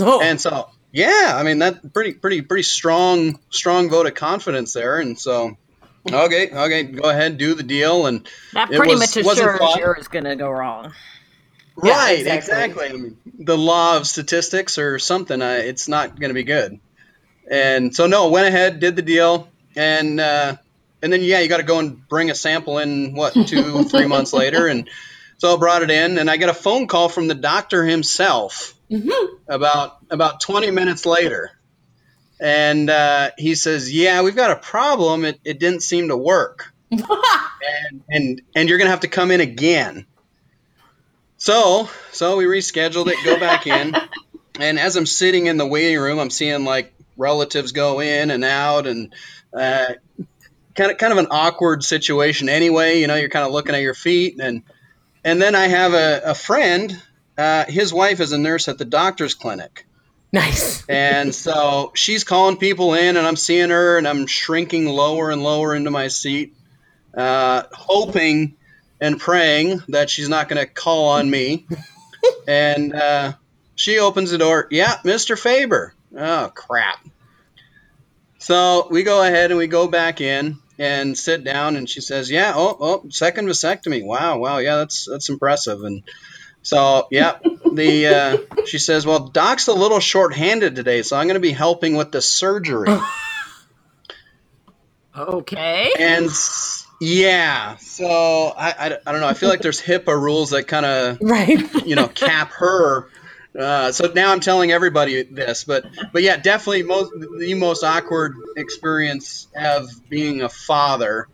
oh, 0.00 0.22
And 0.22 0.40
so, 0.40 0.70
yeah, 0.90 1.32
I 1.36 1.42
mean 1.42 1.58
that 1.58 1.92
pretty 1.92 2.14
pretty 2.14 2.40
pretty 2.40 2.62
strong 2.62 3.40
strong 3.50 3.90
vote 3.90 4.06
of 4.06 4.14
confidence 4.14 4.72
there 4.72 5.00
and 5.00 5.20
so 5.20 5.58
okay, 6.10 6.48
okay, 6.50 6.82
go 6.84 7.10
ahead, 7.10 7.36
do 7.36 7.52
the 7.52 7.62
deal 7.62 8.06
and 8.06 8.26
That 8.54 8.70
It 8.72 8.76
pretty 8.78 8.94
was- 8.94 9.14
much 9.14 9.24
wasn't 9.26 9.48
assures 9.50 9.58
fun. 9.58 9.78
yours 9.80 10.08
going 10.08 10.24
to 10.24 10.36
go 10.36 10.48
wrong. 10.48 10.94
Yeah, 11.84 11.96
right, 11.96 12.18
exactly. 12.20 12.36
exactly. 12.36 12.88
I 12.88 12.92
mean, 12.92 13.16
the 13.38 13.58
law 13.58 13.96
of 13.96 14.06
statistics 14.06 14.78
or 14.78 14.98
something, 14.98 15.40
uh, 15.42 15.60
it's 15.64 15.88
not 15.88 16.18
going 16.18 16.30
to 16.30 16.34
be 16.34 16.44
good. 16.44 16.78
And 17.50 17.94
so, 17.94 18.06
no, 18.06 18.28
went 18.30 18.46
ahead, 18.46 18.78
did 18.80 18.94
the 18.96 19.02
deal, 19.02 19.48
and 19.74 20.20
uh, 20.20 20.56
and 21.02 21.12
then 21.12 21.22
yeah, 21.22 21.40
you 21.40 21.48
got 21.48 21.56
to 21.56 21.64
go 21.64 21.80
and 21.80 22.06
bring 22.08 22.30
a 22.30 22.34
sample 22.34 22.78
in 22.78 23.14
what 23.14 23.34
two, 23.48 23.82
three 23.88 24.06
months 24.06 24.32
later, 24.32 24.68
and 24.68 24.88
so 25.38 25.54
I 25.54 25.58
brought 25.58 25.82
it 25.82 25.90
in, 25.90 26.18
and 26.18 26.30
I 26.30 26.36
get 26.36 26.48
a 26.48 26.54
phone 26.54 26.86
call 26.86 27.08
from 27.08 27.26
the 27.26 27.34
doctor 27.34 27.84
himself 27.84 28.74
Mhm. 28.90 29.38
about 29.48 29.96
about 30.10 30.40
20 30.40 30.70
minutes 30.70 31.04
later, 31.04 31.50
and 32.40 32.88
uh, 32.88 33.30
he 33.36 33.54
says, 33.56 33.92
"Yeah, 33.92 34.22
we've 34.22 34.36
got 34.36 34.52
a 34.52 34.56
problem. 34.56 35.24
It, 35.24 35.40
it 35.44 35.58
didn't 35.58 35.82
seem 35.82 36.08
to 36.08 36.16
work." 36.16 36.72
and 36.90 38.02
and 38.08 38.42
and 38.54 38.68
you're 38.68 38.78
gonna 38.78 38.90
have 38.90 39.00
to 39.00 39.08
come 39.08 39.30
in 39.32 39.40
again. 39.40 40.06
So 41.42 41.90
so 42.12 42.36
we 42.36 42.44
rescheduled 42.44 43.08
it, 43.08 43.16
go 43.24 43.36
back 43.36 43.66
in, 43.66 43.96
and 44.60 44.78
as 44.78 44.94
I'm 44.94 45.06
sitting 45.06 45.48
in 45.48 45.56
the 45.56 45.66
waiting 45.66 45.98
room, 45.98 46.20
I'm 46.20 46.30
seeing 46.30 46.64
like 46.64 46.94
relatives 47.16 47.72
go 47.72 47.98
in 47.98 48.30
and 48.30 48.44
out, 48.44 48.86
and 48.86 49.12
uh, 49.52 49.94
kind 50.76 50.92
of 50.92 50.98
kind 50.98 51.12
of 51.12 51.18
an 51.18 51.26
awkward 51.32 51.82
situation 51.82 52.48
anyway. 52.48 53.00
You 53.00 53.08
know, 53.08 53.16
you're 53.16 53.28
kind 53.28 53.44
of 53.44 53.50
looking 53.50 53.74
at 53.74 53.82
your 53.82 53.92
feet, 53.92 54.38
and 54.40 54.62
and 55.24 55.42
then 55.42 55.56
I 55.56 55.66
have 55.66 55.94
a, 55.94 56.20
a 56.26 56.34
friend. 56.36 56.96
Uh, 57.36 57.64
his 57.64 57.92
wife 57.92 58.20
is 58.20 58.30
a 58.30 58.38
nurse 58.38 58.68
at 58.68 58.78
the 58.78 58.84
doctor's 58.84 59.34
clinic. 59.34 59.84
Nice. 60.30 60.88
And 60.88 61.34
so 61.34 61.90
she's 61.96 62.22
calling 62.22 62.56
people 62.56 62.94
in, 62.94 63.16
and 63.16 63.26
I'm 63.26 63.34
seeing 63.34 63.70
her, 63.70 63.98
and 63.98 64.06
I'm 64.06 64.28
shrinking 64.28 64.86
lower 64.86 65.32
and 65.32 65.42
lower 65.42 65.74
into 65.74 65.90
my 65.90 66.06
seat, 66.06 66.54
uh, 67.16 67.64
hoping 67.72 68.54
and 69.02 69.20
praying 69.20 69.82
that 69.90 70.10
she's 70.10 70.30
not 70.30 70.48
going 70.48 70.64
to 70.66 70.72
call 70.72 71.10
on 71.10 71.30
me. 71.30 71.66
and 72.48 72.94
uh, 72.94 73.34
she 73.74 73.98
opens 74.00 74.30
the 74.32 74.38
door. 74.38 74.68
Yeah, 74.70 74.96
Mr. 75.04 75.38
Faber. 75.38 75.94
Oh, 76.16 76.52
crap. 76.54 76.98
So 78.40 78.88
we 78.90 79.02
go 79.04 79.24
ahead 79.24 79.50
and 79.50 79.58
we 79.58 79.68
go 79.68 79.88
back 79.88 80.20
in 80.20 80.58
and 80.78 81.16
sit 81.16 81.44
down, 81.44 81.76
and 81.76 81.88
she 81.88 82.00
says, 82.00 82.30
"Yeah, 82.30 82.52
oh, 82.56 82.76
oh, 82.80 83.04
second 83.10 83.46
vasectomy. 83.48 84.04
Wow, 84.04 84.38
wow, 84.38 84.58
yeah, 84.58 84.76
that's 84.78 85.06
that's 85.10 85.28
impressive." 85.30 85.82
And 85.84 86.02
so, 86.62 87.08
yeah, 87.10 87.38
the 87.72 88.06
uh, 88.08 88.64
she 88.66 88.78
says, 88.78 89.06
"Well, 89.06 89.28
Doc's 89.28 89.68
a 89.68 89.74
little 89.74 90.00
short-handed 90.00 90.76
today, 90.76 91.02
so 91.02 91.16
I'm 91.16 91.26
going 91.28 91.34
to 91.34 91.40
be 91.40 91.52
helping 91.52 91.96
with 91.96 92.12
the 92.12 92.22
surgery." 92.22 92.88
Okay. 95.16 95.92
and 95.98 96.26
s- 96.26 96.86
yeah, 97.04 97.78
so 97.78 98.54
I, 98.56 98.70
I, 98.70 98.98
I 99.04 99.10
don't 99.10 99.20
know. 99.20 99.26
I 99.26 99.34
feel 99.34 99.48
like 99.48 99.60
there's 99.60 99.82
HIPAA 99.82 100.14
rules 100.14 100.50
that 100.50 100.68
kind 100.68 100.86
of 100.86 101.18
Right. 101.20 101.58
you 101.84 101.96
know 101.96 102.06
cap 102.06 102.52
her. 102.52 103.08
Uh, 103.58 103.90
so 103.90 104.12
now 104.14 104.30
I'm 104.32 104.38
telling 104.38 104.70
everybody 104.70 105.24
this, 105.24 105.64
but 105.64 105.84
but 106.12 106.22
yeah, 106.22 106.36
definitely 106.36 106.84
most 106.84 107.10
the 107.40 107.54
most 107.54 107.82
awkward 107.82 108.36
experience 108.56 109.48
of 109.56 109.90
being 110.08 110.42
a 110.42 110.48
father 110.48 111.26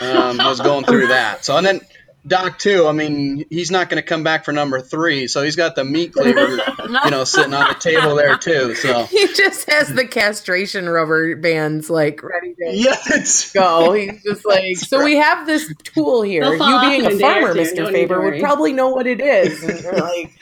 um, 0.00 0.38
was 0.38 0.60
going 0.60 0.84
through 0.84 1.08
that. 1.08 1.44
So 1.44 1.56
and 1.56 1.66
then 1.66 1.80
Doc 2.28 2.58
too. 2.58 2.86
I 2.86 2.92
mean, 2.92 3.44
he's 3.50 3.70
not 3.70 3.88
going 3.88 4.00
to 4.02 4.06
come 4.06 4.22
back 4.22 4.44
for 4.44 4.52
number 4.52 4.80
three, 4.80 5.26
so 5.28 5.42
he's 5.42 5.56
got 5.56 5.74
the 5.74 5.84
meat 5.84 6.12
cleaver, 6.12 6.46
you 7.04 7.10
know, 7.10 7.24
sitting 7.24 7.54
on 7.54 7.68
the 7.68 7.74
table 7.80 8.14
there 8.14 8.36
too. 8.38 8.74
So 8.74 9.04
He 9.10 9.26
just 9.34 9.68
has 9.70 9.88
the 9.88 10.06
castration 10.06 10.88
rubber 10.88 11.34
bands 11.36 11.88
like 11.90 12.22
ready 12.22 12.54
to 12.54 12.70
yes, 12.72 13.50
go. 13.52 13.92
He's 13.92 14.22
just 14.22 14.44
like, 14.46 14.76
so 14.76 15.02
we 15.02 15.16
have 15.16 15.46
this 15.46 15.72
tool 15.84 16.22
here. 16.22 16.44
You 16.44 16.80
being 16.80 17.04
a 17.06 17.08
a 17.08 17.18
day 17.18 17.24
or 17.40 17.46
farmer, 17.46 17.54
Mr. 17.54 17.76
don't 17.76 17.92
Faber, 17.92 18.20
would 18.20 18.40
probably 18.40 18.72
know 18.72 18.90
what 18.90 19.06
it 19.06 19.20
is. 19.20 19.62
And 19.64 19.80
you're 19.80 19.92
like, 19.98 20.32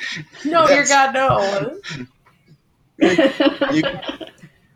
no, 0.44 0.66
dear 0.66 0.84
Yes. 0.84 0.88
God, 0.90 1.14
no. 1.14 1.80
you, 3.72 3.82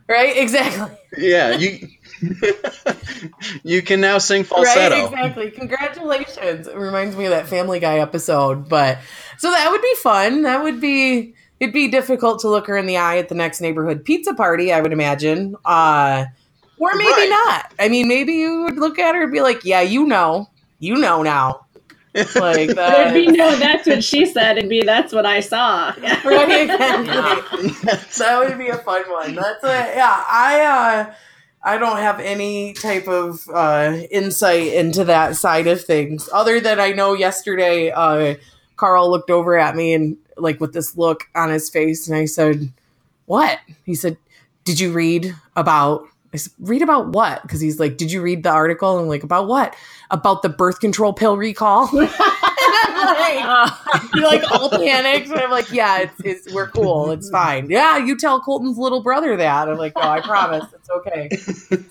Right? 0.08 0.36
Exactly. 0.36 0.96
yeah, 1.18 1.56
you 1.56 1.88
you 3.64 3.82
can 3.82 4.00
now 4.00 4.18
sing 4.18 4.44
falsetto. 4.44 4.94
Right? 4.94 5.04
Exactly. 5.04 5.50
Congratulations. 5.50 6.66
It 6.66 6.76
reminds 6.76 7.16
me 7.16 7.24
of 7.24 7.30
that 7.30 7.46
Family 7.48 7.80
Guy 7.80 7.98
episode. 7.98 8.68
But 8.68 8.98
so 9.38 9.50
that 9.50 9.70
would 9.70 9.82
be 9.82 9.94
fun. 9.96 10.42
That 10.42 10.62
would 10.62 10.80
be 10.80 11.34
it'd 11.58 11.74
be 11.74 11.88
difficult 11.88 12.40
to 12.40 12.48
look 12.48 12.66
her 12.66 12.76
in 12.76 12.86
the 12.86 12.96
eye 12.96 13.18
at 13.18 13.28
the 13.28 13.34
next 13.34 13.60
neighborhood 13.60 14.04
pizza 14.04 14.34
party, 14.34 14.72
I 14.72 14.80
would 14.80 14.92
imagine. 14.92 15.56
Uh 15.64 16.26
or 16.78 16.90
maybe 16.94 17.10
Right. 17.10 17.28
not. 17.46 17.72
I 17.78 17.88
mean, 17.88 18.08
maybe 18.08 18.34
you 18.34 18.62
would 18.62 18.78
look 18.78 18.98
at 18.98 19.14
her 19.14 19.24
and 19.24 19.32
be 19.32 19.40
like, 19.42 19.64
Yeah, 19.64 19.82
you 19.82 20.06
know. 20.06 20.48
You 20.78 20.96
know 20.96 21.22
now. 21.22 21.66
Like 22.14 22.70
that. 22.74 22.74
There'd 22.74 23.14
be 23.14 23.26
no, 23.28 23.54
that's 23.56 23.86
what 23.86 24.02
she 24.02 24.26
said. 24.26 24.58
It'd 24.58 24.70
be, 24.70 24.82
that's 24.82 25.12
what 25.12 25.26
I 25.26 25.40
saw. 25.40 25.92
Right, 26.24 26.62
exactly. 26.70 27.68
that 28.18 28.38
would 28.38 28.58
be 28.58 28.68
a 28.68 28.78
fun 28.78 29.02
one. 29.10 29.34
That's 29.34 29.62
a 29.62 29.92
yeah. 29.94 30.24
I 30.28 30.60
uh, 31.06 31.14
I 31.62 31.76
don't 31.76 31.98
have 31.98 32.20
any 32.20 32.72
type 32.72 33.06
of 33.06 33.46
uh, 33.52 33.98
insight 34.10 34.72
into 34.72 35.04
that 35.04 35.36
side 35.36 35.66
of 35.66 35.84
things, 35.84 36.28
other 36.32 36.58
than 36.60 36.80
I 36.80 36.92
know 36.92 37.12
yesterday, 37.12 37.90
uh, 37.90 38.36
Carl 38.76 39.10
looked 39.10 39.30
over 39.30 39.58
at 39.58 39.76
me 39.76 39.92
and 39.92 40.16
like 40.38 40.58
with 40.58 40.72
this 40.72 40.96
look 40.96 41.24
on 41.34 41.50
his 41.50 41.68
face, 41.68 42.08
and 42.08 42.16
I 42.16 42.24
said, 42.24 42.72
"What?" 43.26 43.58
He 43.84 43.94
said, 43.94 44.16
"Did 44.64 44.80
you 44.80 44.92
read 44.92 45.34
about?" 45.54 46.04
I 46.32 46.38
said, 46.38 46.52
"Read 46.58 46.80
about 46.80 47.08
what?" 47.08 47.42
Because 47.42 47.60
he's 47.60 47.78
like, 47.78 47.98
"Did 47.98 48.10
you 48.10 48.22
read 48.22 48.42
the 48.42 48.50
article?" 48.50 48.96
And 48.96 49.02
I'm 49.02 49.08
like, 49.08 49.22
"About 49.22 49.46
what?" 49.46 49.76
About 50.10 50.40
the 50.40 50.48
birth 50.48 50.80
control 50.80 51.12
pill 51.12 51.36
recall. 51.36 51.90
And 52.88 52.96
I'm 52.96 53.16
like, 53.16 53.44
Uh, 53.44 54.08
you 54.14 54.22
like 54.24 54.50
all 54.52 54.70
panicked 54.70 55.28
and 55.28 55.38
i'm 55.40 55.50
like 55.50 55.70
yeah 55.72 56.00
it's, 56.00 56.20
it's 56.24 56.54
we're 56.54 56.68
cool 56.68 57.10
it's 57.10 57.28
fine. 57.30 57.68
Yeah 57.70 57.98
you 57.98 58.16
tell 58.16 58.40
colton's 58.40 58.78
little 58.78 59.02
brother 59.02 59.36
that. 59.36 59.68
I'm 59.68 59.76
like 59.78 59.94
no 59.96 60.02
i 60.02 60.20
promise 60.20 60.64
it's 60.72 60.90
okay. 60.90 61.28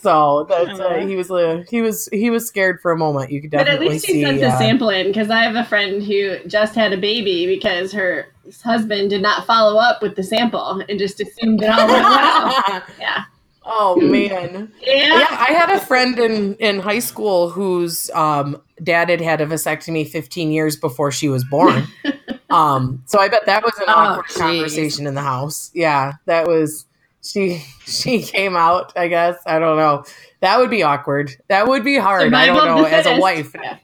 So 0.02 0.46
that's 0.50 0.80
uh, 0.80 1.06
he 1.08 1.16
was 1.16 1.32
uh, 1.32 1.64
he 1.70 1.82
was 1.82 2.08
he 2.12 2.30
was 2.30 2.48
scared 2.48 2.82
for 2.82 2.92
a 2.92 2.98
moment. 2.98 3.32
You 3.32 3.42
could 3.42 3.52
But 3.52 3.68
at 3.68 3.80
least 3.80 4.06
she 4.06 4.14
see 4.14 4.24
sent 4.24 4.42
uh, 4.44 4.48
a 4.48 4.58
sample 4.58 4.90
in 4.90 5.08
because 5.08 5.30
I 5.30 5.44
have 5.44 5.56
a 5.56 5.66
friend 5.66 6.02
who 6.04 6.40
just 6.48 6.76
had 6.76 6.94
a 6.94 6.98
baby 6.98 7.46
because 7.48 7.92
her 7.94 8.34
husband 8.64 9.10
did 9.10 9.22
not 9.22 9.46
follow 9.46 9.80
up 9.80 10.02
with 10.02 10.16
the 10.16 10.24
sample 10.24 10.84
and 10.88 11.00
just 11.00 11.20
assumed 11.22 11.62
it 11.62 11.70
all 11.70 11.88
went 11.88 12.04
well. 12.04 12.84
Yeah. 13.00 13.24
Oh 13.72 13.96
man. 14.02 14.72
Yeah. 14.82 15.20
yeah 15.20 15.28
i 15.32 15.52
had 15.54 15.70
a 15.70 15.80
friend 15.80 16.18
in 16.20 16.56
in 16.56 16.80
high 16.80 17.00
school 17.00 17.50
whose 17.50 18.10
um 18.12 18.62
dad 18.84 19.10
had 19.10 19.22
had 19.22 19.42
a 19.42 19.46
vasectomy 19.46 20.08
15 20.08 20.52
years 20.52 20.76
before 20.76 21.12
she 21.12 21.30
was 21.30 21.44
born. 21.44 21.88
Um 22.52 23.04
so 23.06 23.20
i 23.20 23.28
bet 23.28 23.46
that 23.46 23.64
was 23.64 23.78
an 23.78 23.84
Oh, 23.90 23.94
awkward 23.94 24.26
jeez. 24.26 24.38
conversation 24.40 25.06
in 25.06 25.14
the 25.14 25.22
house. 25.22 25.70
Yeah 25.76 26.14
that 26.26 26.48
was 26.48 26.86
she 27.22 27.64
she 27.86 28.24
came 28.24 28.56
out 28.56 28.92
i 28.98 29.08
guess. 29.08 29.36
I 29.46 29.60
don't 29.60 29.78
know. 29.78 30.04
That 30.42 30.58
would 30.58 30.72
be 30.72 30.82
awkward. 30.82 31.30
That 31.50 31.68
would 31.68 31.84
be 31.84 31.98
hard. 31.98 32.34
I 32.34 32.48
don't 32.48 32.66
know 32.66 32.86
as 32.86 33.06
a 33.06 33.20
wife. 33.20 33.54
Yeah. 33.54 33.78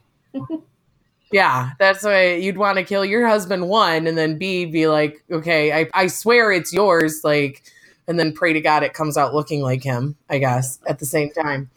yeah 1.32 1.71
that's 1.80 2.04
why 2.04 2.34
you'd 2.36 2.58
want 2.58 2.78
to 2.78 2.84
kill 2.84 3.06
your 3.06 3.28
husband 3.28 3.67
one 3.67 4.08
and 4.08 4.17
then 4.17 4.38
b 4.38 4.65
be 4.65 4.88
like 4.88 5.24
okay 5.32 5.71
i, 5.71 5.88
I 5.93 6.08
swear 6.08 6.52
it's 6.52 6.71
yours 6.74 7.21
like 7.24 7.63
and 8.08 8.20
then 8.20 8.32
pray 8.32 8.54
to 8.54 8.62
god 8.62 8.84
it 8.84 8.94
comes 8.94 9.18
out 9.18 9.34
looking 9.34 9.62
like 9.62 9.84
him 9.84 10.15
i 10.30 10.38
guess 10.38 10.80
at 10.88 11.00
the 11.00 11.06
same 11.06 11.32
time. 11.32 11.70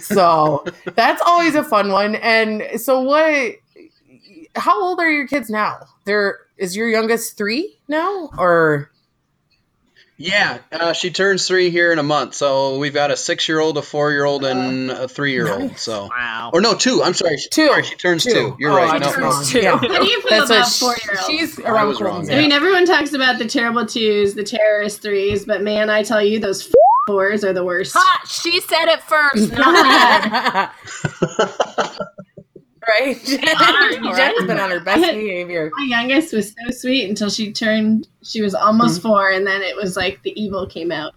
So 0.00 0.64
that's 0.94 1.22
always 1.24 1.54
a 1.54 1.64
fun 1.64 1.90
one. 1.90 2.16
And 2.16 2.80
so 2.80 3.00
what 3.00 3.54
how 4.56 4.80
old 4.80 5.00
are 5.00 5.10
your 5.10 5.26
kids 5.26 5.50
now? 5.50 5.78
They're 6.04 6.38
is 6.56 6.76
your 6.76 6.88
youngest 6.88 7.36
three 7.36 7.78
now 7.88 8.30
or 8.38 8.90
Yeah, 10.16 10.58
uh, 10.70 10.92
she 10.92 11.10
turns 11.10 11.48
three 11.48 11.70
here 11.70 11.92
in 11.92 11.98
a 11.98 12.02
month. 12.04 12.34
So 12.34 12.78
we've 12.78 12.94
got 12.94 13.10
a 13.10 13.16
six-year-old, 13.16 13.76
a 13.78 13.82
four-year-old, 13.82 14.44
and 14.44 14.90
a 14.92 15.08
three-year-old. 15.08 15.76
So, 15.76 16.04
wow. 16.08 16.50
or 16.52 16.60
no, 16.60 16.74
two. 16.74 17.02
I'm 17.02 17.14
sorry. 17.14 17.36
She, 17.36 17.48
Two. 17.48 17.66
Sorry, 17.66 17.82
she 17.82 17.96
turns 17.96 18.22
two. 18.24 18.54
You're 18.60 18.70
Oh, 18.70 18.76
right. 18.76 18.94
I 18.94 18.98
No, 18.98 19.06
turns 19.10 19.18
wrong. 19.18 19.44
two. 19.44 19.58
Yeah. 19.60 19.76
How 19.76 19.80
do 19.88 20.06
you 20.06 20.20
feel 20.22 20.46
That's 20.46 20.50
about 20.50 20.68
four 20.68 20.96
year 21.04 21.18
olds? 21.20 21.26
she's 21.26 21.58
I 21.58 21.68
around 21.68 21.88
was 21.88 22.00
wrong 22.00 22.10
Colton's 22.12 22.30
I 22.30 22.36
mean, 22.36 22.52
everyone 22.52 22.86
talks 22.86 23.12
about 23.12 23.38
the 23.38 23.46
terrible 23.46 23.86
twos, 23.86 24.34
the 24.34 24.44
terrorist 24.44 25.02
threes, 25.02 25.44
but 25.46 25.62
man, 25.62 25.90
I 25.90 26.04
tell 26.04 26.22
you, 26.22 26.38
those 26.38 26.64
f- 26.68 26.72
fours 27.08 27.42
are 27.44 27.52
the 27.52 27.64
worst. 27.64 27.94
Ha! 27.96 28.22
She 28.28 28.60
said 28.60 28.86
it 28.86 29.02
first. 29.02 29.52
Not 29.52 30.72
me. 32.88 33.06
right? 33.06 33.24
Jen's 34.16 34.46
been 34.46 34.58
on 34.60 34.70
her 34.70 34.80
best 34.80 35.02
behavior. 35.02 35.70
My 35.76 35.84
youngest 35.84 36.32
was 36.32 36.48
so 36.50 36.70
sweet 36.76 37.08
until 37.08 37.30
she 37.30 37.52
turned, 37.52 38.08
she 38.22 38.42
was 38.42 38.54
almost 38.54 39.02
four, 39.02 39.30
and 39.30 39.46
then 39.46 39.62
it 39.62 39.76
was 39.76 39.96
like 39.96 40.22
the 40.22 40.38
evil 40.40 40.66
came 40.66 40.92
out. 40.92 41.14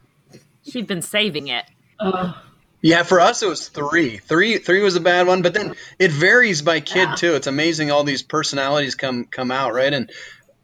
She'd 0.64 0.88
been 0.88 1.02
saving 1.02 1.48
it. 1.48 1.66
Oh, 2.00 2.40
Yeah, 2.82 3.04
for 3.04 3.20
us 3.20 3.42
it 3.42 3.48
was 3.50 3.68
three. 3.70 4.18
Three, 4.18 4.58
three 4.58 4.82
was 4.82 4.96
a 4.96 5.00
bad 5.02 5.26
one, 5.28 5.42
but 5.42 5.54
then 5.54 5.76
it 5.98 6.12
varies 6.12 6.62
by 6.62 6.80
kid 6.80 7.10
Yeah. 7.10 7.16
too. 7.16 7.36
It's 7.36 7.48
amazing 7.48 7.92
all 7.92 8.04
these 8.04 8.22
personalities 8.24 8.96
come 8.96 9.26
come 9.26 9.50
out, 9.52 9.74
right? 9.74 9.94
And 9.94 10.12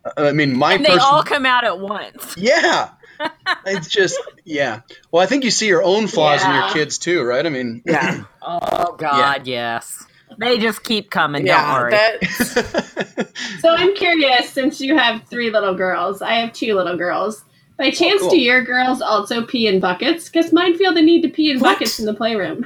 uh, 0.06 0.12
I 0.28 0.32
mean, 0.34 0.56
my 0.58 0.74
And 0.74 0.84
they 0.86 0.89
person, 0.89 1.02
all 1.10 1.24
come 1.24 1.46
out 1.46 1.63
at 1.63 1.80
once. 1.80 2.36
yeah, 2.38 2.89
it's 3.66 3.88
just 3.88 4.20
yeah. 4.44 4.82
Well, 5.12 5.24
I 5.24 5.26
think 5.26 5.44
you 5.46 5.52
see 5.52 5.68
your 5.68 5.84
own 5.84 6.08
flaws 6.08 6.44
in 6.44 6.52
your 6.54 6.70
kids 6.70 6.98
too, 6.98 7.24
right? 7.24 7.46
I 7.46 7.50
mean, 7.50 7.82
Yeah. 7.86 8.24
Oh 8.46 8.96
God, 8.98 9.48
yes. 9.48 10.04
They 10.38 10.58
just 10.60 10.84
keep 10.84 11.10
coming. 11.10 11.46
yeah. 11.46 11.65
don't 11.65 11.82
worry. 11.82 11.91
That, 11.91 13.30
So 13.60 13.69
I'm 13.74 13.96
curious, 13.96 14.50
since 14.50 14.82
you 14.82 14.98
have 14.98 15.24
three 15.28 15.50
little 15.50 15.74
girls, 15.76 16.22
I 16.22 16.34
have 16.36 16.54
two 16.54 16.76
little 16.76 16.98
girls. 16.98 17.43
By 17.78 17.88
oh, 17.88 17.91
chance, 17.91 18.22
cool. 18.22 18.30
do 18.30 18.39
your 18.39 18.63
girls 18.63 19.02
also 19.02 19.43
pee 19.46 19.67
in 19.67 19.80
buckets? 19.80 20.30
Because 20.30 20.54
mine 20.54 20.78
feel 20.78 20.93
the 20.93 21.02
need 21.02 21.22
to 21.24 21.30
pee 21.30 21.51
in 21.51 21.60
What? 21.60 21.74
buckets 21.76 21.99
in 21.99 22.05
the 22.05 22.14
playroom. 22.14 22.66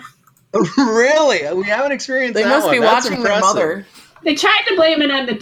really, 0.77 1.53
we 1.53 1.63
haven't 1.65 1.91
experienced 1.91 2.33
that. 2.33 2.43
they 2.43 2.49
must 2.49 2.65
one. 2.65 2.75
be 2.75 2.79
That's 2.79 3.05
watching 3.05 3.23
their 3.23 3.39
mother. 3.39 3.85
They 4.23 4.35
tried 4.35 4.63
to 4.67 4.75
blame 4.75 5.01
it 5.01 5.11
on 5.11 5.25
the 5.25 5.33
dog. 5.33 5.41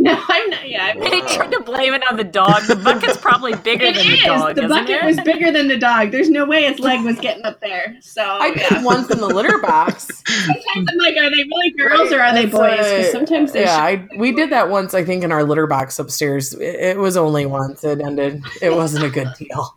No, 0.02 0.18
I'm 0.28 0.48
not. 0.48 0.66
Yeah, 0.66 0.94
I'm 0.94 0.98
They 1.00 1.20
tried 1.20 1.52
to 1.52 1.60
blame 1.60 1.92
it 1.92 2.02
on 2.10 2.16
the 2.16 2.24
dog. 2.24 2.62
The 2.62 2.76
bucket's 2.76 3.18
probably 3.18 3.54
bigger 3.64 3.84
It 3.84 3.96
than 3.96 4.06
the 4.06 4.16
dog. 4.24 4.54
the 4.56 4.62
isn't 4.64 4.68
bucket 4.70 4.90
it? 5.02 5.04
was 5.04 5.20
bigger 5.24 5.52
than 5.52 5.68
the 5.68 5.76
dog. 5.76 6.10
There's 6.10 6.30
no 6.30 6.46
way 6.46 6.64
its 6.64 6.80
leg 6.80 7.04
was 7.04 7.18
getting 7.20 7.44
up 7.44 7.60
there. 7.60 7.96
So 8.00 8.22
I 8.22 8.54
yeah. 8.56 8.68
did 8.70 8.84
once 8.84 9.10
in 9.10 9.18
the 9.18 9.26
litter 9.26 9.58
box. 9.58 10.08
sometimes 10.26 10.88
I'm 10.90 10.96
like, 10.98 11.16
are 11.18 11.28
they 11.28 11.42
really 11.44 11.70
girls 11.72 12.12
or 12.12 12.20
are 12.22 12.32
they 12.32 12.46
boys? 12.46 12.78
Because 12.78 13.12
sometimes 13.12 13.52
they're 13.52 13.64
yeah, 13.64 13.76
I, 13.76 14.08
we 14.16 14.32
did 14.32 14.48
that 14.50 14.70
once. 14.70 14.94
I 14.94 15.04
think 15.04 15.22
in 15.22 15.32
our 15.32 15.44
litter 15.44 15.66
box 15.66 15.98
upstairs. 15.98 16.54
It, 16.54 16.62
it 16.76 16.96
was 16.98 17.18
only 17.18 17.44
once. 17.44 17.84
It 17.84 18.00
ended. 18.00 18.42
It 18.62 18.72
wasn't 18.72 19.04
a 19.04 19.10
good 19.10 19.28
deal. 19.38 19.76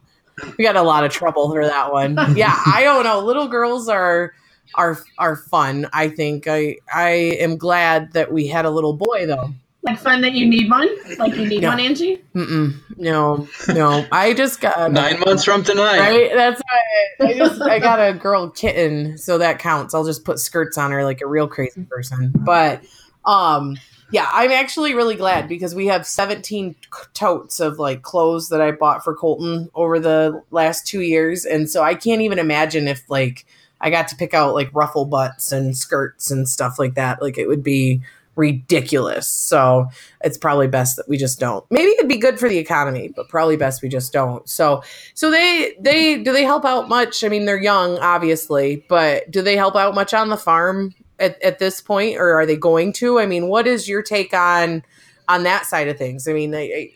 we 0.57 0.63
got 0.63 0.77
a 0.77 0.81
lot 0.83 1.03
of 1.03 1.11
trouble 1.11 1.51
for 1.51 1.65
that 1.65 1.91
one. 1.91 2.15
Yeah, 2.37 2.57
I 2.65 2.83
don't 2.83 3.03
know. 3.03 3.19
Little 3.19 3.49
girls 3.49 3.89
are 3.89 4.33
are 4.75 4.97
are 5.17 5.35
fun. 5.35 5.87
I 5.91 6.07
think 6.07 6.47
I 6.47 6.77
I 6.93 7.09
am 7.41 7.57
glad 7.57 8.13
that 8.13 8.31
we 8.31 8.47
had 8.47 8.63
a 8.63 8.69
little 8.71 8.93
boy 8.93 9.25
though. 9.27 9.53
Like 9.83 9.99
fun 9.99 10.21
that 10.21 10.31
you 10.31 10.47
need 10.47 10.69
one? 10.69 10.87
Like 11.17 11.35
you 11.35 11.45
need 11.45 11.61
Yeah. 11.61 11.69
one, 11.69 11.79
Angie? 11.81 12.21
Mm-mm, 12.33 12.75
no, 12.97 13.47
no. 13.73 14.05
I 14.11 14.33
just 14.33 14.61
got 14.61 14.91
Nine 14.91 15.19
months 15.19 15.43
from 15.43 15.63
tonight. 15.63 15.99
Right, 15.99 16.31
that's 16.33 16.61
why 16.61 17.27
I 17.27 17.33
just 17.33 17.61
I 17.61 17.79
got 17.79 17.99
a 17.99 18.13
girl 18.13 18.49
kitten, 18.49 19.17
so 19.17 19.37
that 19.39 19.59
counts. 19.59 19.93
I'll 19.93 20.05
just 20.05 20.23
put 20.23 20.39
skirts 20.39 20.77
on 20.77 20.91
her 20.91 21.03
like 21.03 21.19
a 21.21 21.27
real 21.27 21.47
crazy 21.49 21.83
person. 21.83 22.31
But 22.33 22.83
um, 23.25 23.77
yeah, 24.09 24.29
I'm 24.31 24.51
actually 24.51 24.93
really 24.95 25.15
glad 25.15 25.49
because 25.49 25.75
we 25.75 25.87
have 25.87 26.05
17 26.05 26.75
totes 27.13 27.59
of 27.59 27.77
like 27.77 28.03
clothes 28.03 28.49
that 28.49 28.61
I 28.61 28.71
bought 28.71 29.03
for 29.03 29.13
Colton 29.13 29.69
over 29.75 29.99
the 29.99 30.41
last 30.51 30.87
two 30.87 31.01
years, 31.01 31.43
and 31.43 31.69
so 31.69 31.83
I 31.83 31.95
can't 31.95 32.21
even 32.21 32.39
imagine 32.39 32.87
if 32.87 33.09
like 33.09 33.45
I 33.81 33.89
got 33.89 34.07
to 34.09 34.15
pick 34.15 34.33
out 34.33 34.53
like 34.53 34.69
ruffle 34.73 35.03
butts 35.03 35.51
and 35.51 35.75
skirts 35.75 36.31
and 36.31 36.47
stuff 36.47 36.79
like 36.79 36.93
that. 36.93 37.21
Like 37.21 37.37
it 37.37 37.47
would 37.49 37.63
be 37.63 38.01
ridiculous. 38.35 39.27
So 39.27 39.87
it's 40.21 40.37
probably 40.37 40.67
best 40.67 40.95
that 40.97 41.07
we 41.07 41.17
just 41.17 41.39
don't. 41.39 41.63
Maybe 41.69 41.91
it'd 41.91 42.09
be 42.09 42.17
good 42.17 42.39
for 42.39 42.49
the 42.49 42.57
economy, 42.57 43.11
but 43.15 43.29
probably 43.29 43.57
best 43.57 43.81
we 43.81 43.89
just 43.89 44.11
don't. 44.13 44.47
So 44.49 44.83
so 45.13 45.29
they 45.29 45.75
they 45.79 46.17
do 46.17 46.33
they 46.33 46.43
help 46.43 46.65
out 46.65 46.89
much? 46.89 47.23
I 47.23 47.29
mean, 47.29 47.45
they're 47.45 47.61
young, 47.61 47.97
obviously, 47.99 48.85
but 48.89 49.29
do 49.29 49.41
they 49.41 49.55
help 49.55 49.75
out 49.75 49.93
much 49.95 50.13
on 50.13 50.29
the 50.29 50.37
farm 50.37 50.93
at, 51.19 51.41
at 51.41 51.59
this 51.59 51.81
point, 51.81 52.17
or 52.17 52.33
are 52.33 52.45
they 52.45 52.57
going 52.57 52.93
to? 52.93 53.19
I 53.19 53.25
mean, 53.25 53.47
what 53.47 53.67
is 53.67 53.87
your 53.87 54.01
take 54.01 54.33
on 54.33 54.83
on 55.27 55.43
that 55.43 55.65
side 55.65 55.87
of 55.87 55.97
things? 55.97 56.27
I 56.27 56.33
mean, 56.33 56.53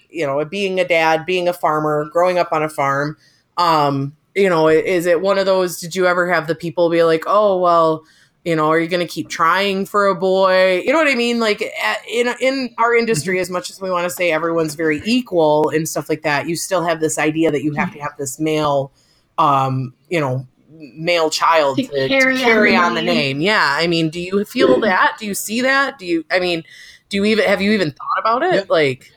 you 0.10 0.26
know, 0.26 0.44
being 0.46 0.80
a 0.80 0.88
dad, 0.88 1.26
being 1.26 1.48
a 1.48 1.54
farmer, 1.54 2.10
growing 2.12 2.38
up 2.38 2.52
on 2.52 2.64
a 2.64 2.70
farm, 2.70 3.18
um, 3.58 4.16
you 4.36 4.50
know, 4.50 4.68
is 4.68 5.06
it 5.06 5.22
one 5.22 5.38
of 5.38 5.46
those? 5.46 5.80
Did 5.80 5.96
you 5.96 6.08
ever 6.08 6.32
have 6.32 6.48
the 6.48 6.56
people 6.56 6.90
be 6.90 7.04
like, 7.04 7.24
oh 7.28 7.58
well? 7.58 8.04
You 8.48 8.56
know, 8.56 8.70
are 8.70 8.80
you 8.80 8.88
going 8.88 9.06
to 9.06 9.14
keep 9.14 9.28
trying 9.28 9.86
for 9.86 10.08
a 10.08 10.16
boy? 10.16 10.80
You 10.80 10.94
know 10.94 11.00
what 11.00 11.10
I 11.10 11.16
mean? 11.16 11.38
Like 11.38 11.62
in 12.10 12.34
in 12.40 12.74
our 12.78 12.96
industry, 12.96 13.36
mm-hmm. 13.36 13.42
as 13.42 13.50
much 13.50 13.70
as 13.70 13.82
we 13.82 13.92
want 13.92 14.06
to 14.06 14.10
say 14.10 14.32
everyone's 14.32 14.74
very 14.74 15.02
equal 15.04 15.68
and 15.68 15.86
stuff 15.86 16.08
like 16.08 16.22
that, 16.22 16.48
you 16.48 16.56
still 16.56 16.82
have 16.82 17.02
this 17.02 17.18
idea 17.20 17.52
that 17.52 17.62
you 17.62 17.74
have 17.74 17.90
to 17.90 17.98
mm-hmm. 17.98 18.04
have 18.04 18.16
this 18.18 18.40
male, 18.40 18.94
um, 19.38 19.94
you 20.08 20.22
know, 20.22 20.48
male 20.70 21.30
child 21.30 21.76
To 21.76 21.84
to, 21.88 21.90
to 21.90 22.08
carry 22.08 22.38
carry, 22.38 22.74
on 22.74 22.84
the 22.84 22.88
on 22.88 22.96
the 22.96 23.02
name. 23.02 23.40
name. 23.40 23.42
Yeah, 23.42 23.68
I 23.70 23.86
mean, 23.86 24.10
do 24.10 24.22
you 24.22 24.46
feel 24.46 24.70
mm-hmm. 24.70 24.82
that? 24.84 25.18
Do 25.20 25.26
you 25.26 25.34
see 25.36 25.60
that? 25.64 26.00
Do 26.00 26.06
you? 26.06 26.24
I 26.32 26.40
mean, 26.40 26.64
do 27.10 27.18
you 27.18 27.26
even 27.26 27.44
have 27.44 27.62
you 27.62 27.74
even 27.74 27.92
thought 27.92 28.18
about 28.18 28.44
it? 28.44 28.54
Yep. 28.54 28.70
Like, 28.70 29.12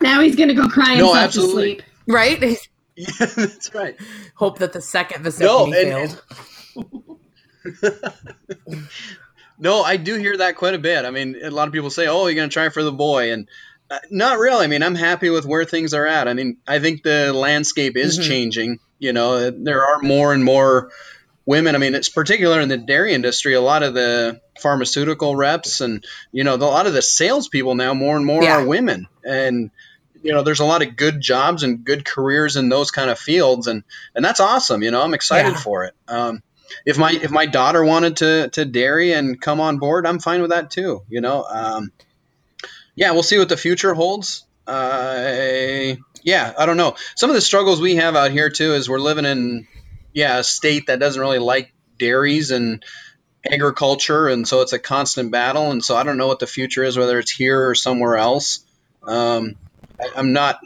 Now 0.00 0.20
he's 0.20 0.36
gonna 0.36 0.54
go 0.54 0.68
cry 0.68 0.94
No, 0.94 1.06
himself 1.12 1.16
absolutely. 1.16 1.74
to 1.74 1.82
sleep. 1.82 1.82
right? 2.06 2.68
Yeah, 2.98 3.26
that's 3.26 3.74
right. 3.74 3.96
Hope 4.36 4.60
that 4.60 4.72
the 4.72 4.80
second 4.80 5.24
No, 5.24 5.28
vasectomy 5.30 6.04
and- 6.04 6.12
failed. 6.12 7.02
No, 9.58 9.82
I 9.82 9.96
do 9.96 10.16
hear 10.16 10.36
that 10.36 10.56
quite 10.56 10.74
a 10.74 10.78
bit. 10.78 11.06
I 11.06 11.10
mean, 11.10 11.36
a 11.42 11.50
lot 11.50 11.66
of 11.66 11.72
people 11.72 11.88
say, 11.88 12.06
"Oh, 12.08 12.26
you're 12.26 12.34
going 12.34 12.50
to 12.50 12.52
try 12.52 12.68
for 12.68 12.82
the 12.82 12.92
boy," 12.92 13.32
and 13.32 13.48
uh, 13.90 13.98
not 14.10 14.38
really. 14.38 14.64
I 14.64 14.66
mean, 14.68 14.82
I'm 14.82 14.94
happy 14.94 15.30
with 15.30 15.46
where 15.46 15.64
things 15.64 15.94
are 15.94 16.06
at. 16.06 16.28
I 16.28 16.34
mean, 16.34 16.58
I 16.66 16.78
think 16.78 17.02
the 17.02 17.32
landscape 17.32 17.96
is 17.96 18.18
Mhm. 18.18 18.22
changing. 18.28 18.78
You 18.98 19.14
know, 19.14 19.50
there 19.50 19.82
are 19.86 20.00
more 20.00 20.34
and 20.34 20.44
more 20.44 20.90
women. 21.46 21.74
I 21.74 21.78
mean, 21.78 21.94
it's 21.94 22.10
particular 22.10 22.60
in 22.60 22.68
the 22.68 22.76
dairy 22.76 23.14
industry. 23.14 23.54
A 23.54 23.60
lot 23.62 23.82
of 23.82 23.94
the 23.94 24.42
pharmaceutical 24.60 25.34
reps 25.36 25.80
and 25.80 26.04
you 26.32 26.44
know, 26.44 26.58
the, 26.58 26.66
a 26.66 26.68
lot 26.68 26.86
of 26.86 26.92
the 26.92 27.00
salespeople 27.02 27.76
now, 27.76 27.94
more 27.94 28.16
and 28.16 28.26
more 28.26 28.42
Yeah. 28.42 28.56
are 28.60 28.66
women, 28.66 29.06
and 29.24 29.70
you 30.22 30.32
know, 30.34 30.42
there's 30.42 30.60
a 30.60 30.64
lot 30.66 30.82
of 30.82 30.96
good 30.96 31.18
jobs 31.22 31.62
and 31.62 31.82
good 31.82 32.04
careers 32.04 32.56
in 32.56 32.68
those 32.68 32.90
kind 32.90 33.08
of 33.08 33.18
fields, 33.18 33.68
and 33.68 33.84
and 34.14 34.22
that's 34.22 34.40
awesome. 34.40 34.82
You 34.82 34.90
know, 34.90 35.00
I'm 35.00 35.14
excited 35.14 35.52
Yeah. 35.54 35.60
for 35.60 35.84
it. 35.84 35.94
Um, 36.08 36.42
if 36.84 36.98
my 36.98 37.12
if 37.12 37.30
my 37.30 37.46
daughter 37.46 37.84
wanted 37.84 38.18
to 38.18 38.48
to 38.50 38.64
dairy 38.64 39.12
and 39.12 39.40
come 39.40 39.60
on 39.60 39.78
board, 39.78 40.06
I'm 40.06 40.18
fine 40.18 40.40
with 40.40 40.50
that 40.50 40.70
too. 40.70 41.02
You 41.08 41.20
know, 41.20 41.44
um, 41.44 41.92
yeah, 42.94 43.12
we'll 43.12 43.22
see 43.22 43.38
what 43.38 43.48
the 43.48 43.56
future 43.56 43.94
holds. 43.94 44.44
Uh, 44.66 45.94
yeah, 46.22 46.52
I 46.58 46.66
don't 46.66 46.76
know. 46.76 46.96
Some 47.14 47.30
of 47.30 47.34
the 47.34 47.40
struggles 47.40 47.80
we 47.80 47.96
have 47.96 48.16
out 48.16 48.32
here 48.32 48.50
too 48.50 48.74
is 48.74 48.88
we're 48.88 48.98
living 48.98 49.24
in 49.24 49.68
yeah 50.12 50.38
a 50.38 50.44
state 50.44 50.88
that 50.88 50.98
doesn't 50.98 51.20
really 51.20 51.38
like 51.38 51.72
dairies 51.98 52.50
and 52.50 52.84
agriculture, 53.48 54.28
and 54.28 54.46
so 54.46 54.62
it's 54.62 54.72
a 54.72 54.78
constant 54.78 55.30
battle. 55.30 55.70
And 55.70 55.84
so 55.84 55.96
I 55.96 56.02
don't 56.02 56.18
know 56.18 56.26
what 56.26 56.40
the 56.40 56.46
future 56.46 56.82
is, 56.82 56.98
whether 56.98 57.18
it's 57.18 57.30
here 57.30 57.68
or 57.68 57.74
somewhere 57.74 58.16
else. 58.16 58.64
Um, 59.06 59.54
I, 60.00 60.08
I'm 60.16 60.32
not 60.32 60.58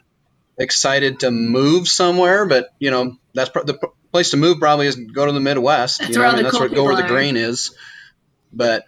excited 0.56 1.20
to 1.20 1.30
move 1.30 1.88
somewhere, 1.88 2.46
but 2.46 2.70
you 2.78 2.90
know 2.90 3.16
that's 3.34 3.50
pro- 3.50 3.64
the 3.64 3.78
place 4.12 4.30
to 4.30 4.36
move 4.36 4.58
probably 4.58 4.86
is 4.86 4.96
go 4.96 5.26
to 5.26 5.32
the 5.32 5.40
Midwest. 5.40 5.98
That's 5.98 6.10
you 6.10 6.16
know, 6.16 6.22
where 6.22 6.28
I 6.28 6.32
mean, 6.32 6.36
the 6.38 6.42
that's 6.44 6.52
cool 6.58 6.66
where 6.68 6.74
go 6.76 6.84
where 6.84 6.96
the 6.96 7.08
grain 7.08 7.36
is. 7.36 7.74
But 8.52 8.84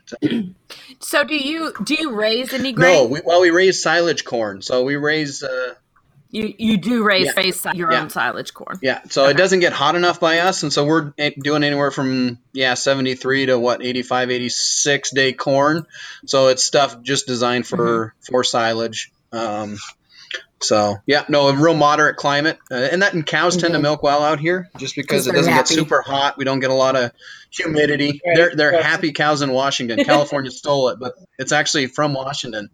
So 1.01 1.25
do 1.25 1.37
you 1.37 1.73
do 1.85 1.95
you 1.95 2.15
raise 2.15 2.53
any 2.53 2.73
grain? 2.73 2.93
no, 2.93 3.01
grain? 3.09 3.11
we, 3.11 3.21
well, 3.25 3.41
we 3.41 3.51
raise 3.51 3.83
silage 3.83 4.25
corn, 4.25 4.63
so 4.63 4.83
we 4.85 4.97
raise. 4.97 5.43
Uh, 5.43 5.75
you 6.31 6.53
you 6.59 6.79
do 6.79 7.05
raise 7.05 7.27
Yeah. 7.27 7.33
face 7.33 7.65
your 7.75 7.93
Yeah. 7.93 8.03
own 8.03 8.11
silage 8.11 8.55
corn. 8.55 8.79
Yeah, 8.83 9.01
so 9.11 9.27
it 9.29 9.37
doesn't 9.37 9.61
get 9.61 9.73
hot 9.73 9.95
enough 9.95 10.19
by 10.19 10.39
us, 10.39 10.63
and 10.63 10.73
so 10.73 10.85
we're 10.85 11.13
doing 11.41 11.63
anywhere 11.63 11.91
from 11.91 12.39
yeah 12.53 12.75
73 12.75 13.47
to 13.47 13.59
what 13.59 13.85
85, 13.85 14.31
86 14.31 15.11
day 15.13 15.33
corn. 15.33 15.85
So 16.27 16.49
it's 16.49 16.65
stuff 16.65 17.01
just 17.03 17.27
designed 17.27 17.67
for 17.67 18.15
for 18.29 18.43
silage. 18.45 19.13
Um, 19.31 19.77
so 20.63 20.97
yeah, 21.07 21.25
no, 21.29 21.49
a 21.49 21.55
real 21.57 21.75
moderate 21.75 22.17
climate, 22.17 22.59
uh, 22.71 22.75
and 22.75 23.03
that 23.03 23.15
and 23.15 23.27
cows 23.27 23.57
tend 23.57 23.75
to 23.75 23.79
Mhm. 23.79 23.83
milk 23.83 24.03
well 24.03 24.23
out 24.23 24.41
here, 24.41 24.71
just 24.79 24.95
because 24.97 25.27
it 25.27 25.35
doesn't 25.35 25.53
happy. 25.53 25.75
get 25.75 25.79
super 25.81 26.03
hot. 26.03 26.39
We 26.39 26.45
don't 26.45 26.61
get 26.61 26.71
a 26.71 26.75
lot 26.75 26.97
of 26.97 27.11
humidity. 27.51 28.21
Right, 28.27 28.37
They're 28.37 28.55
they're 28.57 28.73
right. 28.73 28.83
happy 28.83 29.13
cows 29.13 29.43
in 29.43 29.51
Washington. 29.53 30.05
California 30.05 30.51
stole 30.51 30.89
it, 30.91 30.99
but 31.01 31.15
it's 31.39 31.53
actually 31.53 31.87
from 31.89 32.15
Washington. 32.15 32.71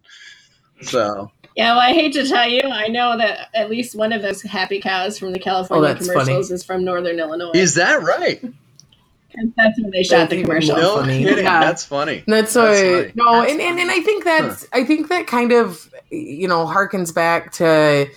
So 0.81 1.31
Yeah, 1.55 1.71
well, 1.73 1.81
I 1.81 1.93
hate 1.93 2.13
to 2.13 2.25
tell 2.27 2.47
you, 2.47 2.61
I 2.63 2.87
know 2.87 3.17
that 3.17 3.49
at 3.53 3.69
least 3.69 3.95
one 3.95 4.13
of 4.13 4.21
those 4.21 4.41
happy 4.41 4.79
cows 4.79 5.17
from 5.19 5.33
the 5.33 5.39
California 5.39 5.89
Oh, 5.89 5.93
that's 5.93 6.07
commercials 6.07 6.51
is 6.51 6.63
from 6.63 6.85
Northern 6.85 7.19
Illinois. 7.19 7.51
is 7.53 7.75
that 7.75 8.01
right? 8.01 8.41
'Cause 9.35 9.49
That's 9.55 9.79
when 9.79 9.91
they 9.91 10.03
shot 10.03 10.29
the 10.29 10.41
commercial. 10.41 10.71
even 10.71 10.81
No 10.83 10.95
funny. 10.97 11.23
kidding. 11.23 11.43
Yeah. 11.45 11.59
That's 11.59 11.83
funny. 11.85 12.23
That's 12.27 12.53
That's 12.53 12.79
so 12.79 13.01
funny. 13.01 13.11
no, 13.15 13.41
That's 13.41 13.51
and, 13.51 13.61
and 13.61 13.79
and 13.79 13.91
I 13.91 13.99
think 14.01 14.23
that's 14.23 14.67
I 14.73 14.83
think 14.83 15.09
that 15.09 15.27
kind 15.27 15.51
of 15.51 15.89
you 16.09 16.47
know 16.47 16.65
harkens 16.65 17.13
back 17.13 17.51
to 17.53 18.07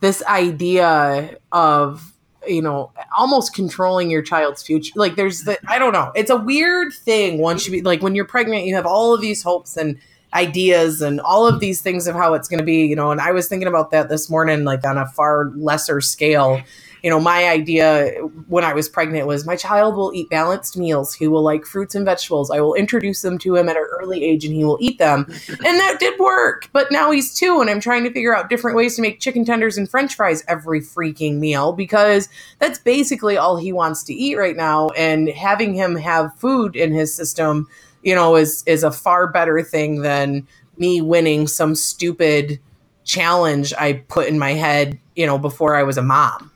this 0.00 0.22
idea 0.26 1.36
of 1.52 2.12
you 2.46 2.62
know 2.62 2.92
almost 3.18 3.52
controlling 3.54 4.10
your 4.10 4.22
child's 4.22 4.62
future. 4.62 4.92
Like 4.94 5.16
there's 5.16 5.42
the 5.42 5.58
I 5.68 5.78
don't 5.78 5.92
know. 5.92 6.12
It's 6.14 6.30
a 6.30 6.36
weird 6.36 6.92
thing 6.92 7.38
once 7.38 7.66
you 7.66 7.72
be 7.72 7.82
like 7.82 8.02
when 8.02 8.14
you're 8.14 8.24
pregnant, 8.24 8.64
you 8.64 8.74
have 8.76 8.86
all 8.86 9.12
of 9.12 9.20
these 9.20 9.42
hopes 9.42 9.76
and 9.76 9.98
ideas 10.32 11.02
and 11.02 11.20
all 11.20 11.44
of 11.48 11.58
these 11.58 11.80
things 11.82 12.06
of 12.06 12.14
how 12.14 12.34
it's 12.34 12.46
going 12.48 12.60
to 12.60 12.64
be. 12.64 12.86
You 12.86 12.94
know, 12.94 13.10
and 13.10 13.20
I 13.20 13.32
was 13.32 13.48
thinking 13.48 13.66
about 13.66 13.90
that 13.90 14.08
this 14.08 14.30
morning, 14.30 14.64
like 14.64 14.86
on 14.86 14.96
a 14.96 15.06
far 15.06 15.50
lesser 15.56 16.00
scale 16.00 16.60
you 17.02 17.10
know, 17.10 17.20
my 17.20 17.48
idea 17.48 18.10
when 18.48 18.64
I 18.64 18.74
was 18.74 18.88
pregnant 18.88 19.26
was 19.26 19.46
my 19.46 19.56
child 19.56 19.96
will 19.96 20.12
eat 20.14 20.28
balanced 20.28 20.76
meals. 20.76 21.14
He 21.14 21.28
will 21.28 21.42
like 21.42 21.64
fruits 21.64 21.94
and 21.94 22.04
vegetables. 22.04 22.50
I 22.50 22.60
will 22.60 22.74
introduce 22.74 23.22
them 23.22 23.38
to 23.38 23.56
him 23.56 23.68
at 23.68 23.76
an 23.76 23.86
early 24.00 24.24
age 24.24 24.44
and 24.44 24.54
he 24.54 24.64
will 24.64 24.78
eat 24.80 24.98
them. 24.98 25.26
And 25.70 25.78
that 25.78 26.00
did 26.00 26.18
work. 26.18 26.68
But 26.72 26.90
now 26.90 27.10
he's 27.10 27.34
two 27.34 27.60
and 27.60 27.68
I'm 27.68 27.80
trying 27.80 28.02
to 28.04 28.12
figure 28.12 28.34
out 28.34 28.48
different 28.48 28.76
ways 28.76 28.96
to 28.96 29.02
make 29.02 29.20
chicken 29.20 29.44
tenders 29.44 29.76
and 29.76 29.90
french 29.90 30.14
fries 30.14 30.42
every 30.48 30.80
freaking 30.80 31.38
meal 31.38 31.72
because 31.72 32.28
that's 32.58 32.78
basically 32.78 33.36
all 33.36 33.56
he 33.56 33.72
wants 33.72 34.02
to 34.04 34.14
eat 34.14 34.36
right 34.36 34.56
now. 34.56 34.88
And 34.90 35.28
having 35.28 35.74
him 35.74 35.96
have 35.96 36.36
food 36.38 36.76
in 36.76 36.92
his 36.92 37.14
system, 37.14 37.68
you 38.02 38.14
know, 38.14 38.36
is 38.36 38.62
is 38.66 38.82
a 38.82 38.90
far 38.90 39.26
better 39.26 39.62
thing 39.62 40.02
than 40.02 40.46
me 40.78 41.02
winning 41.02 41.46
some 41.46 41.74
stupid 41.74 42.58
challenge 43.04 43.72
I 43.78 44.04
put 44.08 44.28
in 44.28 44.38
my 44.38 44.52
head, 44.52 44.98
you 45.14 45.26
know, 45.26 45.38
before 45.38 45.76
I 45.76 45.82
was 45.82 45.98
a 45.98 46.02
mom. 46.02 46.49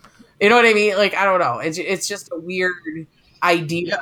You 0.45 0.51
know 0.51 0.57
what 0.57 0.67
I 0.67 0.75
mean? 0.75 0.97
Like 0.99 1.15
I 1.15 1.25
don't 1.25 1.41
know. 1.41 1.59
It's 1.59 1.79
it's 1.79 2.07
just 2.07 2.29
a 2.31 2.39
weird 2.39 2.75
idea. 3.43 3.99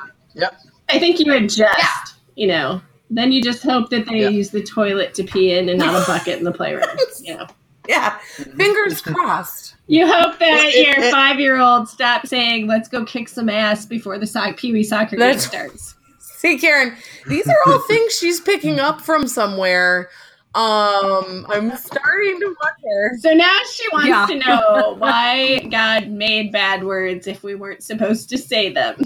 I 0.88 0.98
think 0.98 1.20
you 1.20 1.32
adjust, 1.32 1.60
Yeah. 1.78 1.94
you 2.34 2.48
know. 2.48 2.82
Then 3.10 3.30
you 3.30 3.40
just 3.42 3.62
hope 3.62 3.90
that 3.90 4.06
they 4.06 4.22
Yeah. 4.22 4.28
use 4.30 4.50
the 4.50 4.62
toilet 4.62 5.14
to 5.14 5.22
pee 5.22 5.52
in 5.52 5.68
and 5.68 5.78
not 5.78 6.02
a 6.02 6.04
bucket 6.12 6.38
in 6.38 6.44
the 6.44 6.50
playroom. 6.52 6.88
You 7.22 7.36
know. 7.36 7.46
Yeah. 7.88 8.18
Fingers 8.56 9.00
crossed. 9.02 9.76
You 9.86 10.06
hope 10.06 10.38
that 10.40 10.48
Well, 10.50 10.68
it- 10.68 10.86
your 10.96 11.04
it- 11.04 11.12
five 11.12 11.38
year 11.38 11.58
old 11.60 11.88
stops 11.88 12.30
saying, 12.30 12.66
let's 12.66 12.88
go 12.88 13.04
kick 13.04 13.28
some 13.28 13.48
ass 13.48 13.86
before 13.86 14.18
the 14.18 14.26
soc- 14.26 14.56
Pee 14.56 14.72
Wee 14.72 14.82
soccer 14.82 15.16
game 15.16 15.38
starts. 15.38 15.94
See, 16.18 16.58
Karen, 16.58 16.96
these 17.28 17.46
are 17.46 17.56
all 17.66 17.78
things 17.82 18.18
she's 18.18 18.40
picking 18.40 18.80
up 18.80 19.00
from 19.00 19.28
somewhere. 19.28 20.10
Um, 20.54 21.46
I'm 21.48 21.74
starting 21.76 22.38
to 22.40 22.54
wonder. 22.62 23.16
So 23.20 23.32
now 23.32 23.58
she 23.72 23.84
wants 23.92 24.08
Yeah. 24.08 24.26
to 24.26 24.34
know 24.36 24.94
why 24.98 25.60
God 25.70 26.08
made 26.08 26.52
bad 26.52 26.84
words 26.84 27.26
if 27.26 27.42
we 27.42 27.54
weren't 27.54 27.82
supposed 27.82 28.28
to 28.30 28.38
say 28.38 28.70
them. 28.70 28.96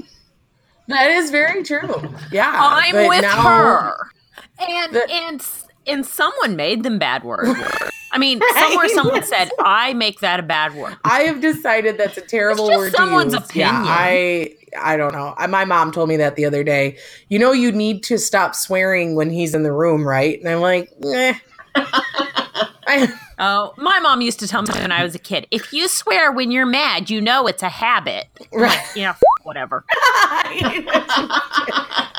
That 0.88 1.10
is 1.10 1.30
very 1.30 1.62
true. 1.62 2.12
Yeah. 2.32 2.52
I'm 2.54 3.08
with 3.08 3.22
now- 3.22 3.42
her. 3.42 3.96
And 4.58 4.92
The- 4.94 5.10
and 5.10 5.44
and 5.86 6.06
someone 6.06 6.56
made 6.56 6.82
them 6.82 6.98
bad 6.98 7.24
words. 7.24 7.58
I 8.12 8.18
mean, 8.18 8.40
somewhere 8.54 8.88
someone 8.88 9.22
said, 9.24 9.50
I 9.60 9.92
make 9.92 10.20
that 10.20 10.40
a 10.40 10.42
bad 10.42 10.74
word. 10.74 10.96
I 11.04 11.22
have 11.22 11.40
decided 11.40 11.98
that's 11.98 12.16
a 12.16 12.22
terrible 12.22 12.68
word 12.68 12.90
to 12.90 12.96
someone's 12.96 13.34
use. 13.34 13.54
Yeah, 13.54 13.70
opinion. 13.70 13.94
I 13.94 14.54
I 14.78 14.96
don't 14.96 15.12
know. 15.12 15.34
My 15.48 15.64
mom 15.64 15.92
told 15.92 16.08
me 16.08 16.16
that 16.16 16.36
the 16.36 16.44
other 16.44 16.64
day. 16.64 16.98
You 17.28 17.38
know, 17.38 17.52
you 17.52 17.72
need 17.72 18.02
to 18.04 18.18
stop 18.18 18.54
swearing 18.54 19.16
when 19.16 19.30
he's 19.30 19.54
in 19.54 19.64
the 19.64 19.72
room, 19.72 20.06
right? 20.06 20.38
And 20.40 20.48
I'm 20.48 20.60
like, 20.60 20.92
eh. 21.04 21.34
I, 22.88 23.12
Oh, 23.38 23.74
my 23.76 23.98
mom 24.00 24.22
used 24.22 24.40
to 24.40 24.48
tell 24.48 24.62
me 24.62 24.68
when 24.72 24.90
I 24.92 25.02
was 25.02 25.14
a 25.14 25.18
kid, 25.18 25.46
if 25.50 25.72
you 25.72 25.88
swear 25.88 26.32
when 26.32 26.50
you're 26.50 26.64
mad, 26.66 27.10
you 27.10 27.20
know 27.20 27.46
it's 27.46 27.62
a 27.62 27.68
habit. 27.68 28.26
right. 28.52 28.78
Yeah, 28.94 29.14
whatever. 29.42 29.84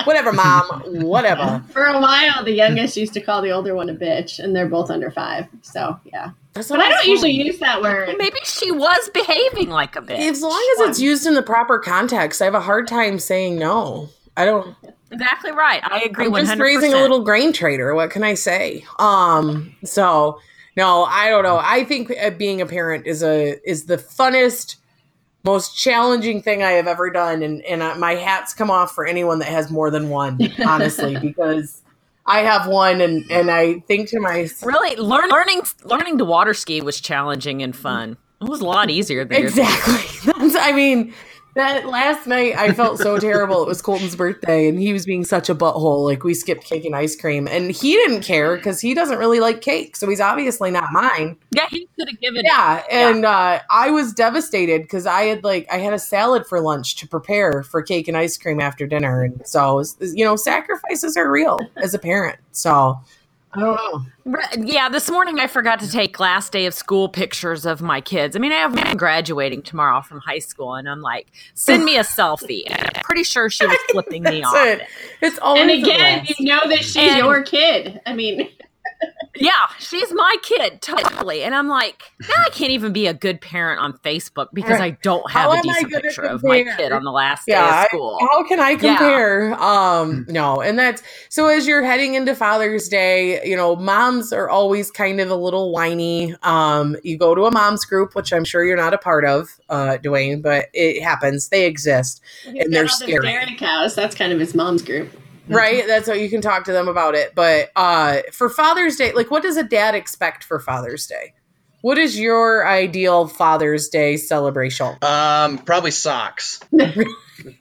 Whatever, 0.04 0.32
mom. 0.32 0.84
Whatever. 1.02 1.62
For 1.72 1.84
a 1.86 2.00
while, 2.00 2.44
the 2.46 2.54
youngest 2.54 2.96
used 2.96 3.14
to 3.16 3.22
call 3.22 3.42
the 3.42 3.52
older 3.52 3.76
one 3.76 3.90
a 3.90 3.94
bitch, 3.94 4.40
and 4.40 4.56
they're 4.56 4.70
both 4.70 4.90
under 4.90 5.12
five. 5.12 5.48
So 5.64 6.00
yeah, 6.06 6.32
That's 6.54 6.70
but 6.70 6.80
I 6.80 6.90
don't 6.90 7.08
usually 7.08 7.36
told. 7.36 7.48
use 7.48 7.60
that 7.60 7.82
word. 7.82 8.16
Maybe 8.18 8.38
she 8.46 8.72
was 8.72 9.10
behaving 9.10 9.70
like 9.70 9.98
a 9.98 10.02
bitch. 10.02 10.20
As 10.20 10.42
long 10.42 10.76
as 10.80 10.90
it's 10.90 11.02
used 11.02 11.26
in 11.28 11.34
the 11.34 11.44
proper 11.44 11.78
context, 11.80 12.42
I 12.42 12.46
have 12.46 12.56
a 12.56 12.62
hard 12.62 12.88
time 12.88 13.20
saying 13.20 13.58
no. 13.60 14.08
I 14.38 14.46
don't. 14.46 14.76
Exactly 15.12 15.52
right. 15.52 15.82
I 15.84 16.02
agree 16.04 16.28
I'm 16.28 16.32
one 16.32 16.46
just 16.46 16.58
raising 16.60 16.94
a 16.94 16.98
little 16.98 17.22
grain 17.22 17.52
trader. 17.52 17.94
What 17.94 18.10
can 18.12 18.24
I 18.24 18.36
say? 18.36 18.86
Um. 19.00 19.76
So 19.84 20.40
no, 20.78 21.04
I 21.04 21.30
don't 21.30 21.44
know. 21.44 21.60
I 21.62 21.84
think 21.84 22.12
uh, 22.12 22.30
being 22.30 22.62
a 22.62 22.66
parent 22.66 23.08
is 23.08 23.24
a 23.24 23.60
is 23.70 23.86
the 23.86 23.98
funnest, 23.98 24.76
most 25.44 25.76
challenging 25.76 26.42
thing 26.42 26.62
I 26.64 26.72
have 26.74 26.88
ever 26.88 27.10
done, 27.10 27.42
and 27.42 27.62
and 27.64 27.82
uh, 27.82 27.96
my 27.96 28.14
hats 28.14 28.54
come 28.54 28.70
off 28.70 28.94
for 28.94 29.06
anyone 29.06 29.40
that 29.40 29.50
has 29.50 29.70
more 29.72 29.90
than 29.90 30.10
one. 30.10 30.40
Honestly, 30.66 31.18
because 31.22 31.82
I 32.28 32.40
have 32.42 32.68
one, 32.68 33.02
and 33.02 33.30
and 33.32 33.50
I 33.50 33.80
think 33.88 34.10
to 34.10 34.20
myself. 34.20 34.72
Really, 34.72 34.96
learn, 34.98 35.30
learning 35.30 35.64
learning 35.84 36.20
to 36.20 36.26
water 36.26 36.54
ski 36.54 36.82
was 36.82 37.02
challenging 37.02 37.64
and 37.64 37.76
fun. 37.76 38.16
It 38.40 38.48
was 38.48 38.62
a 38.62 38.66
lot 38.66 38.92
easier 38.92 39.26
than 39.26 39.40
your- 39.40 39.48
Exactly. 39.50 40.32
That's, 40.38 40.56
I 40.56 40.72
mean, 40.74 41.12
that 41.58 41.86
last 41.88 42.28
night 42.28 42.56
I 42.56 42.72
felt 42.74 43.00
so 43.00 43.20
terrible. 43.20 43.62
It 43.62 43.68
was 43.68 43.82
Colton's 43.82 44.16
birthday, 44.16 44.68
and 44.68 44.80
he 44.80 44.94
was 44.94 45.06
being 45.06 45.26
such 45.26 45.50
a 45.50 45.56
butthole. 45.56 46.06
Like 46.06 46.24
we 46.24 46.34
skipped 46.34 46.64
cake 46.64 46.86
and 46.86 46.96
ice 46.96 47.16
cream, 47.16 47.48
and 47.48 47.72
he 47.72 47.94
didn't 47.94 48.22
care 48.22 48.56
because 48.56 48.80
he 48.80 48.94
doesn't 48.94 49.18
really 49.18 49.40
like 49.40 49.62
cake, 49.62 49.96
so 49.96 50.08
he's 50.10 50.22
obviously 50.22 50.72
not 50.72 50.92
mine. 50.92 51.38
Yeah, 51.52 51.68
he 51.70 51.88
could 51.98 52.10
have 52.10 52.20
given. 52.20 52.40
It. 52.40 52.46
Yeah, 52.46 52.84
and 52.90 53.26
Uh, 53.26 53.60
I 53.70 53.92
was 53.92 54.14
devastated 54.14 54.84
because 54.84 55.06
I 55.06 55.24
had 55.24 55.44
like 55.44 55.68
I 55.72 55.78
had 55.78 55.94
a 55.94 56.00
salad 56.00 56.48
for 56.48 56.62
lunch 56.62 56.96
to 56.98 57.08
prepare 57.08 57.64
for 57.64 57.82
cake 57.82 58.08
and 58.08 58.16
ice 58.16 58.38
cream 58.38 58.60
after 58.60 58.88
dinner, 58.88 59.24
and 59.24 59.46
so 59.46 59.84
you 60.00 60.24
know 60.24 60.36
sacrifices 60.36 61.18
are 61.18 61.30
real 61.30 61.60
as 61.78 61.94
a 61.94 62.00
parent. 62.00 62.40
So 62.52 63.00
I 63.54 63.60
don't 63.62 63.76
know. 63.76 64.06
Right, 64.26 64.58
Yeah, 64.66 64.90
this 64.90 65.10
morning 65.10 65.40
I 65.40 65.48
forgot 65.48 65.80
to 65.80 65.90
take 65.90 66.20
last 66.20 66.52
day 66.52 66.66
of 66.66 66.74
school 66.74 67.08
pictures 67.10 67.66
of 67.66 67.82
my 67.82 68.02
kids. 68.02 68.36
I 68.36 68.40
mean, 68.40 68.52
I 68.52 68.56
have 68.56 68.76
one 68.76 68.98
graduating 68.98 69.62
tomorrow 69.64 70.02
from 70.02 70.20
high 70.20 70.40
school, 70.40 70.76
and 70.76 70.88
I'm 70.88 71.02
like, 71.02 71.28
send 71.54 71.86
me 71.86 71.98
a 71.98 72.02
selfie. 72.04 72.64
And 72.68 72.80
I'm 72.96 73.04
pretty 73.04 73.24
sure 73.24 73.50
she 73.50 73.66
was 73.66 73.78
flipping 73.90 74.24
me 74.24 74.44
off. 74.44 74.54
it. 74.58 74.82
It's 75.22 75.40
always 75.40 75.62
And 75.62 75.72
again, 75.72 76.26
you 76.38 76.46
know 76.46 76.62
that 76.68 76.84
she's 76.84 76.98
And- 76.98 77.18
your 77.20 77.42
kid. 77.42 78.02
I 78.06 78.14
mean, 78.14 78.50
Yeah, 79.40 79.68
she's 79.80 80.12
my 80.14 80.36
kid, 80.42 80.82
totally. 80.82 81.44
And 81.44 81.54
I'm 81.54 81.68
like, 81.68 82.02
now 82.22 82.36
I 82.46 82.50
can't 82.50 82.72
even 82.72 82.92
be 82.92 83.06
a 83.08 83.14
good 83.14 83.40
parent 83.40 83.80
on 83.80 83.94
Facebook 84.00 84.48
because 84.52 84.80
I 84.80 84.92
don't 84.92 85.30
have 85.32 85.52
How 85.52 85.60
a 85.60 85.62
decent 85.62 85.92
gonna 85.92 86.02
picture 86.02 86.24
of 86.24 86.44
my 86.44 86.64
kid 86.64 86.92
on 86.92 87.04
the 87.04 87.12
last 87.12 87.44
yeah, 87.48 87.72
day 87.72 87.80
of 87.84 87.88
school. 87.88 88.18
how 88.20 88.44
can 88.48 88.60
I 88.60 88.72
Yeah. 88.72 88.98
compare? 88.98 89.62
Um, 89.62 90.26
no, 90.28 90.62
and 90.62 90.78
that's 90.80 91.04
so 91.30 91.48
as 91.48 91.68
you're 91.68 91.84
heading 91.84 92.16
into 92.16 92.34
Father's 92.36 92.88
Day, 92.90 93.46
you 93.48 93.56
know, 93.56 93.76
moms 93.76 94.34
are 94.34 94.50
always 94.50 94.90
kind 94.90 95.20
of 95.22 95.30
a 95.30 95.36
little 95.36 95.72
whiny. 95.72 96.36
Um, 96.42 96.96
you 97.04 97.18
go 97.18 97.36
to 97.36 97.46
a 97.46 97.52
mom's 97.52 97.86
group, 97.86 98.16
which 98.16 98.34
I'm 98.34 98.44
sure 98.44 98.66
you're 98.66 98.76
not 98.78 98.94
a 98.94 98.98
part 98.98 99.24
of, 99.26 99.50
uh, 99.70 99.98
Dwayne, 100.04 100.42
but 100.42 100.70
it 100.74 101.02
happens. 101.04 101.50
They 101.50 101.66
exist, 101.66 102.22
and 102.46 102.74
they're 102.74 102.88
scary. 102.88 103.28
Derek 103.28 103.60
House. 103.60 103.94
That's 103.94 104.16
kind 104.16 104.34
of 104.34 104.40
his 104.40 104.56
mom's 104.56 104.82
group. 104.82 105.10
Right? 105.48 105.86
That's 105.88 106.08
what 106.08 106.20
you 106.20 106.30
can 106.30 106.42
talk 106.42 106.66
to 106.66 106.72
them 106.72 106.88
about 106.88 107.16
it. 107.16 107.34
But 107.36 107.72
uh, 107.76 108.22
for 108.32 108.50
Father's 108.50 108.96
Day, 108.96 109.14
like, 109.14 109.32
what 109.32 109.44
does 109.44 109.58
a 109.58 109.64
dad 109.64 109.96
expect 109.96 110.44
for 110.44 110.60
Father's 110.60 111.08
Day? 111.08 111.34
What 111.82 111.98
is 111.98 112.20
your 112.20 112.68
ideal 112.68 113.28
Father's 113.28 113.88
Day 113.90 114.18
celebration? 114.18 114.96
Um, 115.02 115.58
probably 115.60 115.92
socks. 115.92 116.60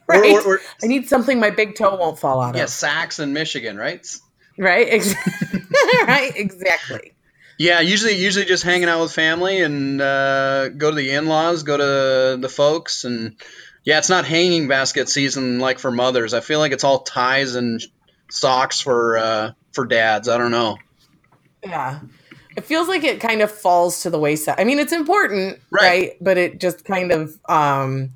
Right? 0.09 0.21
We're, 0.33 0.33
we're, 0.33 0.47
we're, 0.47 0.59
I 0.83 0.87
need 0.87 1.07
something 1.07 1.39
my 1.39 1.51
big 1.51 1.75
toe 1.75 1.95
won't 1.97 2.17
fall 2.17 2.41
out 2.41 2.55
of. 2.55 2.55
yeah, 2.55 2.65
socks 2.65 3.19
in 3.19 3.33
Michigan, 3.33 3.77
right? 3.77 4.05
Right? 4.57 4.87
Ex- 4.89 5.13
right? 6.07 6.31
Exactly. 6.35 7.13
Yeah, 7.59 7.81
usually 7.81 8.13
usually 8.13 8.45
just 8.45 8.63
hanging 8.63 8.89
out 8.89 9.01
with 9.03 9.11
family 9.11 9.61
and 9.61 10.01
uh, 10.01 10.69
go 10.69 10.89
to 10.89 10.95
the 10.95 11.11
in-laws, 11.11 11.61
go 11.61 11.77
to 11.77 12.41
the 12.41 12.49
folks, 12.49 13.03
and 13.03 13.35
yeah, 13.87 13.99
it's 13.99 14.09
not 14.09 14.25
hanging 14.25 14.67
basket 14.67 15.07
season 15.07 15.59
like 15.59 15.79
for 15.79 15.91
mothers. 15.91 16.33
I 16.33 16.41
feel 16.41 16.59
like 16.59 16.73
it's 16.73 16.83
all 16.83 16.99
ties 17.03 17.55
and 17.55 17.81
socks 18.29 18.81
for 18.81 19.17
uh, 19.17 19.51
for 19.71 19.85
dads. 19.85 20.27
I 20.27 20.37
don't 20.37 20.51
know. 20.51 20.77
Yeah. 21.63 22.01
It 22.57 22.65
feels 22.65 22.89
like 22.89 23.05
it 23.05 23.21
kind 23.21 23.41
of 23.41 23.49
falls 23.49 24.01
to 24.01 24.09
the 24.09 24.19
wayside. 24.19 24.55
I 24.59 24.65
mean, 24.65 24.79
it's 24.79 24.91
important, 24.91 25.59
Right. 25.71 25.81
right? 25.87 26.11
But 26.19 26.37
it 26.37 26.59
just 26.59 26.83
kind 26.83 27.13
of 27.13 27.39
um 27.47 28.11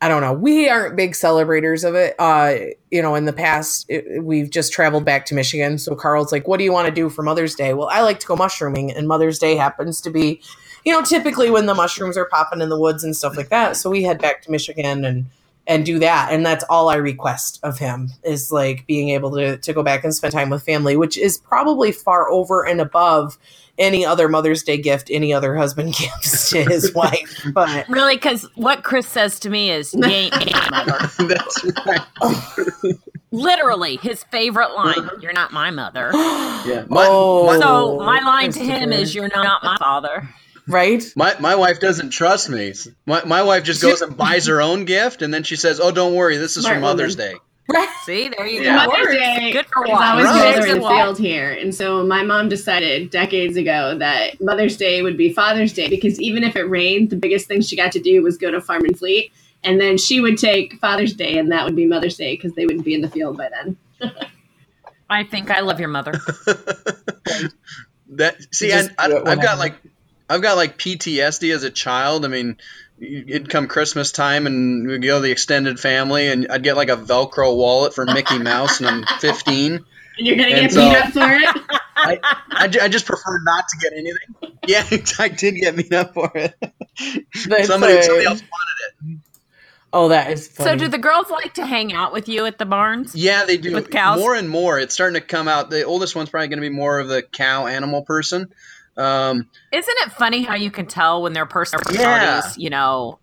I 0.00 0.08
don't 0.08 0.20
know. 0.20 0.34
We 0.34 0.68
aren't 0.68 0.94
big 0.94 1.14
celebrators 1.16 1.84
of 1.84 1.94
it. 1.94 2.14
Uh, 2.18 2.54
you 2.90 3.00
know, 3.00 3.14
in 3.14 3.24
the 3.24 3.32
past, 3.32 3.86
it, 3.88 4.22
we've 4.22 4.50
just 4.50 4.74
traveled 4.74 5.06
back 5.06 5.24
to 5.26 5.34
Michigan. 5.34 5.78
So 5.78 5.94
Carl's 5.96 6.32
like, 6.32 6.46
"What 6.46 6.58
do 6.58 6.64
you 6.64 6.72
want 6.72 6.86
to 6.86 6.94
do 6.94 7.08
for 7.08 7.22
Mother's 7.22 7.54
Day?" 7.56 7.72
Well, 7.74 7.88
I 7.90 8.02
like 8.02 8.20
to 8.20 8.26
go 8.26 8.36
mushrooming, 8.36 8.92
and 8.92 9.08
Mother's 9.08 9.38
Day 9.40 9.56
happens 9.56 10.00
to 10.02 10.10
be, 10.10 10.40
you 10.84 10.92
know, 10.92 11.02
typically 11.02 11.50
when 11.50 11.66
the 11.66 11.74
mushrooms 11.74 12.16
are 12.16 12.26
popping 12.26 12.60
in 12.60 12.68
the 12.68 12.78
woods 12.78 13.04
and 13.04 13.16
stuff 13.16 13.36
like 13.36 13.48
that. 13.48 13.76
So 13.76 13.90
we 13.90 14.02
head 14.02 14.20
back 14.20 14.42
to 14.42 14.50
Michigan 14.50 15.04
and 15.04 15.26
and 15.68 15.84
do 15.84 15.98
that, 15.98 16.32
and 16.32 16.46
that's 16.46 16.64
all 16.70 16.88
I 16.88 16.94
request 16.96 17.60
of 17.62 17.78
him 17.78 18.08
is 18.24 18.50
like 18.50 18.86
being 18.86 19.10
able 19.10 19.30
to 19.32 19.58
to 19.58 19.72
go 19.74 19.82
back 19.82 20.02
and 20.02 20.14
spend 20.14 20.32
time 20.32 20.48
with 20.50 20.62
family, 20.62 20.96
which 20.96 21.18
is 21.18 21.38
probably 21.38 21.92
far 21.92 22.28
over 22.30 22.66
and 22.66 22.80
above 22.80 23.38
any 23.78 24.04
other 24.04 24.28
Mother's 24.28 24.62
Day 24.62 24.78
gift 24.78 25.10
any 25.10 25.32
other 25.32 25.54
husband 25.56 25.94
gives 25.98 26.50
to 26.50 26.64
his 26.64 26.92
wife. 26.94 27.46
But 27.52 27.86
Really, 27.88 28.16
because 28.16 28.48
what 28.54 28.82
Chris 28.82 29.06
says 29.06 29.38
to 29.40 29.50
me 29.50 29.70
is, 29.70 29.92
"You 29.94 30.04
ain't 30.04 30.34
my 30.70 30.84
mother." 30.84 31.10
That's 31.28 31.64
right. 31.86 32.96
Literally, 33.30 33.96
his 33.98 34.24
favorite 34.24 34.70
uh-huh. 34.74 35.02
line, 35.02 35.10
"You're 35.20 35.34
not 35.34 35.52
my 35.52 35.70
mother." 35.70 36.10
Yeah. 36.14 36.86
My, 36.88 37.06
Oh. 37.08 37.46
my, 37.46 37.58
So 37.58 37.98
my 37.98 38.20
line 38.20 38.52
to 38.52 38.60
him 38.60 38.90
is, 38.90 39.14
"You're 39.14 39.28
not 39.28 39.62
my 39.62 39.76
father." 39.76 40.28
Right? 40.68 41.02
my 41.16 41.34
my 41.40 41.56
wife 41.56 41.80
doesn't 41.80 42.10
trust 42.10 42.48
me. 42.48 42.74
My, 43.06 43.24
my 43.24 43.42
wife 43.42 43.64
just 43.64 43.82
goes 43.82 44.00
and 44.02 44.16
buys 44.16 44.46
her 44.46 44.60
own 44.62 44.84
gift, 44.84 45.22
and 45.22 45.32
then 45.34 45.42
she 45.42 45.56
says, 45.56 45.80
"Oh, 45.80 45.90
don't 45.90 46.14
worry, 46.14 46.36
this 46.36 46.56
is 46.56 46.64
Smart 46.64 46.76
for 46.76 46.80
Mother's 46.82 47.16
woman. 47.16 47.32
Day." 47.34 47.38
Right. 47.70 47.88
See, 48.04 48.28
there 48.30 48.46
you 48.46 48.62
Yeah. 48.62 48.86
go. 48.86 48.92
Mother's 48.92 49.14
Day 49.16 49.52
Good 49.52 49.66
for 49.66 49.84
is 49.84 49.90
what? 49.90 50.02
always 50.02 50.24
Right. 50.26 50.54
further 50.54 50.66
in 50.68 50.74
Good 50.74 50.82
the 50.84 50.88
field 50.88 51.18
here, 51.18 51.50
and 51.52 51.74
so 51.74 52.06
my 52.06 52.22
mom 52.22 52.48
decided 52.48 53.10
decades 53.10 53.56
ago 53.56 53.98
that 53.98 54.40
Mother's 54.40 54.76
Day 54.76 55.02
would 55.02 55.16
be 55.18 55.32
Father's 55.32 55.72
Day 55.74 55.88
because 55.88 56.18
even 56.20 56.44
if 56.44 56.56
it 56.56 56.62
rained, 56.64 57.10
the 57.10 57.16
biggest 57.16 57.46
thing 57.46 57.60
she 57.60 57.76
got 57.76 57.92
to 57.92 58.00
do 58.00 58.22
was 58.22 58.38
go 58.38 58.50
to 58.50 58.60
Farm 58.60 58.84
and 58.86 58.98
Fleet, 58.98 59.32
and 59.64 59.78
then 59.80 59.98
she 59.98 60.20
would 60.20 60.38
take 60.38 60.78
Father's 60.80 61.12
Day, 61.12 61.36
and 61.38 61.52
that 61.52 61.64
would 61.66 61.76
be 61.76 61.84
Mother's 61.84 62.16
Day 62.16 62.36
because 62.36 62.52
they 62.54 62.64
wouldn't 62.64 62.84
be 62.86 62.94
in 62.94 63.02
the 63.02 63.10
field 63.10 63.36
by 63.36 63.48
then. 63.50 63.76
I 65.10 65.24
think 65.24 65.50
I 65.50 65.60
love 65.60 65.78
your 65.80 65.88
mother. 65.90 66.12
That 68.12 68.36
see, 68.54 68.68
Just 68.70 68.90
I, 68.98 69.12
I, 69.12 69.32
I've 69.32 69.42
got 69.42 69.58
like 69.58 69.74
I've 70.28 70.42
got 70.42 70.56
like 70.56 70.78
PTSD 70.78 71.54
as 71.54 71.62
a 71.64 71.70
child. 71.70 72.24
I 72.24 72.28
mean, 72.28 72.58
it'd 73.00 73.48
come 73.48 73.66
Christmas 73.68 74.12
time 74.12 74.46
and 74.46 74.86
we'd 74.86 75.02
go 75.02 75.16
to 75.18 75.22
the 75.22 75.30
extended 75.30 75.78
family, 75.80 76.28
and 76.28 76.46
I'd 76.50 76.62
get 76.62 76.76
like 76.76 76.90
a 76.90 76.96
Velcro 76.96 77.56
wallet 77.56 77.94
for 77.94 78.04
Mickey 78.04 78.38
Mouse, 78.42 78.80
and 78.80 78.88
I'm 78.88 79.04
15. 79.20 79.74
And 80.18 80.26
you're 80.26 80.36
gonna 80.36 80.48
And 80.48 80.60
get 80.62 80.72
so- 80.72 80.80
beat 80.88 80.96
up 80.96 81.12
for 81.12 81.20
it. 81.32 81.80
I, 82.00 82.20
I, 82.50 82.70
I 82.82 82.88
just 82.88 83.06
prefer 83.06 83.40
not 83.42 83.64
to 83.68 83.76
get 83.80 83.92
anything. 83.92 84.58
Yeah, 84.68 84.84
I 85.18 85.28
did 85.28 85.56
get 85.56 85.76
beat 85.76 85.92
up 85.92 86.14
for 86.14 86.30
it. 86.34 86.54
Somebody, 87.34 87.64
somebody 87.64 87.94
else 88.24 88.40
wanted 88.40 89.14
it. 89.14 89.18
Oh, 89.92 90.08
that 90.10 90.30
is 90.30 90.46
funny. 90.48 90.70
So, 90.70 90.76
do 90.76 90.88
the 90.88 90.98
girls 90.98 91.30
like 91.30 91.54
to 91.54 91.64
hang 91.66 91.92
out 91.94 92.12
with 92.12 92.28
you 92.28 92.44
at 92.46 92.58
the 92.58 92.66
barns? 92.66 93.14
Yeah, 93.16 93.46
they 93.46 93.56
do. 93.56 93.74
With 93.74 93.90
cows? 93.90 94.20
More 94.20 94.34
and 94.34 94.48
more, 94.48 94.78
it's 94.78 94.92
starting 94.94 95.20
to 95.20 95.26
come 95.26 95.48
out. 95.48 95.70
The 95.70 95.84
oldest 95.84 96.14
one's 96.14 96.28
probably 96.30 96.48
going 96.48 96.58
to 96.62 96.68
be 96.68 96.74
more 96.74 97.00
of 97.00 97.08
the 97.08 97.22
cow 97.22 97.66
animal 97.66 98.02
person. 98.02 98.52
Um, 98.98 99.48
Isn't 99.72 99.94
it 100.06 100.12
funny 100.12 100.42
how 100.42 100.54
you 100.56 100.70
can 100.70 100.86
tell 100.86 101.22
when 101.22 101.32
their 101.32 101.46
personalities, 101.46 101.98
Yeah. 102.00 102.52
you 102.56 102.70
know, 102.70 103.18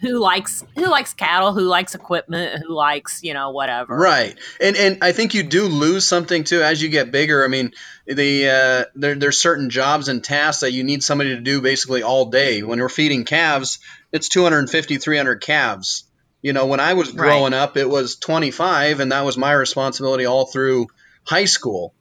who 0.00 0.18
likes 0.18 0.64
who 0.76 0.86
likes 0.86 1.12
cattle, 1.12 1.52
who 1.52 1.62
likes 1.62 1.94
equipment, 1.94 2.62
who 2.64 2.72
likes 2.72 3.20
you 3.22 3.34
know 3.34 3.50
whatever. 3.50 3.96
Right, 3.96 4.38
and 4.60 4.76
and 4.76 4.98
I 5.02 5.10
think 5.12 5.34
you 5.34 5.42
do 5.42 5.64
lose 5.66 6.06
something 6.06 6.44
too 6.44 6.62
as 6.62 6.80
you 6.80 6.88
get 6.88 7.10
bigger. 7.10 7.44
I 7.44 7.48
mean, 7.48 7.72
the 8.06 8.48
uh, 8.48 8.84
there 8.94 9.16
there's 9.16 9.38
certain 9.40 9.70
jobs 9.70 10.08
and 10.08 10.22
tasks 10.22 10.60
that 10.60 10.72
you 10.72 10.84
need 10.84 11.02
somebody 11.02 11.30
to 11.34 11.40
do 11.40 11.60
basically 11.60 12.02
all 12.04 12.26
day. 12.26 12.62
When 12.62 12.78
we're 12.80 12.88
feeding 12.88 13.24
calves, 13.24 13.80
it's 14.12 14.28
250, 14.28 14.98
300 14.98 15.40
calves. 15.42 16.04
You 16.42 16.52
know, 16.52 16.66
when 16.66 16.78
I 16.80 16.92
was 16.94 17.08
Right. 17.08 17.16
growing 17.16 17.52
up, 17.52 17.76
it 17.76 17.88
was 17.88 18.16
25, 18.16 19.00
and 19.00 19.10
that 19.10 19.24
was 19.24 19.36
my 19.36 19.52
responsibility 19.52 20.26
all 20.26 20.46
through 20.46 20.86
high 21.24 21.46
school. 21.46 21.92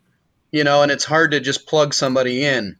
You 0.52 0.64
know, 0.64 0.84
and 0.84 0.92
it's 0.92 1.04
hard 1.04 1.32
to 1.32 1.40
just 1.40 1.66
plug 1.68 1.94
somebody 1.96 2.46
in. 2.46 2.78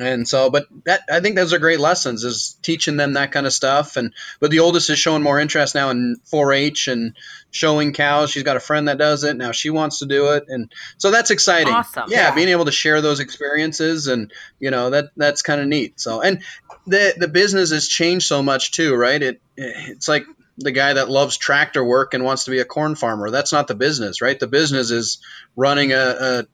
And 0.00 0.26
so 0.26 0.50
but 0.50 0.66
that 0.84 1.02
i 1.10 1.20
think 1.20 1.36
those 1.36 1.52
are 1.52 1.58
great 1.58 1.78
lessons 1.78 2.24
is 2.24 2.56
teaching 2.62 2.96
them 2.96 3.12
that 3.12 3.30
kind 3.32 3.46
of 3.46 3.52
stuff. 3.52 3.96
And 3.96 4.12
but 4.40 4.50
the 4.50 4.60
oldest 4.60 4.90
is 4.90 4.98
showing 4.98 5.22
more 5.22 5.38
interest 5.38 5.74
now 5.74 5.90
in 5.90 6.16
4-h 6.32 6.88
and 6.88 7.16
showing 7.50 7.92
cows 7.92 8.30
she's 8.30 8.42
got 8.42 8.56
a 8.56 8.60
friend 8.60 8.88
that 8.88 8.98
does 8.98 9.22
it 9.24 9.36
now 9.36 9.52
she 9.52 9.70
wants 9.70 10.00
to 10.00 10.06
do 10.06 10.32
it. 10.32 10.44
And 10.48 10.72
so 10.98 11.10
that's 11.10 11.30
exciting. 11.30 11.72
Awesome. 11.72 12.04
yeah, 12.08 12.28
Yeah. 12.28 12.34
being 12.34 12.48
able 12.48 12.64
to 12.64 12.72
share 12.72 13.00
those 13.00 13.20
experiences 13.20 14.08
and 14.08 14.32
you 14.58 14.70
know 14.70 14.90
that 14.90 15.10
that's 15.16 15.42
kind 15.42 15.60
of 15.60 15.68
neat. 15.68 16.00
So 16.00 16.20
and 16.20 16.42
the 16.86 17.14
the 17.16 17.28
business 17.28 17.70
has 17.70 17.86
changed 17.86 18.26
so 18.26 18.42
much 18.42 18.72
too 18.72 18.94
right? 18.94 19.22
It 19.22 19.40
it's 19.56 20.08
like 20.08 20.24
the 20.58 20.72
guy 20.72 20.92
that 20.92 21.08
loves 21.10 21.36
tractor 21.36 21.84
work 21.84 22.14
and 22.14 22.22
wants 22.24 22.44
to 22.44 22.50
be 22.50 22.60
a 22.60 22.64
corn 22.64 22.94
farmer 22.94 23.30
that's 23.30 23.52
not 23.52 23.66
the 23.66 23.74
business 23.74 24.20
right 24.22 24.38
the 24.38 24.46
business 24.46 24.90
is 24.90 25.18
running 25.56 25.92
a, 25.92 25.96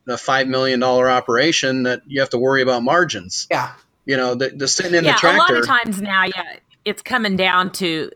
a, 0.08 0.12
a 0.12 0.16
five 0.16 0.46
million 0.48 0.80
dollar 0.80 1.08
operation 1.10 1.82
that 1.84 2.00
you 2.06 2.20
have 2.20 2.30
to 2.30 2.38
worry 2.38 2.62
about 2.62 2.82
margins 2.82 3.46
Yeah. 3.50 3.72
you 4.06 4.16
know, 4.16 4.34
the, 4.34 4.48
the 4.50 4.66
sitting 4.68 4.94
in 4.94 5.04
yeah, 5.04 5.12
the 5.12 5.18
tractor. 5.18 5.36
a 5.36 5.40
lot 5.40 5.54
of 5.56 5.66
times 5.66 6.00
now, 6.00 6.24
yeah, 6.24 6.56
it's 6.84 7.02
coming 7.02 7.36
down 7.36 7.70
to 7.72 8.10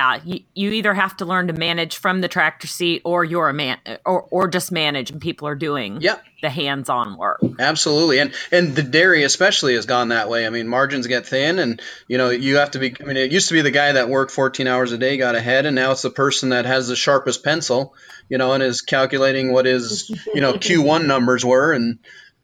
uh, 0.00 0.18
you, 0.24 0.40
you 0.54 0.70
either 0.70 0.94
have 0.94 1.16
to 1.18 1.24
learn 1.24 1.46
to 1.48 1.52
manage 1.52 1.98
from 1.98 2.20
the 2.20 2.28
tractor 2.28 2.66
seat, 2.66 3.02
or 3.04 3.24
you're 3.24 3.48
a 3.48 3.54
man, 3.54 3.78
or 4.04 4.22
or 4.30 4.48
just 4.48 4.72
manage, 4.72 5.10
and 5.10 5.20
people 5.20 5.46
are 5.46 5.54
doing 5.54 6.00
Yep. 6.00 6.24
the 6.42 6.50
hands-on 6.50 7.16
work. 7.18 7.40
Absolutely, 7.58 8.18
and 8.18 8.32
and 8.50 8.74
the 8.74 8.82
dairy 8.82 9.22
especially 9.24 9.74
has 9.74 9.86
gone 9.86 10.08
that 10.08 10.28
way. 10.28 10.46
I 10.46 10.50
mean, 10.50 10.66
margins 10.66 11.06
get 11.06 11.26
thin, 11.26 11.58
and 11.58 11.80
you 12.08 12.18
know 12.18 12.30
you 12.30 12.56
have 12.56 12.72
to 12.72 12.78
be. 12.78 12.96
I 13.00 13.04
mean, 13.04 13.16
it 13.16 13.30
used 13.30 13.48
to 13.48 13.54
be 13.54 13.62
the 13.62 13.70
guy 13.70 13.92
that 13.92 14.08
worked 14.08 14.32
14 14.32 14.66
hours 14.66 14.92
a 14.92 14.98
day 14.98 15.16
got 15.18 15.34
ahead, 15.34 15.66
and 15.66 15.76
now 15.76 15.92
it's 15.92 16.02
the 16.02 16.10
person 16.10 16.48
that 16.48 16.64
has 16.64 16.88
the 16.88 16.96
sharpest 16.96 17.44
pencil, 17.44 17.94
you 18.28 18.38
know, 18.38 18.52
and 18.54 18.62
is 18.62 18.80
calculating 18.80 19.52
what 19.52 19.66
his 19.66 20.08
you 20.34 20.40
know 20.40 20.54
Q1 20.54 21.06
numbers 21.06 21.44
were, 21.44 21.72
and 21.72 21.98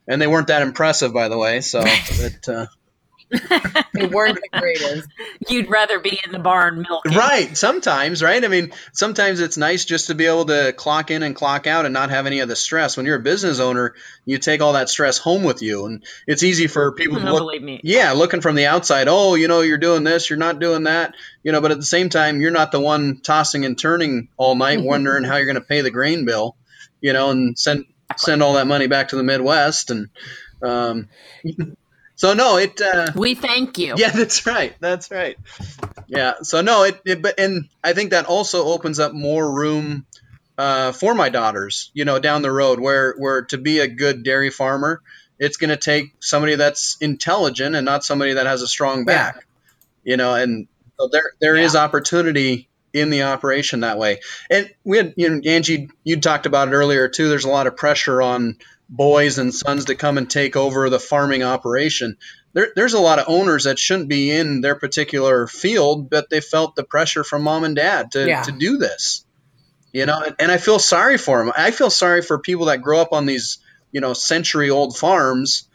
and 0.06 0.20
they 0.20 0.26
weren't 0.26 0.48
that 0.48 0.62
impressive, 0.62 1.12
by 1.12 1.28
the 1.28 1.38
way. 1.38 1.60
So 1.62 1.82
it, 1.84 2.48
uh, 2.48 2.66
They 3.30 4.06
weren't 4.06 4.36
the 4.36 4.58
greatest. 4.60 5.08
You'd 5.48 5.68
rather 5.70 5.98
be 5.98 6.20
in 6.24 6.32
the 6.32 6.38
barn 6.38 6.82
milking, 6.82 7.12
Right. 7.14 7.56
Sometimes, 7.56 8.22
right? 8.22 8.44
I 8.44 8.48
mean, 8.48 8.72
sometimes 8.92 9.40
it's 9.40 9.56
nice 9.56 9.84
just 9.84 10.08
to 10.08 10.14
be 10.14 10.26
able 10.26 10.44
to 10.46 10.72
clock 10.76 11.10
in 11.10 11.22
and 11.22 11.34
clock 11.34 11.66
out 11.66 11.86
and 11.86 11.94
not 11.94 12.10
have 12.10 12.26
any 12.26 12.40
of 12.40 12.48
the 12.48 12.56
stress. 12.56 12.96
When 12.96 13.06
you're 13.06 13.16
a 13.16 13.22
business 13.22 13.58
owner, 13.58 13.94
you 14.24 14.38
take 14.38 14.60
all 14.60 14.74
that 14.74 14.88
stress 14.88 15.18
home 15.18 15.42
with 15.44 15.62
you, 15.62 15.86
and 15.86 16.04
it's 16.26 16.42
easy 16.42 16.66
for 16.66 16.92
people 16.92 17.16
to 17.18 17.24
No, 17.24 17.32
look. 17.32 17.40
believe 17.40 17.62
me. 17.62 17.80
Yeah, 17.82 18.12
looking 18.12 18.40
from 18.42 18.54
the 18.54 18.66
outside, 18.66 19.08
oh, 19.08 19.34
you 19.34 19.48
know, 19.48 19.60
you're 19.62 19.78
doing 19.78 20.04
this, 20.04 20.28
you're 20.30 20.38
not 20.38 20.60
doing 20.60 20.84
that, 20.84 21.14
you 21.42 21.52
know, 21.52 21.60
but 21.60 21.70
at 21.72 21.78
the 21.78 21.84
same 21.86 22.08
time, 22.10 22.40
you're 22.40 22.50
not 22.50 22.70
the 22.72 22.80
one 22.80 23.20
tossing 23.22 23.64
and 23.64 23.78
turning 23.78 24.28
all 24.36 24.54
night, 24.54 24.80
wondering 24.82 25.24
how 25.24 25.36
you're 25.36 25.46
going 25.46 25.54
to 25.56 25.60
pay 25.60 25.80
the 25.80 25.90
grain 25.90 26.24
bill, 26.26 26.54
you 27.00 27.12
know, 27.12 27.30
and 27.30 27.58
send 27.58 27.86
send 28.16 28.42
all 28.42 28.54
that 28.54 28.66
money 28.68 28.86
back 28.86 29.08
to 29.08 29.16
the 29.16 29.24
Midwest, 29.24 29.90
and 29.90 30.08
um, 30.62 31.08
so 32.16 32.32
no, 32.32 32.56
it. 32.56 32.80
Uh, 32.80 33.12
We 33.14 33.34
thank 33.34 33.78
you. 33.78 33.94
yeah, 33.98 34.10
that's 34.10 34.46
right. 34.46 34.74
That's 34.80 35.10
right. 35.10 35.38
Yeah. 36.08 36.34
So 36.42 36.62
no, 36.62 36.84
it, 36.84 37.00
it 37.04 37.22
but 37.22 37.38
and 37.38 37.68
I 37.84 37.92
think 37.92 38.10
that 38.10 38.26
also 38.26 38.64
opens 38.64 38.98
up 38.98 39.12
more 39.12 39.54
room 39.54 40.06
uh, 40.58 40.92
for 40.92 41.14
my 41.14 41.28
daughters. 41.28 41.90
You 41.94 42.04
know, 42.04 42.18
down 42.18 42.42
the 42.42 42.50
road, 42.50 42.80
where 42.80 43.14
where 43.18 43.42
to 43.46 43.58
be 43.58 43.80
a 43.80 43.86
good 43.86 44.22
dairy 44.22 44.50
farmer, 44.50 45.02
it's 45.38 45.58
going 45.58 45.70
to 45.70 45.76
take 45.76 46.14
somebody 46.18 46.56
that's 46.56 46.96
intelligent 47.00 47.76
and 47.76 47.84
not 47.84 48.02
somebody 48.02 48.32
that 48.32 48.46
has 48.46 48.62
a 48.62 48.66
strong 48.66 49.04
back. 49.04 49.36
Yeah. 49.36 50.12
You 50.12 50.16
know, 50.16 50.34
and 50.34 50.68
so 50.98 51.08
there 51.12 51.32
there 51.40 51.56
is 51.56 51.76
opportunity 51.76 52.68
in 52.94 53.10
the 53.10 53.24
operation 53.24 53.80
that 53.80 53.98
way. 53.98 54.20
And 54.50 54.72
we 54.82 54.96
had, 54.96 55.14
you 55.18 55.28
know, 55.28 55.40
Angie, 55.44 55.90
you 56.02 56.18
talked 56.18 56.46
about 56.46 56.68
it 56.68 56.72
earlier 56.72 57.08
too. 57.08 57.28
There's 57.28 57.44
a 57.44 57.50
lot 57.50 57.66
of 57.66 57.76
pressure 57.76 58.22
on 58.22 58.56
boys 58.88 59.38
and 59.38 59.54
sons 59.54 59.86
to 59.86 59.94
come 59.94 60.18
and 60.18 60.30
take 60.30 60.56
over 60.56 60.88
the 60.88 61.00
farming 61.00 61.42
operation. 61.42 62.16
There, 62.52 62.68
there's 62.76 62.94
a 62.94 63.00
lot 63.00 63.18
of 63.18 63.26
owners 63.28 63.64
that 63.64 63.78
shouldn't 63.78 64.08
be 64.08 64.30
in 64.30 64.60
their 64.60 64.76
particular 64.76 65.46
field, 65.46 66.08
but 66.08 66.30
they 66.30 66.40
felt 66.40 66.76
the 66.76 66.84
pressure 66.84 67.24
from 67.24 67.42
mom 67.42 67.64
and 67.64 67.76
dad 67.76 68.12
to, 68.12 68.26
Yeah. 68.26 68.42
to 68.42 68.52
do 68.52 68.78
this. 68.78 69.24
You 69.92 70.04
know, 70.04 70.22
and, 70.38 70.52
I 70.52 70.58
feel 70.58 70.78
sorry 70.78 71.16
for 71.16 71.38
them. 71.38 71.52
I 71.56 71.70
feel 71.70 71.88
sorry 71.90 72.20
for 72.20 72.38
people 72.38 72.66
that 72.66 72.82
grow 72.82 73.00
up 73.00 73.12
on 73.12 73.24
these, 73.24 73.58
you 73.92 74.00
know, 74.02 74.12
century 74.12 74.68
old 74.68 74.96
farms 74.96 75.68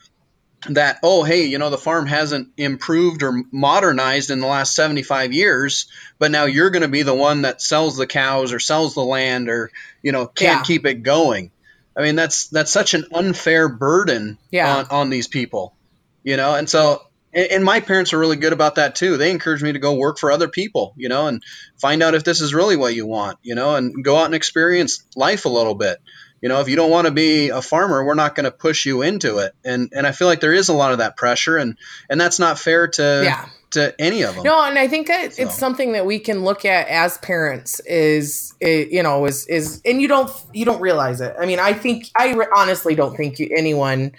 that, 0.69 0.99
oh, 1.01 1.23
hey, 1.23 1.45
you 1.45 1.57
know, 1.57 1.71
the 1.71 1.77
farm 1.77 2.05
hasn't 2.05 2.49
improved 2.55 3.23
or 3.23 3.43
modernized 3.51 4.29
in 4.29 4.39
the 4.39 4.45
last 4.47 4.75
75 4.75 5.33
years, 5.33 5.87
but 6.19 6.29
now 6.29 6.45
you're 6.45 6.69
going 6.69 6.83
to 6.83 6.87
be 6.87 7.01
the 7.01 7.15
one 7.15 7.41
that 7.43 7.63
sells 7.63 7.97
the 7.97 8.05
cows 8.05 8.53
or 8.53 8.59
sells 8.59 8.93
the 8.93 9.03
land 9.03 9.49
or, 9.49 9.71
you 10.03 10.11
know, 10.11 10.27
can't 10.27 10.59
Yeah. 10.59 10.63
keep 10.63 10.85
it 10.85 11.01
going. 11.01 11.49
I 11.95 12.01
mean, 12.01 12.15
that's 12.15 12.47
that's 12.47 12.71
such 12.71 12.93
an 12.93 13.05
unfair 13.13 13.69
burden 13.69 14.37
Yeah. 14.49 14.77
on, 14.77 14.85
on 14.89 15.09
these 15.09 15.27
people, 15.27 15.75
you 16.23 16.37
know. 16.37 16.55
And 16.55 16.69
so, 16.69 17.01
and, 17.33 17.51
and 17.51 17.65
my 17.65 17.79
parents 17.81 18.13
are 18.13 18.19
really 18.19 18.37
good 18.37 18.53
about 18.53 18.75
that 18.75 18.95
too. 18.95 19.17
They 19.17 19.31
encourage 19.31 19.61
me 19.61 19.73
to 19.73 19.79
go 19.79 19.95
work 19.95 20.17
for 20.17 20.31
other 20.31 20.47
people, 20.47 20.93
you 20.95 21.09
know, 21.09 21.27
and 21.27 21.43
find 21.79 22.01
out 22.01 22.15
if 22.15 22.23
this 22.23 22.41
is 22.41 22.53
really 22.53 22.77
what 22.77 22.95
you 22.95 23.05
want, 23.05 23.39
you 23.43 23.55
know, 23.55 23.75
and 23.75 24.03
go 24.03 24.15
out 24.17 24.25
and 24.25 24.35
experience 24.35 25.03
life 25.15 25.45
a 25.45 25.49
little 25.49 25.75
bit. 25.75 25.99
You 26.41 26.49
know, 26.49 26.59
if 26.59 26.69
you 26.69 26.75
don't 26.75 26.89
want 26.89 27.05
to 27.05 27.11
be 27.13 27.49
a 27.49 27.61
farmer, 27.61 28.03
we're 28.03 28.15
not 28.15 28.33
going 28.33 28.45
to 28.45 28.51
push 28.51 28.85
you 28.87 29.03
into 29.03 29.37
it. 29.39 29.53
And 29.63 29.91
and 29.95 30.07
I 30.07 30.11
feel 30.11 30.27
like 30.27 30.39
there 30.39 30.53
is 30.53 30.69
a 30.69 30.73
lot 30.73 30.91
of 30.91 30.97
that 30.97 31.15
pressure, 31.15 31.57
and 31.57 31.77
and 32.09 32.19
that's 32.19 32.39
not 32.39 32.57
fair 32.57 32.87
to 32.87 33.21
Yeah. 33.23 33.45
To 33.71 33.95
any 33.99 34.21
of 34.21 34.35
them. 34.35 34.43
No, 34.43 34.61
and 34.63 34.77
I 34.77 34.87
think 34.87 35.07
that 35.07 35.33
So. 35.33 35.43
it's 35.43 35.57
something 35.57 35.93
that 35.93 36.05
we 36.05 36.19
can 36.19 36.43
look 36.43 36.65
at 36.65 36.87
as 36.87 37.17
parents 37.19 37.79
is, 37.81 38.53
you 38.61 39.01
know, 39.01 39.25
is 39.25 39.47
is, 39.47 39.81
and 39.85 40.01
you 40.01 40.07
don't 40.07 40.31
you 40.53 40.65
don't 40.65 40.81
realize 40.81 41.21
it. 41.21 41.35
I 41.39 41.45
mean, 41.45 41.59
I 41.59 41.73
think 41.73 42.09
I 42.17 42.35
honestly 42.55 42.95
don't 42.95 43.15
think 43.15 43.39
you, 43.39 43.49
anyone 43.55 44.11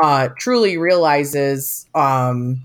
uh, 0.00 0.28
truly 0.38 0.76
realizes, 0.76 1.86
um, 1.94 2.60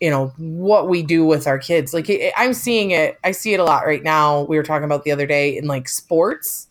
you 0.00 0.10
know, 0.10 0.28
what 0.36 0.88
we 0.88 1.02
do 1.02 1.24
with 1.24 1.46
our 1.46 1.58
kids. 1.58 1.92
Like 1.92 2.08
it, 2.08 2.32
I'm 2.36 2.54
seeing 2.54 2.92
it, 2.92 3.18
I 3.24 3.32
see 3.32 3.54
it 3.54 3.60
a 3.60 3.64
lot 3.64 3.84
right 3.84 4.02
now. 4.02 4.42
We 4.42 4.56
were 4.56 4.62
talking 4.62 4.84
about 4.84 5.04
the 5.04 5.12
other 5.12 5.26
day 5.26 5.56
in 5.56 5.66
like 5.66 5.88
sports 5.88 6.66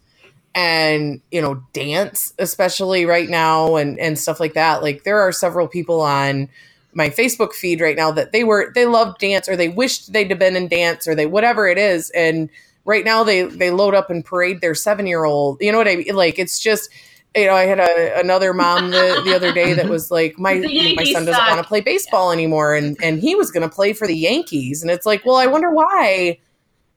and 0.55 1.22
you 1.30 1.39
know 1.39 1.61
dance 1.72 2.34
especially 2.39 3.05
right 3.05 3.30
now 3.30 3.76
and 3.76 3.99
and 3.99 4.18
stuff 4.18 4.39
like 4.39 4.55
that 4.55 4.82
like 4.82 5.03
there 5.03 5.20
are 5.20 5.32
several 5.32 5.68
people 5.68 6.01
on 6.01 6.49
my 6.98 7.10
facebook 7.10 7.54
feed 7.54 7.80
right 7.80 7.95
now 7.95 8.12
that 8.12 8.32
they 8.32 8.43
were 8.43 8.72
they 8.74 8.86
loved 8.88 9.20
dance 9.20 9.48
or 9.48 9.56
they 9.56 9.70
wished 9.70 10.12
they'd 10.14 10.32
have 10.32 10.39
been 10.39 10.56
in 10.56 10.68
dance 10.68 11.08
or 11.08 11.14
they 11.14 11.28
whatever 11.28 11.68
it 11.68 11.78
is. 11.78 12.10
And 12.10 12.50
right 12.86 13.06
now 13.06 13.24
they 13.24 13.43
they 13.43 13.70
load 13.70 13.93
up 13.93 14.10
and 14.10 14.26
parade 14.26 14.62
their 14.62 14.74
seven 14.76 15.06
year 15.06 15.24
old 15.24 15.58
you 15.62 15.72
know 15.72 15.78
what 15.78 15.88
i 15.88 15.95
mean? 15.98 16.16
Like 16.16 16.39
it's 16.39 16.60
just 16.60 16.89
you 17.36 17.45
know 17.45 17.54
i 17.54 17.66
had 17.66 17.80
a, 17.80 18.20
another 18.20 18.52
mom 18.54 18.89
the, 18.91 19.22
the 19.26 19.34
other 19.36 19.52
day 19.54 19.74
that 19.74 19.88
was 19.89 20.10
like 20.10 20.39
my 20.39 20.54
my 20.56 20.68
Yankees 20.68 21.12
son 21.14 21.26
doesn't 21.26 21.45
want 21.45 21.62
to 21.62 21.68
play 21.68 21.82
baseball 21.82 22.32
anymore. 22.32 22.74
And 22.74 22.98
and 23.04 23.20
he 23.20 23.36
was 23.36 23.52
going 23.52 23.70
to 23.70 23.76
play 23.76 23.93
for 23.93 24.08
the 24.08 24.16
yankees. 24.18 24.82
And 24.82 24.89
it's 24.89 25.06
like 25.06 25.24
well 25.26 25.36
i 25.36 25.45
wonder 25.45 25.70
why. 25.70 26.39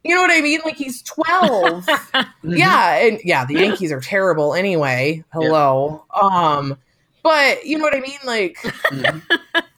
You 0.02 0.14
know 0.14 0.22
what 0.22 0.30
i 0.30 0.40
mean? 0.40 0.60
Like 0.64 0.76
he's 0.76 1.02
12 1.02 1.84
Mhm. 2.42 2.56
yeah 2.56 2.96
and 3.04 3.20
yeah 3.22 3.44
the 3.44 3.54
yankees 3.54 3.92
are 3.92 4.00
terrible 4.00 4.54
anyway. 4.54 5.22
Hello. 5.32 6.04
Um 6.22 6.78
but 7.22 7.66
you 7.66 7.76
know 7.76 7.84
what 7.84 7.94
i 7.94 8.00
mean? 8.00 8.18
Like 8.24 8.56
Mhm. 8.90 9.22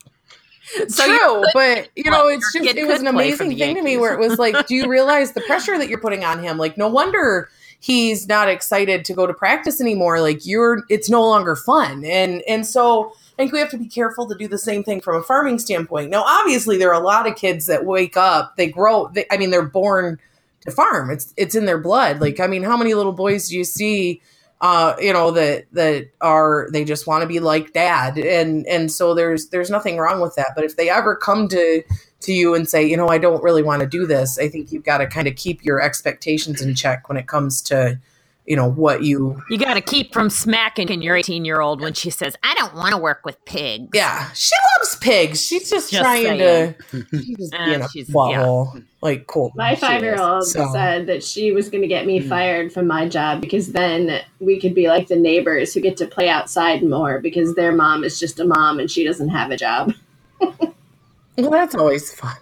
So 0.88 1.06
true 1.06 1.44
but 1.52 1.90
you 1.96 2.10
know 2.10 2.28
it's 2.28 2.52
just 2.52 2.64
it 2.64 2.86
was 2.86 3.00
an 3.00 3.06
amazing 3.06 3.56
thing 3.56 3.76
to 3.76 3.82
me 3.82 3.96
where 3.96 4.14
it 4.14 4.18
was 4.18 4.38
like 4.38 4.66
do 4.66 4.74
you 4.74 4.88
realize 4.88 5.32
the 5.32 5.40
pressure 5.42 5.76
that 5.78 5.88
you're 5.88 6.00
putting 6.00 6.24
on 6.24 6.42
him? 6.42 6.58
Like 6.58 6.76
no 6.76 6.88
wonder 6.88 7.48
he's 7.80 8.28
not 8.28 8.48
excited 8.48 9.04
to 9.04 9.12
go 9.12 9.26
to 9.26 9.34
practice 9.34 9.80
anymore. 9.80 10.20
Like 10.20 10.46
you're 10.46 10.84
it's 10.88 11.10
no 11.10 11.22
longer 11.22 11.56
fun. 11.56 12.04
And 12.04 12.42
and 12.48 12.66
so 12.66 13.12
i 13.34 13.36
think 13.36 13.52
we 13.52 13.58
have 13.58 13.70
to 13.70 13.78
be 13.78 13.88
careful 13.88 14.28
to 14.28 14.34
do 14.34 14.46
the 14.46 14.58
same 14.58 14.84
thing 14.84 15.00
from 15.00 15.16
a 15.16 15.22
farming 15.22 15.58
standpoint. 15.58 16.10
Now 16.10 16.22
obviously 16.22 16.78
there 16.78 16.90
are 16.92 17.00
a 17.00 17.04
lot 17.04 17.26
of 17.26 17.36
kids 17.36 17.66
that 17.66 17.84
wake 17.84 18.16
up 18.16 18.56
they 18.56 18.68
grow 18.68 19.08
they, 19.08 19.26
i 19.30 19.36
mean 19.36 19.50
they're 19.50 19.62
born 19.62 20.18
to 20.62 20.70
farm. 20.70 21.10
It's 21.10 21.34
it's 21.36 21.54
in 21.54 21.66
their 21.66 21.78
blood. 21.78 22.20
Like 22.20 22.40
i 22.40 22.46
mean 22.46 22.62
how 22.62 22.76
many 22.76 22.94
little 22.94 23.12
boys 23.12 23.48
do 23.48 23.56
you 23.56 23.64
see 23.64 24.22
uh, 24.62 24.96
you 25.00 25.12
know 25.12 25.32
that 25.32 25.66
that 25.74 26.08
are 26.22 26.68
they 26.72 26.84
just 26.84 27.06
want 27.08 27.22
to 27.22 27.28
be 27.28 27.40
like 27.40 27.74
dad. 27.74 28.18
And 28.18 28.66
and 28.68 28.92
so 28.92 29.14
there's 29.14 29.50
there's 29.50 29.70
nothing 29.70 29.98
wrong 29.98 30.20
with 30.22 30.36
that. 30.36 30.52
But 30.56 30.64
if 30.64 30.76
they 30.76 30.90
ever 30.90 31.16
come 31.16 31.48
to 31.50 31.84
to 32.22 32.34
you 32.34 32.54
and 32.54 32.68
say 32.68 32.84
you 32.86 32.96
know 32.96 33.08
i 33.08 33.18
don't 33.18 33.42
really 33.44 33.62
want 33.62 33.80
to 33.80 33.86
do 33.88 34.06
this 34.06 34.38
i 34.38 34.48
think 34.48 34.72
you've 34.72 34.84
got 34.84 34.98
to 34.98 35.06
kind 35.08 35.28
of 35.28 35.36
keep 35.36 35.64
your 35.64 35.80
expectations 35.80 36.62
in 36.62 36.74
check 36.74 37.08
when 37.08 37.18
it 37.18 37.28
comes 37.28 37.62
to 37.62 38.00
you 38.46 38.56
know 38.56 38.68
what 38.68 39.04
you 39.04 39.40
You 39.50 39.56
got 39.58 39.74
to 39.74 39.80
keep 39.80 40.12
from 40.12 40.28
smacking 40.28 41.00
your 41.00 41.14
18 41.16 41.44
year 41.44 41.60
old 41.60 41.80
when 41.80 41.92
she 41.94 42.10
says, 42.10 42.34
I 42.42 42.54
don't 42.54 42.74
want 42.74 42.90
to 42.90 42.98
work 42.98 43.24
with 43.24 43.42
pigs. 43.44 43.90
yeah 43.94 44.30
she 44.32 44.54
loves 44.78 44.96
pigs 44.96 45.40
she's 45.40 45.70
just, 45.70 45.90
Just 45.92 46.02
trying 46.02 46.24
saying. 46.38 46.74
to 46.90 47.06
she's 47.22 47.36
just 47.36 47.54
Uh, 47.54 47.64
being 47.66 47.80
a 47.82 47.88
she's- 47.88 48.10
butthole 48.10 48.84
like 49.00 49.26
cool 49.26 49.52
My 49.54 49.74
five 49.76 50.02
year 50.02 50.20
old 50.20 50.44
said 50.46 51.06
that 51.06 51.22
she 51.24 51.52
was 51.52 51.68
going 51.68 51.82
to 51.82 51.88
get 51.88 52.06
me 52.06 52.20
Mm. 52.20 52.28
fired 52.28 52.72
from 52.72 52.86
my 52.86 53.08
job 53.08 53.40
because 53.40 53.72
then 53.72 54.20
we 54.40 54.60
could 54.60 54.74
be 54.74 54.88
like 54.88 55.06
the 55.08 55.16
neighbors 55.16 55.72
who 55.74 55.80
get 55.80 55.96
to 55.98 56.06
play 56.06 56.28
outside 56.28 56.82
more 56.82 57.20
because 57.20 57.54
their 57.54 57.72
mom 57.72 58.02
is 58.04 58.18
just 58.18 58.38
a 58.40 58.44
mom 58.44 58.78
and 58.80 58.90
she 58.90 59.04
doesn't 59.04 59.28
have 59.30 59.50
a 59.50 59.56
job. 59.56 59.92
well 60.40 61.50
that's 61.50 61.74
always 61.74 62.12
fun 62.12 62.34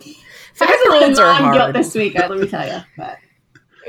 five 0.55 0.69
year 0.85 0.95
olds 0.95 1.19
are 1.19 1.33
little 1.33 1.47
guilt 1.53 1.59
hard 1.61 1.75
this 1.75 1.95
week, 1.95 2.19
uh, 2.19 2.27
let 2.29 2.39
me 2.41 2.47
tell 2.47 2.67
you. 2.67 2.81
But 2.97 3.19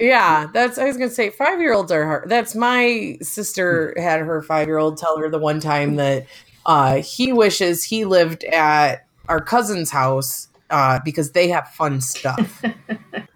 Yeah, 0.01 0.47
that's 0.53 0.77
I 0.77 0.85
was 0.85 0.97
gonna 0.97 1.09
say 1.11 1.29
five 1.29 1.61
year 1.61 1.73
olds 1.73 1.91
are 1.91 2.05
hard. 2.05 2.29
That's 2.29 2.55
my 2.55 3.17
sister 3.21 3.93
had 3.97 4.19
her 4.21 4.41
five 4.41 4.67
year 4.67 4.77
old 4.79 4.97
tell 4.97 5.17
her 5.19 5.29
the 5.29 5.37
one 5.39 5.59
time 5.59 5.95
that 5.97 6.25
uh, 6.65 6.95
he 7.01 7.31
wishes 7.31 7.83
he 7.83 8.03
lived 8.05 8.43
at 8.45 9.05
our 9.29 9.39
cousin's 9.39 9.91
house 9.91 10.47
uh, 10.71 10.99
because 11.05 11.31
they 11.33 11.49
have 11.49 11.67
fun 11.69 12.01
stuff. 12.01 12.63
Uh, 12.63 12.71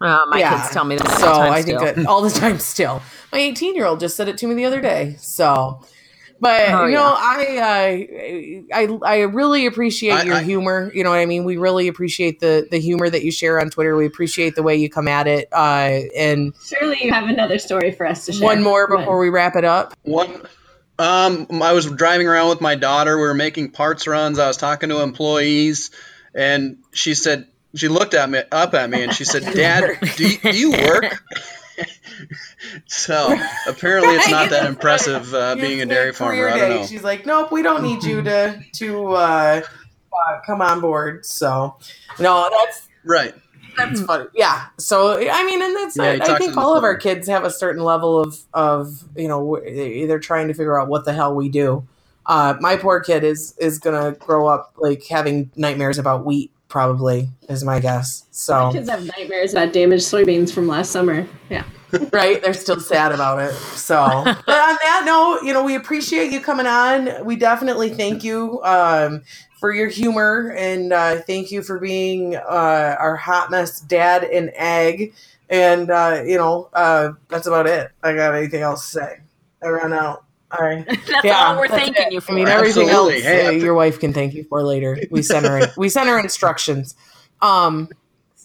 my 0.28 0.38
Yeah. 0.38 0.58
kids 0.60 0.72
tell 0.72 0.84
me 0.84 0.96
that. 0.96 1.06
all 1.08 1.16
so 1.18 1.26
the 1.26 1.32
time 1.32 1.52
I 1.52 1.62
think 1.62 1.78
still. 1.80 1.94
that 1.94 2.06
all 2.06 2.20
the 2.22 2.30
time 2.30 2.58
still. 2.58 3.02
My 3.32 3.38
18 3.38 3.74
year 3.76 3.86
old 3.86 4.00
just 4.00 4.16
said 4.16 4.26
it 4.28 4.36
to 4.38 4.46
me 4.46 4.54
the 4.54 4.64
other 4.64 4.80
day. 4.80 5.16
So, 5.20 5.80
but 6.40 6.68
Oh, 6.70 6.86
you 6.86 6.94
know, 6.94 7.16
yeah. 7.18 7.66
I, 7.70 8.66
uh, 8.72 8.76
I 8.76 8.98
I 9.04 9.16
really 9.22 9.66
appreciate 9.66 10.12
I- 10.12 10.22
your 10.24 10.34
I- 10.36 10.42
humor. 10.42 10.90
You 10.94 11.02
know 11.04 11.10
what 11.10 11.18
I 11.18 11.26
mean? 11.26 11.44
We 11.44 11.56
really 11.56 11.88
appreciate 11.88 12.40
the 12.40 12.66
the 12.70 12.78
humor 12.78 13.08
that 13.08 13.22
you 13.24 13.30
share 13.30 13.60
on 13.60 13.70
Twitter. 13.70 13.96
We 13.96 14.06
appreciate 14.06 14.54
the 14.54 14.62
way 14.62 14.76
you 14.76 14.90
come 14.90 15.08
at 15.08 15.26
it. 15.26 15.48
Uh, 15.52 16.00
and 16.16 16.52
Surely 16.64 16.98
you 17.02 17.12
have 17.12 17.28
another 17.28 17.58
story 17.58 17.92
for 17.92 18.06
us 18.06 18.26
to 18.26 18.32
share. 18.32 18.42
one 18.44 18.62
more 18.62 18.86
Come 18.86 18.96
on. 18.98 19.02
before 19.02 19.18
we 19.18 19.28
wrap 19.30 19.56
it 19.56 19.64
up. 19.64 19.94
One, 20.02 20.42
um, 20.98 21.46
I 21.62 21.72
was 21.72 21.86
driving 21.90 22.26
around 22.28 22.48
with 22.50 22.60
my 22.60 22.74
daughter. 22.74 23.16
We 23.16 23.22
were 23.22 23.34
making 23.34 23.70
parts 23.70 24.06
runs. 24.06 24.38
I 24.38 24.46
was 24.48 24.56
talking 24.56 24.88
to 24.90 25.00
employees, 25.02 25.90
and 26.34 26.78
she 26.92 27.14
said 27.14 27.46
she 27.74 27.88
looked 27.88 28.14
at 28.14 28.28
me 28.30 28.40
up 28.52 28.72
at 28.74 28.88
me 28.88 29.02
and 29.02 29.12
she 29.14 29.24
said, 29.24 29.42
"Dad, 29.54 29.98
do 30.16 30.28
you, 30.28 30.38
do 30.38 30.56
you 30.58 30.70
work?" 30.72 31.22
so 32.86 33.36
apparently, 33.66 34.14
it's 34.14 34.30
not 34.30 34.50
that 34.50 34.66
impressive 34.66 35.32
uh, 35.34 35.54
being 35.56 35.80
a 35.82 35.86
dairy 35.86 36.12
farmer. 36.12 36.48
I 36.48 36.58
don't 36.58 36.70
know. 36.70 36.86
She's 36.86 37.04
like, 37.04 37.26
nope, 37.26 37.52
we 37.52 37.62
don't 37.62 37.82
need 37.82 38.02
you 38.04 38.22
to 38.22 38.62
to 38.74 39.08
uh, 39.14 39.62
uh, 40.28 40.40
come 40.46 40.62
on 40.62 40.80
board. 40.80 41.24
So, 41.26 41.76
no, 42.18 42.48
that's 42.50 42.88
Right. 43.04 43.34
that's 43.76 44.00
funny. 44.02 44.26
Yeah. 44.34 44.66
So 44.78 45.18
I 45.18 45.44
mean, 45.44 45.62
and 45.62 45.76
that's 45.76 45.96
Yeah, 45.96 46.18
I, 46.22 46.34
I 46.34 46.38
think 46.38 46.56
all 46.56 46.76
of 46.76 46.82
our 46.84 46.96
kids 46.96 47.28
have 47.28 47.44
a 47.44 47.50
certain 47.50 47.84
level 47.84 48.18
of 48.20 48.38
of 48.54 49.04
you 49.16 49.28
know 49.28 49.60
they- 49.62 50.06
they're 50.06 50.18
trying 50.18 50.48
to 50.48 50.54
figure 50.54 50.80
out 50.80 50.88
what 50.88 51.04
the 51.04 51.12
hell 51.12 51.34
we 51.34 51.48
do. 51.48 51.86
Uh, 52.24 52.54
my 52.60 52.76
poor 52.76 52.98
kid 53.00 53.22
is 53.22 53.54
is 53.58 53.78
gonna 53.78 54.12
grow 54.12 54.46
up 54.48 54.72
like 54.78 55.04
having 55.06 55.50
nightmares 55.56 55.98
about 55.98 56.24
wheat. 56.24 56.50
Probably 56.68 57.28
is 57.48 57.62
my 57.64 57.80
guess. 57.80 58.24
So 58.30 58.72
Kids 58.72 58.88
have 58.90 59.04
nightmares 59.04 59.52
about 59.52 59.72
damaged 59.72 60.04
soybeans 60.04 60.52
from 60.52 60.66
last 60.66 60.90
summer. 60.90 61.26
Yeah. 61.48 61.64
right? 62.12 62.42
They're 62.42 62.54
still 62.54 62.80
sad 62.80 63.12
about 63.12 63.38
it. 63.38 63.54
So, 63.54 63.96
but 64.24 64.48
on 64.48 64.76
that 64.82 65.02
note, 65.06 65.46
you 65.46 65.52
know, 65.52 65.64
we 65.64 65.74
appreciate 65.74 66.32
you 66.32 66.40
coming 66.40 66.66
on. 66.66 67.24
We 67.24 67.36
definitely 67.36 67.90
thank 67.90 68.24
you 68.24 68.60
um, 68.64 69.22
for 69.60 69.72
your 69.72 69.88
humor 69.88 70.54
and 70.56 70.92
uh, 70.92 71.20
thank 71.22 71.50
you 71.50 71.62
for 71.62 71.78
being 71.78 72.36
uh, 72.36 72.96
our 72.98 73.16
hot 73.16 73.50
mess 73.50 73.80
dad 73.80 74.24
and 74.24 74.50
egg. 74.54 75.14
And 75.48 75.90
uh, 75.90 76.22
you 76.26 76.36
know, 76.36 76.68
uh, 76.72 77.12
that's 77.28 77.46
about 77.46 77.66
it. 77.66 77.92
I 78.02 78.14
got 78.14 78.34
anything 78.34 78.62
else 78.62 78.90
to 78.90 78.98
say? 78.98 79.20
I 79.62 79.68
ran 79.68 79.92
out. 79.92 80.25
All 80.52 80.64
right. 80.64 80.86
That's 81.08 81.24
Yeah, 81.24 81.48
all 81.48 81.58
we're 81.58 81.68
that's 81.68 81.82
thanking 81.82 82.06
it. 82.06 82.12
you 82.12 82.20
for. 82.20 82.32
I 82.32 82.34
mean, 82.36 82.48
everything 82.48 82.88
else 82.88 83.12
Hey, 83.12 83.46
uh, 83.46 83.50
I- 83.50 83.54
your 83.54 83.74
wife 83.74 83.98
can 83.98 84.12
thank 84.12 84.34
you 84.34 84.44
for 84.44 84.62
later. 84.62 84.98
We 85.10 85.22
sent 85.22 85.44
her. 85.46 85.72
we 85.76 85.88
sent 85.88 86.08
her 86.08 86.18
instructions. 86.20 86.94
Um, 87.42 87.88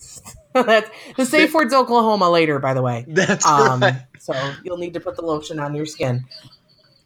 that's 0.53 0.89
the 1.15 1.25
safe 1.25 1.53
words 1.53 1.73
Oklahoma 1.73 2.29
later, 2.29 2.59
by 2.59 2.73
the 2.73 2.81
way. 2.81 3.05
That's 3.07 3.45
Um, 3.45 3.81
right. 3.81 4.01
so 4.19 4.33
you'll 4.63 4.77
need 4.77 4.93
to 4.95 4.99
put 4.99 5.15
the 5.15 5.21
lotion 5.21 5.59
on 5.59 5.73
your 5.75 5.85
skin. 5.85 6.25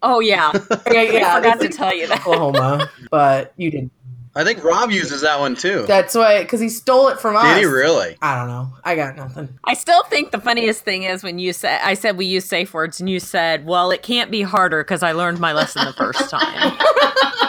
oh 0.01 0.19
yeah, 0.21 0.51
Yeah, 0.91 1.01
yeah, 1.01 1.33
I 1.33 1.37
forgot 1.37 1.59
to 1.61 1.69
tell 1.69 1.93
you 1.95 2.07
that. 2.07 2.21
Oklahoma, 2.21 2.89
but 3.11 3.53
you 3.57 3.69
didn't. 3.71 3.91
I 4.37 4.43
think 4.43 4.63
Rob 4.63 4.91
uses 4.91 5.21
that 5.21 5.39
one 5.39 5.55
too. 5.55 5.85
That's 5.87 6.13
why, 6.13 6.43
because 6.43 6.59
he 6.59 6.67
stole 6.67 7.07
it 7.07 7.19
from 7.19 7.37
us. 7.37 7.55
Did 7.55 7.59
he 7.59 7.65
really? 7.65 8.17
I 8.21 8.35
don't 8.37 8.47
know. 8.49 8.73
I 8.83 8.95
got 8.95 9.15
nothing. 9.15 9.57
I 9.63 9.75
still 9.75 10.03
think 10.03 10.31
the 10.31 10.41
funniest 10.41 10.81
thing 10.83 11.03
is 11.03 11.23
when 11.23 11.39
you 11.39 11.53
said 11.53 11.79
I 11.83 11.93
said 11.93 12.17
we 12.17 12.25
use 12.25 12.43
safe 12.43 12.73
words 12.73 12.99
and 12.99 13.09
you 13.09 13.21
said, 13.21 13.65
"Well, 13.65 13.91
it 13.91 14.03
can't 14.03 14.29
be 14.29 14.41
harder 14.41 14.83
because 14.83 15.03
I 15.03 15.13
learned 15.13 15.39
my 15.39 15.53
lesson 15.53 15.85
the 15.85 15.93
first 15.93 16.29
time." 16.29 16.77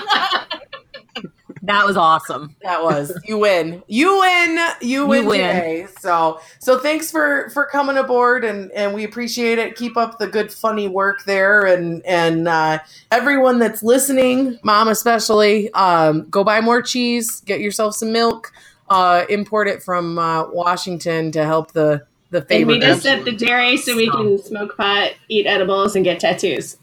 that 1.66 1.84
was 1.84 1.96
awesome. 1.96 2.54
That 2.62 2.82
was 2.82 3.12
you 3.24 3.38
win. 3.38 3.82
You 3.88 4.20
win. 4.20 4.58
You 4.80 5.06
win, 5.06 5.26
win. 5.26 5.38
today. 5.38 5.86
So 6.00 6.40
so 6.60 6.78
thanks 6.78 7.10
for 7.10 7.50
for 7.50 7.66
coming 7.66 7.96
aboard 7.96 8.44
and 8.44 8.70
and 8.72 8.94
we 8.94 9.04
appreciate 9.04 9.58
it. 9.58 9.76
Keep 9.76 9.96
up 9.96 10.18
the 10.18 10.26
good 10.26 10.52
funny 10.52 10.88
work 10.88 11.24
there 11.24 11.66
and 11.66 12.04
and 12.06 12.48
uh, 12.48 12.78
everyone 13.10 13.58
that's 13.58 13.82
listening, 13.82 14.58
mom 14.62 14.88
especially, 14.88 15.72
um, 15.72 16.28
go 16.30 16.44
buy 16.44 16.60
more 16.60 16.82
cheese. 16.82 17.40
Get 17.40 17.60
yourself 17.60 17.94
some 17.94 18.12
milk. 18.12 18.52
Uh, 18.88 19.24
import 19.28 19.66
it 19.66 19.82
from 19.82 20.16
uh, 20.16 20.48
Washington 20.48 21.32
to 21.32 21.44
help 21.44 21.72
the 21.72 22.06
the 22.30 22.42
favorite. 22.42 22.74
And 22.74 22.82
we 22.82 22.86
just 22.86 23.04
us 23.04 23.18
at 23.18 23.24
the 23.24 23.32
dairy 23.32 23.76
so 23.76 23.96
we 23.96 24.08
can 24.08 24.38
smoke 24.38 24.76
pot, 24.76 25.12
eat 25.28 25.46
edibles, 25.46 25.96
and 25.96 26.04
get 26.04 26.20
tattoos. 26.20 26.76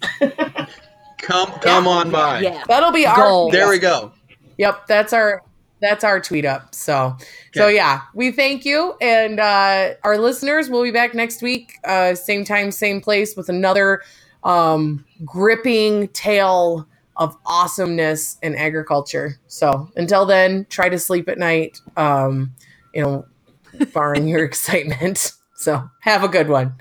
Come, 1.24 1.50
come 1.62 1.88
on 1.88 2.12
by. 2.12 2.42
Yeah. 2.42 2.64
That'll 2.68 2.92
be 2.92 3.06
our 3.06 3.50
There 3.50 3.70
we 3.70 3.80
go. 3.80 4.12
Yep, 4.58 4.88
that's 4.88 5.14
our 5.14 5.44
that's 5.82 6.04
our 6.04 6.20
tweet 6.20 6.46
up. 6.46 6.74
So 6.74 7.16
so 7.54 7.68
yeah, 7.68 8.02
we 8.14 8.32
thank 8.32 8.66
you 8.66 8.96
and 9.02 9.40
uh 9.40 9.94
our 10.04 10.18
listeners 10.18 10.70
We'll 10.70 10.84
be 10.84 10.92
back 10.92 11.14
next 11.14 11.42
week, 11.42 11.74
uh 11.86 12.16
same 12.16 12.46
time, 12.46 12.72
same 12.72 13.02
place 13.02 13.36
with 13.36 13.50
another 13.50 14.02
um 14.44 15.06
gripping 15.26 16.08
tale 16.10 16.88
of 17.18 17.38
awesomeness 17.46 18.38
in 18.42 18.56
agriculture. 18.56 19.40
So 19.48 19.90
until 19.96 20.26
then, 20.26 20.66
try 20.70 20.90
to 20.90 20.98
sleep 20.98 21.30
at 21.30 21.38
night. 21.38 21.80
Um, 21.96 22.54
you 22.94 23.02
know, 23.04 23.26
barring 23.94 24.28
your 24.28 24.44
excitement. 24.46 25.34
So 25.56 25.90
have 26.02 26.24
a 26.24 26.28
good 26.28 26.50
one. 26.50 26.76